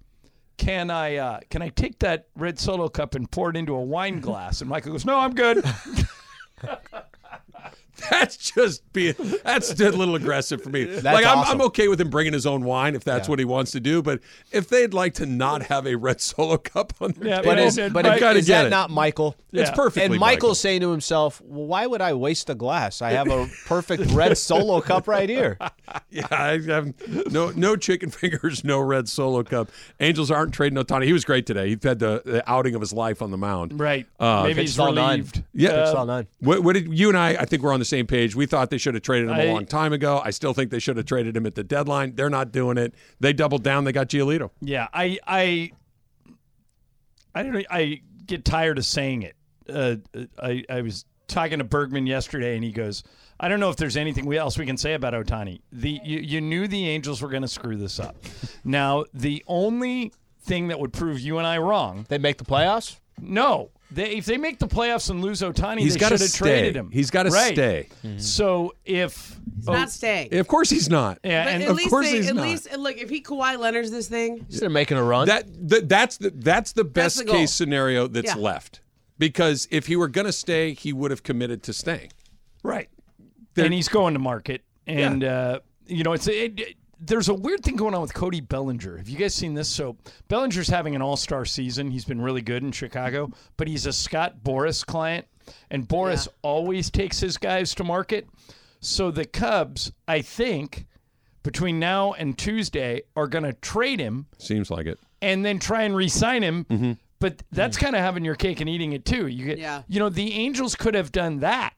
can 0.56 0.90
I 0.90 1.14
uh, 1.18 1.40
can 1.50 1.62
I 1.62 1.68
take 1.68 2.00
that 2.00 2.26
red 2.34 2.58
solo 2.58 2.88
cup 2.88 3.14
and 3.14 3.30
pour 3.30 3.50
it 3.50 3.56
into 3.56 3.76
a 3.76 3.80
wine 3.80 4.18
glass?" 4.18 4.60
And 4.60 4.68
Michael 4.68 4.90
goes, 4.90 5.04
"No, 5.04 5.16
I'm 5.16 5.36
good." 5.36 5.64
That's 8.10 8.36
just 8.52 8.90
being 8.92 9.14
that's 9.44 9.70
a 9.80 9.90
little 9.90 10.14
aggressive 10.14 10.62
for 10.62 10.70
me. 10.70 10.86
like 11.00 11.24
I'm, 11.26 11.38
awesome. 11.38 11.60
I'm 11.60 11.66
okay 11.66 11.88
with 11.88 12.00
him 12.00 12.10
bringing 12.10 12.32
his 12.32 12.46
own 12.46 12.64
wine 12.64 12.94
if 12.94 13.02
that's 13.04 13.28
what 13.28 13.38
he 13.38 13.44
wants 13.44 13.72
to 13.72 13.80
do, 13.80 14.02
but 14.02 14.20
if 14.52 14.68
they'd 14.68 14.94
like 14.94 15.14
to 15.14 15.26
not 15.26 15.62
have 15.62 15.86
a 15.86 15.96
red 15.96 16.20
solo 16.20 16.56
cup 16.58 16.92
on 17.00 17.12
their 17.12 17.28
Yeah, 17.28 17.36
table, 17.40 17.50
But, 17.50 17.58
is, 17.58 17.76
Well, 17.76 17.90
but 17.90 18.06
I 18.06 18.14
is 18.34 18.46
get 18.46 18.62
that 18.62 18.66
it. 18.66 18.70
not 18.70 18.90
Michael? 18.90 19.34
It's 19.52 19.70
Yeah. 19.70 19.74
perfectly 19.74 20.02
And 20.04 20.10
Michael. 20.12 20.26
Michael's 20.26 20.60
saying 20.60 20.80
to 20.82 20.90
himself, 20.90 21.40
well, 21.44 21.66
why 21.66 21.86
would 21.86 22.00
I 22.00 22.14
waste 22.14 22.48
a 22.50 22.54
glass? 22.54 23.02
I 23.02 23.10
have 23.12 23.28
a 23.30 23.48
perfect 23.66 24.10
red 24.12 24.36
solo 24.38 24.80
cup 24.80 25.08
right 25.08 25.28
here. 25.28 25.58
Yeah, 26.10 26.26
I 26.30 26.58
have 26.68 26.92
no 27.32 27.48
no 27.50 27.74
chicken 27.74 28.10
fingers, 28.10 28.62
no 28.62 28.78
red 28.78 29.08
solo 29.08 29.42
cup. 29.42 29.70
Angels 30.00 30.30
aren't 30.30 30.52
trading 30.52 30.78
Ohtani. 30.82 31.04
He 31.04 31.14
was 31.14 31.24
great 31.24 31.46
today. 31.46 31.68
He 31.70 31.78
had 31.82 31.98
the, 31.98 32.20
the 32.26 32.42
outing 32.50 32.74
of 32.74 32.82
his 32.82 32.92
life 32.92 33.22
on 33.22 33.30
the 33.30 33.38
mound. 33.38 33.80
right. 33.80 34.06
Uh, 34.20 34.42
Maybe 34.44 34.60
he's 34.62 34.78
all 34.78 34.92
nine. 34.92 35.20
relieved. 35.20 35.42
Yeah. 35.54 35.70
Pitched 35.70 35.94
Uh, 35.94 35.98
all 36.00 36.06
nine. 36.06 36.26
What, 36.40 36.62
what 36.62 36.74
did 36.74 36.92
you 36.92 37.08
and 37.08 37.16
I? 37.16 37.30
I 37.30 37.44
think 37.46 37.62
we're 37.62 37.72
on 37.72 37.78
the 37.78 37.86
same 37.88 38.06
page. 38.06 38.36
We 38.36 38.46
thought 38.46 38.70
they 38.70 38.78
should 38.78 38.94
have 38.94 39.02
traded 39.02 39.28
him 39.30 39.36
a 39.36 39.42
I- 39.42 39.52
long 39.52 39.66
time 39.66 39.92
ago. 39.92 40.20
I 40.24 40.30
still 40.30 40.54
think 40.54 40.70
they 40.70 40.78
should 40.78 40.96
have 40.96 41.06
traded 41.06 41.36
him 41.36 41.46
at 41.46 41.54
the 41.54 41.64
deadline. 41.64 42.14
They're 42.14 42.30
not 42.30 42.52
doing 42.52 42.78
it. 42.78 42.94
They 43.20 43.32
doubled 43.32 43.62
down. 43.62 43.84
They 43.84 43.92
got 43.92 44.08
Giolito. 44.08 44.50
Yeah, 44.60 44.88
I 44.92 45.18
I 45.26 45.70
I 47.34 47.42
don't. 47.42 47.66
I 47.70 48.00
get 48.26 48.44
tired 48.44 48.78
of 48.78 48.84
saying 48.84 49.22
it. 49.22 49.36
Uh, 49.68 49.96
I 50.42 50.64
I 50.68 50.80
was 50.82 51.04
talking 51.26 51.58
to 51.58 51.64
Bergman 51.64 52.06
yesterday, 52.06 52.54
and 52.54 52.64
he 52.64 52.72
goes, 52.72 53.02
"I 53.38 53.48
don't 53.48 53.60
know 53.60 53.70
if 53.70 53.76
there's 53.76 53.96
anything 53.96 54.32
else 54.34 54.58
we 54.58 54.66
can 54.66 54.76
say 54.76 54.94
about 54.94 55.12
Ohtani. 55.14 55.60
The 55.72 56.00
you, 56.04 56.18
you 56.20 56.40
knew 56.40 56.66
the 56.66 56.88
Angels 56.88 57.20
were 57.22 57.28
going 57.28 57.42
to 57.42 57.48
screw 57.48 57.76
this 57.76 58.00
up. 58.00 58.16
now 58.64 59.04
the 59.12 59.44
only 59.46 60.12
thing 60.40 60.68
that 60.68 60.80
would 60.80 60.92
prove 60.92 61.20
you 61.20 61.36
and 61.38 61.46
I 61.46 61.58
wrong, 61.58 62.06
They 62.08 62.18
make 62.18 62.38
the 62.38 62.44
playoffs? 62.44 62.98
no." 63.20 63.70
They, 63.90 64.10
if 64.16 64.26
they 64.26 64.36
make 64.36 64.58
the 64.58 64.68
playoffs 64.68 65.08
and 65.08 65.22
lose 65.22 65.40
Ohtani, 65.40 65.78
He's 65.78 65.94
they 65.94 66.00
gotta 66.00 66.18
should 66.18 66.26
have 66.28 66.34
traded 66.34 66.76
him. 66.76 66.90
He's 66.90 67.10
gotta 67.10 67.30
Right. 67.30 67.54
stay. 67.54 67.88
So 68.18 68.74
if 68.84 69.34
He's 69.56 69.66
oh, 69.68 69.72
not 69.72 69.90
staying. 69.90 70.34
Of 70.34 70.46
course 70.46 70.68
he's 70.68 70.90
not. 70.90 71.18
yeah, 71.24 71.44
but 71.44 71.52
and 71.54 71.62
at 71.62 71.70
of 71.70 71.76
least 71.76 71.88
course 71.90 72.06
they, 72.10 72.16
he's 72.18 72.28
at 72.28 72.36
not. 72.36 72.42
least 72.42 72.76
look 72.76 72.98
if 72.98 73.08
he 73.08 73.22
Kawhi 73.22 73.58
Leonard's 73.58 73.90
this 73.90 74.06
thing. 74.08 74.44
They're 74.50 74.68
making 74.68 74.98
a 74.98 75.02
run. 75.02 75.26
That, 75.28 75.46
that 75.70 75.88
that's 75.88 76.18
the 76.18 76.30
that's 76.30 76.72
the 76.72 76.84
best 76.84 77.16
the 77.18 77.24
case 77.24 77.50
scenario 77.52 78.06
that's 78.08 78.26
Yeah. 78.36 78.42
left. 78.42 78.80
Because 79.18 79.66
if 79.70 79.86
he 79.86 79.96
were 79.96 80.06
going 80.08 80.26
to 80.26 80.32
stay, 80.32 80.74
he 80.74 80.92
would 80.92 81.10
have 81.10 81.22
committed 81.24 81.62
to 81.64 81.72
staying. 81.72 82.12
Right. 82.62 82.88
and 83.56 83.72
he's 83.74 83.88
going 83.88 84.14
to 84.14 84.20
market. 84.20 84.62
And, 84.86 85.24
uh, 85.24 85.58
you 85.86 86.04
know, 86.04 86.12
it's 86.12 86.28
it, 86.28 86.60
it- 86.60 86.76
there's 87.00 87.28
a 87.28 87.34
weird 87.34 87.62
thing 87.62 87.76
going 87.76 87.94
on 87.94 88.00
with 88.02 88.14
Cody 88.14 88.40
Bellinger. 88.40 88.96
Have 88.98 89.08
you 89.08 89.16
guys 89.16 89.34
seen 89.34 89.54
this? 89.54 89.68
So 89.68 89.96
Bellinger's 90.28 90.68
having 90.68 90.94
an 90.96 91.02
all 91.02 91.16
star 91.16 91.44
season. 91.44 91.90
He's 91.90 92.04
been 92.04 92.20
really 92.20 92.42
good 92.42 92.62
in 92.62 92.72
Chicago, 92.72 93.30
but 93.56 93.68
he's 93.68 93.86
a 93.86 93.92
Scott 93.92 94.36
Boras 94.44 94.84
client. 94.84 95.26
And 95.70 95.86
Boris 95.88 96.28
always 96.42 96.90
takes 96.90 97.20
his 97.20 97.38
guys 97.38 97.74
to 97.76 97.84
market. 97.84 98.28
So 98.80 99.10
the 99.10 99.24
Cubs, 99.24 99.92
I 100.06 100.20
think, 100.22 100.86
between 101.42 101.78
now 101.78 102.12
and 102.12 102.36
Tuesday, 102.36 103.02
are 103.16 103.26
going 103.26 103.44
to 103.44 103.54
trade 103.54 103.98
him 104.00 104.26
Seems 104.38 104.70
like 104.70 104.86
it. 104.86 104.98
and 105.22 105.44
then 105.44 105.58
try 105.58 105.84
and 105.84 105.96
re-sign 105.96 106.42
him. 106.42 106.64
Mm-hmm. 106.66 106.92
But 107.20 107.42
that's 107.50 107.76
kind 107.76 107.96
of 107.96 108.02
having 108.02 108.24
your 108.24 108.34
cake 108.36 108.60
and 108.60 108.68
eating 108.68 108.92
it 108.92 109.04
too. 109.04 109.26
You 109.26 109.46
get, 109.46 109.58
Yeah. 109.58 109.82
you 109.88 109.98
know, 109.98 110.08
the 110.08 110.34
Angels 110.34 110.74
could 110.76 110.94
have 110.94 111.10
done 111.10 111.40
that. 111.40 111.72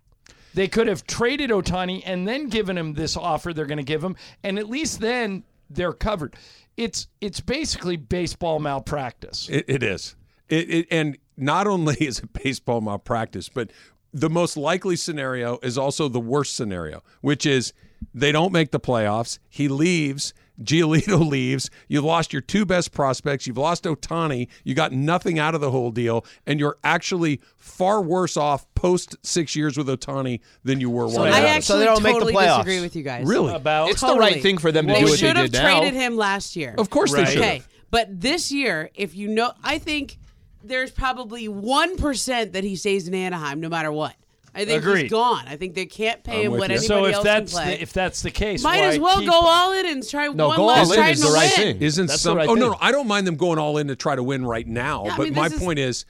They 0.55 0.69
could 0.69 0.89
have 0.89 1.07
traded 1.07 1.51
Ohtani 1.51 2.03
and 2.05 2.27
then 2.27 2.49
given 2.49 2.77
him 2.77 2.95
this 2.95 3.17
offer 3.17 3.53
they're 3.53 3.67
going 3.67 3.79
to 3.79 3.85
give 3.85 4.03
him, 4.03 4.17
and 4.43 4.59
at 4.59 4.69
least 4.69 5.01
then 5.01 5.45
they're 5.69 5.93
covered. 5.93 6.35
It's 6.77 7.09
it's 7.21 7.41
basically 7.41 7.97
baseball 7.97 8.59
malpractice. 8.59 9.49
It, 9.49 9.65
it 9.69 9.83
is. 9.83 10.17
It, 10.49 10.71
it 10.71 10.87
and 10.91 11.19
not 11.37 11.67
only 11.67 11.95
is 12.01 12.21
it 12.21 12.33
baseball 12.33 12.81
malpractice, 12.81 13.49
but 13.49 13.71
the 14.13 14.31
most 14.31 14.57
likely 14.57 14.97
scenario 14.97 15.59
is 15.63 15.79
also 15.79 16.09
the 16.09 16.21
worst 16.21 16.57
scenario, 16.57 17.03
which 17.21 17.47
is 17.47 17.73
they 18.13 18.33
don't 18.33 18.53
make 18.53 18.71
the 18.71 18.81
playoffs. 18.81 19.39
He 19.49 19.69
leaves. 19.69 20.35
Giolito 20.63 21.27
leaves. 21.29 21.71
You've 21.89 22.05
lost 22.05 22.33
your 22.33 22.43
two 22.43 22.65
best 22.67 22.93
prospects. 22.93 23.47
You've 23.47 23.57
lost 23.59 23.85
Ohtani. 23.85 24.49
You 24.65 24.75
got 24.75 24.93
nothing 24.93 25.39
out 25.39 25.55
of 25.55 25.61
the 25.61 25.71
whole 25.71 25.91
deal, 25.91 26.25
and 26.47 26.61
you're 26.61 26.77
actually 26.85 27.41
far 27.57 28.01
worse 28.03 28.37
off 28.37 28.67
post 28.75 29.17
six 29.23 29.55
years 29.57 29.77
with 29.77 29.89
Ohtani 29.89 30.41
than 30.65 30.81
you 30.81 30.91
were 30.91 31.09
So 31.09 31.17
while 31.17 31.25
they 31.25 31.31
you 31.31 31.35
I 31.35 31.39
had 31.41 31.47
him. 31.49 31.57
actually 31.57 31.79
they 31.81 31.85
don't 31.87 32.03
make 32.03 32.15
the 32.15 32.21
totally 32.21 32.35
playoffs. 32.35 32.57
disagree 32.65 32.81
with 32.81 32.97
you 32.97 33.03
guys. 33.03 33.27
Really? 33.27 33.55
About 33.55 33.91
it's 33.91 34.01
the 34.01 34.15
right 34.17 34.43
thing 34.43 34.59
for 34.59 34.71
them 34.73 34.87
to 34.87 34.93
they 34.93 35.01
do 35.01 35.05
what 35.07 35.11
they 35.13 35.17
should 35.17 35.37
have 35.37 35.51
did 35.51 35.63
now. 35.63 35.79
traded 35.81 35.95
him 35.95 36.17
last 36.17 36.57
year. 36.57 36.75
Of 36.79 36.91
course 36.91 37.13
they 37.13 37.25
should. 37.25 37.39
Okay, 37.39 37.63
but 37.91 38.21
this 38.21 38.53
year, 38.53 38.91
if 38.95 39.15
you 39.15 39.29
know, 39.29 39.53
I 39.65 39.79
think 39.79 40.19
there's 40.63 40.91
probably 40.91 41.49
one 41.49 41.97
percent 41.97 42.53
that 42.53 42.65
he 42.65 42.77
stays 42.77 43.09
in 43.09 43.15
Anaheim 43.15 43.61
no 43.61 43.69
matter 43.69 43.91
what. 43.91 44.15
I 44.55 44.65
think 44.65 44.83
Agreed. 44.83 45.03
he's 45.03 45.11
gone. 45.11 45.45
I 45.47 45.57
think 45.57 45.75
they 45.75 45.87
can't 45.87 46.23
pay 46.25 46.41
I'm 46.41 46.47
him 46.47 46.53
with 46.53 46.61
what 46.61 46.71
you. 46.71 46.77
anybody 46.77 46.87
So 46.89 47.05
if 47.07 47.15
else 47.15 47.25
that's 47.25 47.53
can 47.55 47.63
play. 47.65 47.77
the, 47.77 47.83
if 47.83 47.93
that's 47.93 48.23
the 48.23 48.31
case, 48.31 48.63
Might 48.63 48.81
why 48.81 48.87
as 48.87 48.99
well 48.99 49.25
go 49.25 49.33
all 49.33 49.73
in 49.73 49.87
and 49.87 50.09
try 50.09 50.27
No, 50.29 50.49
one 50.49 50.57
go 50.57 50.63
all 50.63 50.69
last 50.69 50.91
in 50.91 50.97
try 50.97 51.11
is 51.11 51.21
to 51.21 51.27
the 51.29 51.33
right 51.33 51.53
win. 51.57 51.67
thing. 51.75 51.83
Isn't 51.83 52.07
That's 52.07 52.23
the 52.23 52.29
some? 52.31 52.37
right 52.37 52.49
oh 52.49 52.55
no, 52.55 52.61
thing. 52.63 52.71
no, 52.73 52.79
I 52.81 52.91
don't 52.93 53.07
mind 53.07 53.27
them 53.27 53.37
going 53.37 53.59
all 53.59 53.79
in 53.79 53.87
to 53.89 53.97
try 53.97 54.17
to 54.17 54.23
win 54.23 54.45
right 54.45 54.67
now. 54.67 55.05
Yeah, 55.07 55.15
I 55.15 55.17
but 55.17 55.25
mean, 55.25 55.35
my 55.35 55.47
is- 55.47 55.55
point 55.59 55.79
is, 55.79 56.05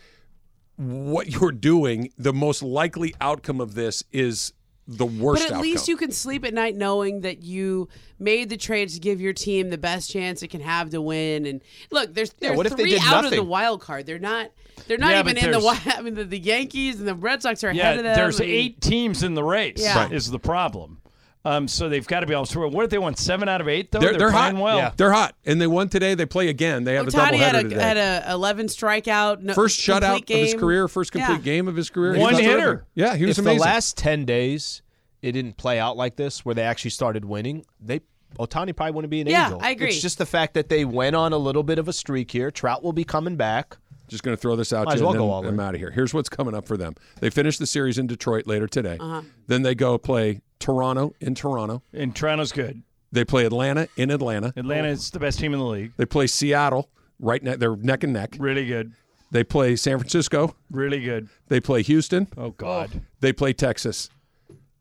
what 0.77 1.29
you're 1.29 1.53
doing, 1.53 2.11
the 2.17 2.33
most 2.33 2.63
likely 2.63 3.15
outcome 3.21 3.61
of 3.61 3.75
this 3.75 4.03
is 4.13 4.53
the 4.91 5.07
worst. 5.07 5.43
But 5.43 5.47
at 5.47 5.53
outcome. 5.53 5.63
least 5.63 5.89
you 5.89 5.97
can 5.97 6.11
sleep 6.11 6.45
at 6.45 6.53
night 6.53 6.75
knowing 6.77 7.21
that 7.21 7.43
you 7.43 7.89
made 8.19 8.51
the 8.51 8.57
trades 8.57 8.95
to 8.95 9.01
give 9.01 9.21
your 9.21 9.33
team 9.33 9.71
the 9.71 9.79
best 9.79 10.11
chance 10.11 10.43
it 10.43 10.49
can 10.49 10.61
have 10.61 10.91
to 10.91 11.01
win. 11.01 11.47
And 11.47 11.61
look, 11.93 12.13
there's 12.13 12.35
Yeah, 12.41 12.49
there's 12.49 12.57
what 12.57 12.67
if 12.67 12.77
they 12.77 12.83
three 12.83 12.91
did 12.93 13.03
out 13.03 13.25
of 13.25 13.31
the 13.31 13.43
wild 13.43 13.81
card. 13.81 14.07
They're 14.07 14.19
not 14.19 14.51
they're 14.89 14.99
not 14.99 15.11
Yeah, 15.11 15.21
even 15.21 15.37
in 15.37 15.53
the 15.53 15.61
wild. 15.61 15.81
I 15.87 16.01
mean, 16.03 16.15
the, 16.15 16.25
the 16.25 16.39
Yankees 16.39 16.99
and 16.99 17.07
the 17.07 17.15
Red 17.15 17.43
Sox 17.43 17.63
are 17.63 17.69
ahead 17.69 17.99
of 17.99 18.05
them. 18.05 18.15
there's 18.17 18.41
I 18.41 18.45
mean, 18.45 18.55
eight 18.55 18.81
teams 18.81 19.23
in 19.23 19.35
the 19.35 19.45
race. 19.45 19.77
Yeah. 19.79 19.97
Right. 20.05 20.13
is 20.13 20.31
the 20.31 20.41
problem. 20.41 21.00
Um, 21.43 21.69
so 21.69 21.89
they've 21.89 22.07
got 22.07 22.21
to 22.21 22.27
be 22.27 22.35
able 22.35 22.45
to. 22.47 22.69
What 22.69 22.85
if 22.85 22.91
they 22.91 22.99
won 22.99 23.15
seven 23.15 23.49
out 23.49 23.61
of 23.63 23.69
eight 23.69 23.91
though? 23.91 23.99
they're, 23.99 24.17
they're 24.19 24.31
hot. 24.31 24.51
playing 24.51 24.59
well. 24.63 24.77
Yeah. 24.77 24.93
They're 24.97 25.13
hot, 25.13 25.35
and 25.47 25.59
they 25.61 25.67
won 25.67 25.89
today. 25.89 26.15
They 26.15 26.27
play 26.27 26.49
again. 26.49 26.85
They 26.85 26.95
have 26.95 27.09
a 27.09 27.11
Ohtani 27.11 27.37
had 27.39 27.55
doubleheader 27.55 27.61
a 27.61 27.63
today. 27.71 27.81
had 27.83 27.97
a 27.97 28.33
11 28.33 28.67
strikeout, 28.67 29.41
no, 29.41 29.55
first 29.55 29.83
complete 29.85 30.03
shutout 30.07 30.23
of 30.23 30.29
his 30.29 30.55
career, 30.55 30.87
first 30.87 31.13
complete 31.13 31.37
Yeah. 31.37 31.41
game 31.41 31.67
of 31.69 31.77
his 31.77 31.89
career. 31.89 32.19
One 32.19 32.35
He's 32.35 32.43
hitter. 32.45 32.61
terrific. 32.61 32.85
Yeah, 32.95 33.17
he 33.17 33.25
was 33.25 33.39
if 33.39 33.45
amazing. 33.45 33.59
the 33.59 33.65
last 33.65 33.97
ten 33.97 34.25
days 34.27 34.83
it 35.23 35.33
didn't 35.33 35.57
play 35.57 35.79
out 35.79 35.97
like 35.97 36.17
this, 36.17 36.45
where 36.45 36.55
they 36.55 36.63
actually 36.63 36.91
started 36.91 37.25
winning, 37.25 37.65
they 37.81 38.01
Ohtani 38.39 38.77
probably 38.77 38.93
wouldn't 38.93 39.11
be 39.11 39.21
an 39.23 39.27
Yeah, 39.27 39.47
angel. 39.47 39.61
I 39.63 39.71
agree. 39.71 39.89
It's 39.89 40.01
just 40.03 40.19
the 40.19 40.27
fact 40.27 40.55
that 40.55 40.69
they 40.69 40.85
went 40.85 41.17
on 41.17 41.33
a 41.33 41.39
little 41.39 41.63
bit 41.63 41.79
of 41.79 41.89
a 41.89 41.93
streak 41.93 42.31
here. 42.31 42.51
Trout 42.51 42.83
will 42.85 42.93
be 42.93 43.03
coming 43.05 43.37
back. 43.37 43.77
Just 44.09 44.23
going 44.25 44.37
to 44.37 44.41
throw 44.41 44.57
this 44.57 44.73
out 44.73 44.85
Might 44.87 44.93
to 44.93 44.95
as 44.95 45.01
you, 45.01 45.07
well 45.07 45.13
and 45.15 45.19
go 45.21 45.25
then 45.27 45.33
all 45.35 45.43
in. 45.43 45.49
I'm 45.49 45.61
out 45.61 45.75
of 45.75 45.81
here. 45.81 45.91
Here's 45.91 46.13
what's 46.15 46.29
coming 46.29 46.55
up 46.55 46.67
for 46.67 46.77
them. 46.77 46.95
They 47.21 47.31
finish 47.31 47.59
the 47.59 47.67
series 47.67 47.97
in 47.99 48.07
Detroit 48.07 48.47
later 48.47 48.67
today. 48.69 48.99
Uh-huh. 49.01 49.23
Then 49.47 49.63
they 49.63 49.75
go 49.75 49.99
play 49.99 50.43
Toronto 50.61 51.15
in 51.21 51.35
Toronto. 51.35 51.83
And 51.93 52.15
Toronto's 52.15 52.53
good. 52.53 52.83
They 53.11 53.25
play 53.25 53.45
Atlanta 53.45 53.89
in 53.97 54.11
Atlanta. 54.11 54.53
Atlanta 54.57 54.89
is 54.89 55.11
the 55.11 55.19
best 55.19 55.41
team 55.41 55.53
in 55.53 55.59
the 55.59 55.67
league. 55.67 55.93
They 55.97 56.07
play 56.07 56.29
Seattle. 56.29 56.89
Right, 57.19 57.43
ne- 57.43 57.57
they're 57.57 57.77
neck 57.77 58.05
and 58.05 58.13
neck. 58.13 58.37
Really 58.39 58.67
good. 58.67 58.93
They 59.33 59.45
play 59.45 59.77
San 59.77 59.99
Francisco. 59.99 60.55
Really 60.71 61.01
good. 61.01 61.29
They 61.49 61.61
play 61.61 61.83
Houston. 61.83 62.29
Oh 62.37 62.51
God. 62.51 63.03
They 63.21 63.33
play 63.33 63.53
Texas. 63.53 64.11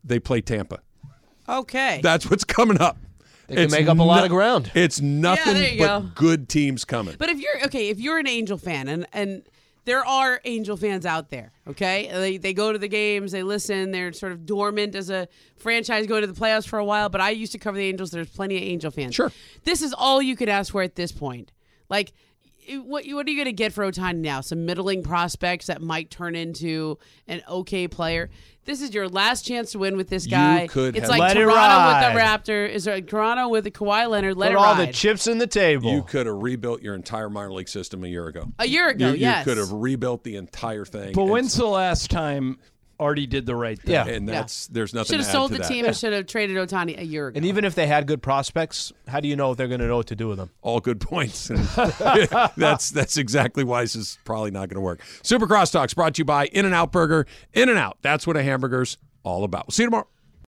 They 0.04 0.18
play 0.20 0.40
Tampa. 0.40 0.80
Okay. 1.48 2.00
That's 2.02 2.30
what's 2.30 2.44
coming 2.44 2.80
up. 2.80 2.96
They 3.48 3.56
can 3.56 3.70
make 3.72 3.88
up 3.88 3.98
a 3.98 4.02
lot 4.02 4.22
of 4.22 4.30
ground. 4.30 4.70
It's 4.74 5.00
nothing 5.00 5.54
there 5.54 5.72
you 5.72 5.78
but 5.80 6.00
go. 6.00 6.08
good 6.14 6.48
teams 6.48 6.84
coming. 6.84 7.16
But 7.18 7.30
if 7.30 7.40
you're 7.40 7.64
okay, 7.64 7.88
if 7.88 7.98
you're 7.98 8.18
an 8.18 8.28
Angel 8.28 8.56
fan, 8.56 8.86
and 8.88 9.06
and 9.12 9.42
there 9.84 10.04
are 10.04 10.40
Angel 10.44 10.76
fans 10.76 11.06
out 11.06 11.30
there, 11.30 11.52
okay, 11.68 12.08
they 12.12 12.36
they 12.36 12.52
go 12.52 12.72
to 12.72 12.78
the 12.78 12.88
games, 12.88 13.32
they 13.32 13.42
listen, 13.42 13.90
they're 13.90 14.12
sort 14.12 14.32
of 14.32 14.46
dormant 14.46 14.94
as 14.94 15.10
a 15.10 15.28
franchise 15.56 16.06
going 16.06 16.20
to 16.20 16.26
the 16.26 16.38
playoffs 16.38 16.66
for 16.66 16.78
a 16.78 16.84
while. 16.84 17.08
But 17.08 17.20
I 17.20 17.30
used 17.30 17.52
to 17.52 17.58
cover 17.58 17.76
the 17.76 17.88
Angels. 17.88 18.10
There's 18.10 18.28
plenty 18.28 18.56
of 18.56 18.62
Angel 18.62 18.90
fans. 18.90 19.14
Sure. 19.14 19.32
this 19.64 19.82
is 19.82 19.92
all 19.92 20.20
you 20.22 20.36
could 20.36 20.48
ask 20.48 20.72
for 20.72 20.82
at 20.82 20.94
this 20.96 21.12
point. 21.12 21.52
Like. 21.88 22.12
It- 22.70 22.84
What 22.84 23.04
what 23.06 23.26
are 23.26 23.30
you 23.30 23.36
going 23.36 23.44
to 23.46 23.52
get 23.52 23.72
for 23.72 23.84
Ohtani 23.84 24.18
now? 24.18 24.40
Some 24.40 24.64
middling 24.66 25.02
prospects 25.02 25.66
that 25.66 25.80
might 25.82 26.10
turn 26.10 26.34
into 26.36 26.98
an 27.26 27.42
okay 27.48 27.88
player. 27.88 28.30
This 28.64 28.82
is 28.82 28.94
your 28.94 29.08
last 29.08 29.44
chance 29.46 29.72
to 29.72 29.78
win 29.78 29.96
with 29.96 30.08
this 30.08 30.26
guy. 30.26 30.52
You 30.54 30.60
guy. 30.60 30.66
could 30.68 30.96
it's 30.96 31.00
have- 31.02 31.10
like 31.10 31.20
Let 31.20 31.36
it 31.36 31.40
Toronto 31.40 31.56
ride. 31.56 32.14
with 32.14 32.14
the 32.14 32.20
Raptor. 32.52 32.68
Is 32.68 32.84
there 32.84 33.00
Toronto 33.00 33.48
with 33.48 33.64
the 33.64 33.70
Kawhi 33.70 34.08
Leonard? 34.08 34.36
Let 34.36 34.48
Put 34.48 34.52
it 34.52 34.58
all 34.58 34.74
ride. 34.74 34.88
the 34.88 34.92
chips 34.92 35.26
in 35.26 35.38
the 35.38 35.46
table. 35.46 35.90
You 35.92 36.02
could 36.02 36.26
have 36.26 36.36
rebuilt 36.36 36.82
your 36.82 36.94
entire 36.94 37.28
minor 37.30 37.52
league 37.52 37.68
system 37.68 38.04
a 38.04 38.08
year 38.08 38.26
ago. 38.28 38.52
a 38.58 38.66
year 38.66 38.88
ago, 38.88 39.08
You, 39.10 39.16
yes. 39.16 39.44
you 39.46 39.50
could 39.52 39.58
have 39.58 39.72
rebuilt 39.72 40.22
the 40.24 40.36
entire 40.36 40.84
thing. 40.84 41.12
But 41.14 41.24
when's 41.24 41.54
the 41.56 41.66
last 41.66 42.10
time 42.10 42.58
Artie 43.00 43.26
did 43.26 43.46
the 43.46 43.56
right 43.56 43.80
thing? 43.80 43.92
Yeah. 43.92 44.06
and 44.06 44.28
that's 44.28 44.66
there's 44.68 44.94
nothing. 44.94 45.14
Should 45.14 45.24
have 45.24 45.32
sold 45.32 45.50
to 45.50 45.56
the 45.56 45.62
that. 45.62 45.68
team 45.68 45.84
and 45.86 45.96
should 45.96 46.12
have 46.12 46.26
traded 46.26 46.56
Ohtani 46.56 46.98
a 46.98 47.04
year 47.04 47.28
ago. 47.28 47.36
and 47.36 47.46
even 47.46 47.64
if 47.64 47.74
they 47.74 47.86
had 47.86 48.06
good 48.06 48.22
prospects, 48.22 48.92
how 49.08 49.18
do 49.20 49.26
you 49.28 49.34
know 49.36 49.50
if 49.52 49.56
they're 49.56 49.68
going 49.68 49.80
to 49.80 49.86
know 49.86 49.96
what 49.96 50.06
to 50.08 50.16
do 50.16 50.28
with 50.28 50.38
them? 50.38 50.50
All 50.62 50.78
good 50.80 51.00
points. 51.00 51.48
That's 52.56 52.90
that's 52.90 53.16
exactly 53.16 53.64
why 53.64 53.82
this 53.82 53.96
is 53.96 54.18
probably 54.24 54.50
not 54.50 54.68
going 54.68 54.76
to 54.76 54.80
work. 54.80 55.00
Super 55.22 55.46
Crosstalks 55.46 55.94
brought 55.94 56.14
to 56.14 56.20
you 56.20 56.24
by 56.24 56.46
In-N-Out 56.46 56.92
Burger. 56.92 57.26
In-N-Out. 57.54 57.98
That's 58.02 58.26
what 58.26 58.36
a 58.36 58.42
hamburger's 58.42 58.98
all 59.22 59.44
about. 59.44 59.66
We'll 59.66 59.72
see 59.72 59.82
you 59.84 59.88
tomorrow. 59.88 60.06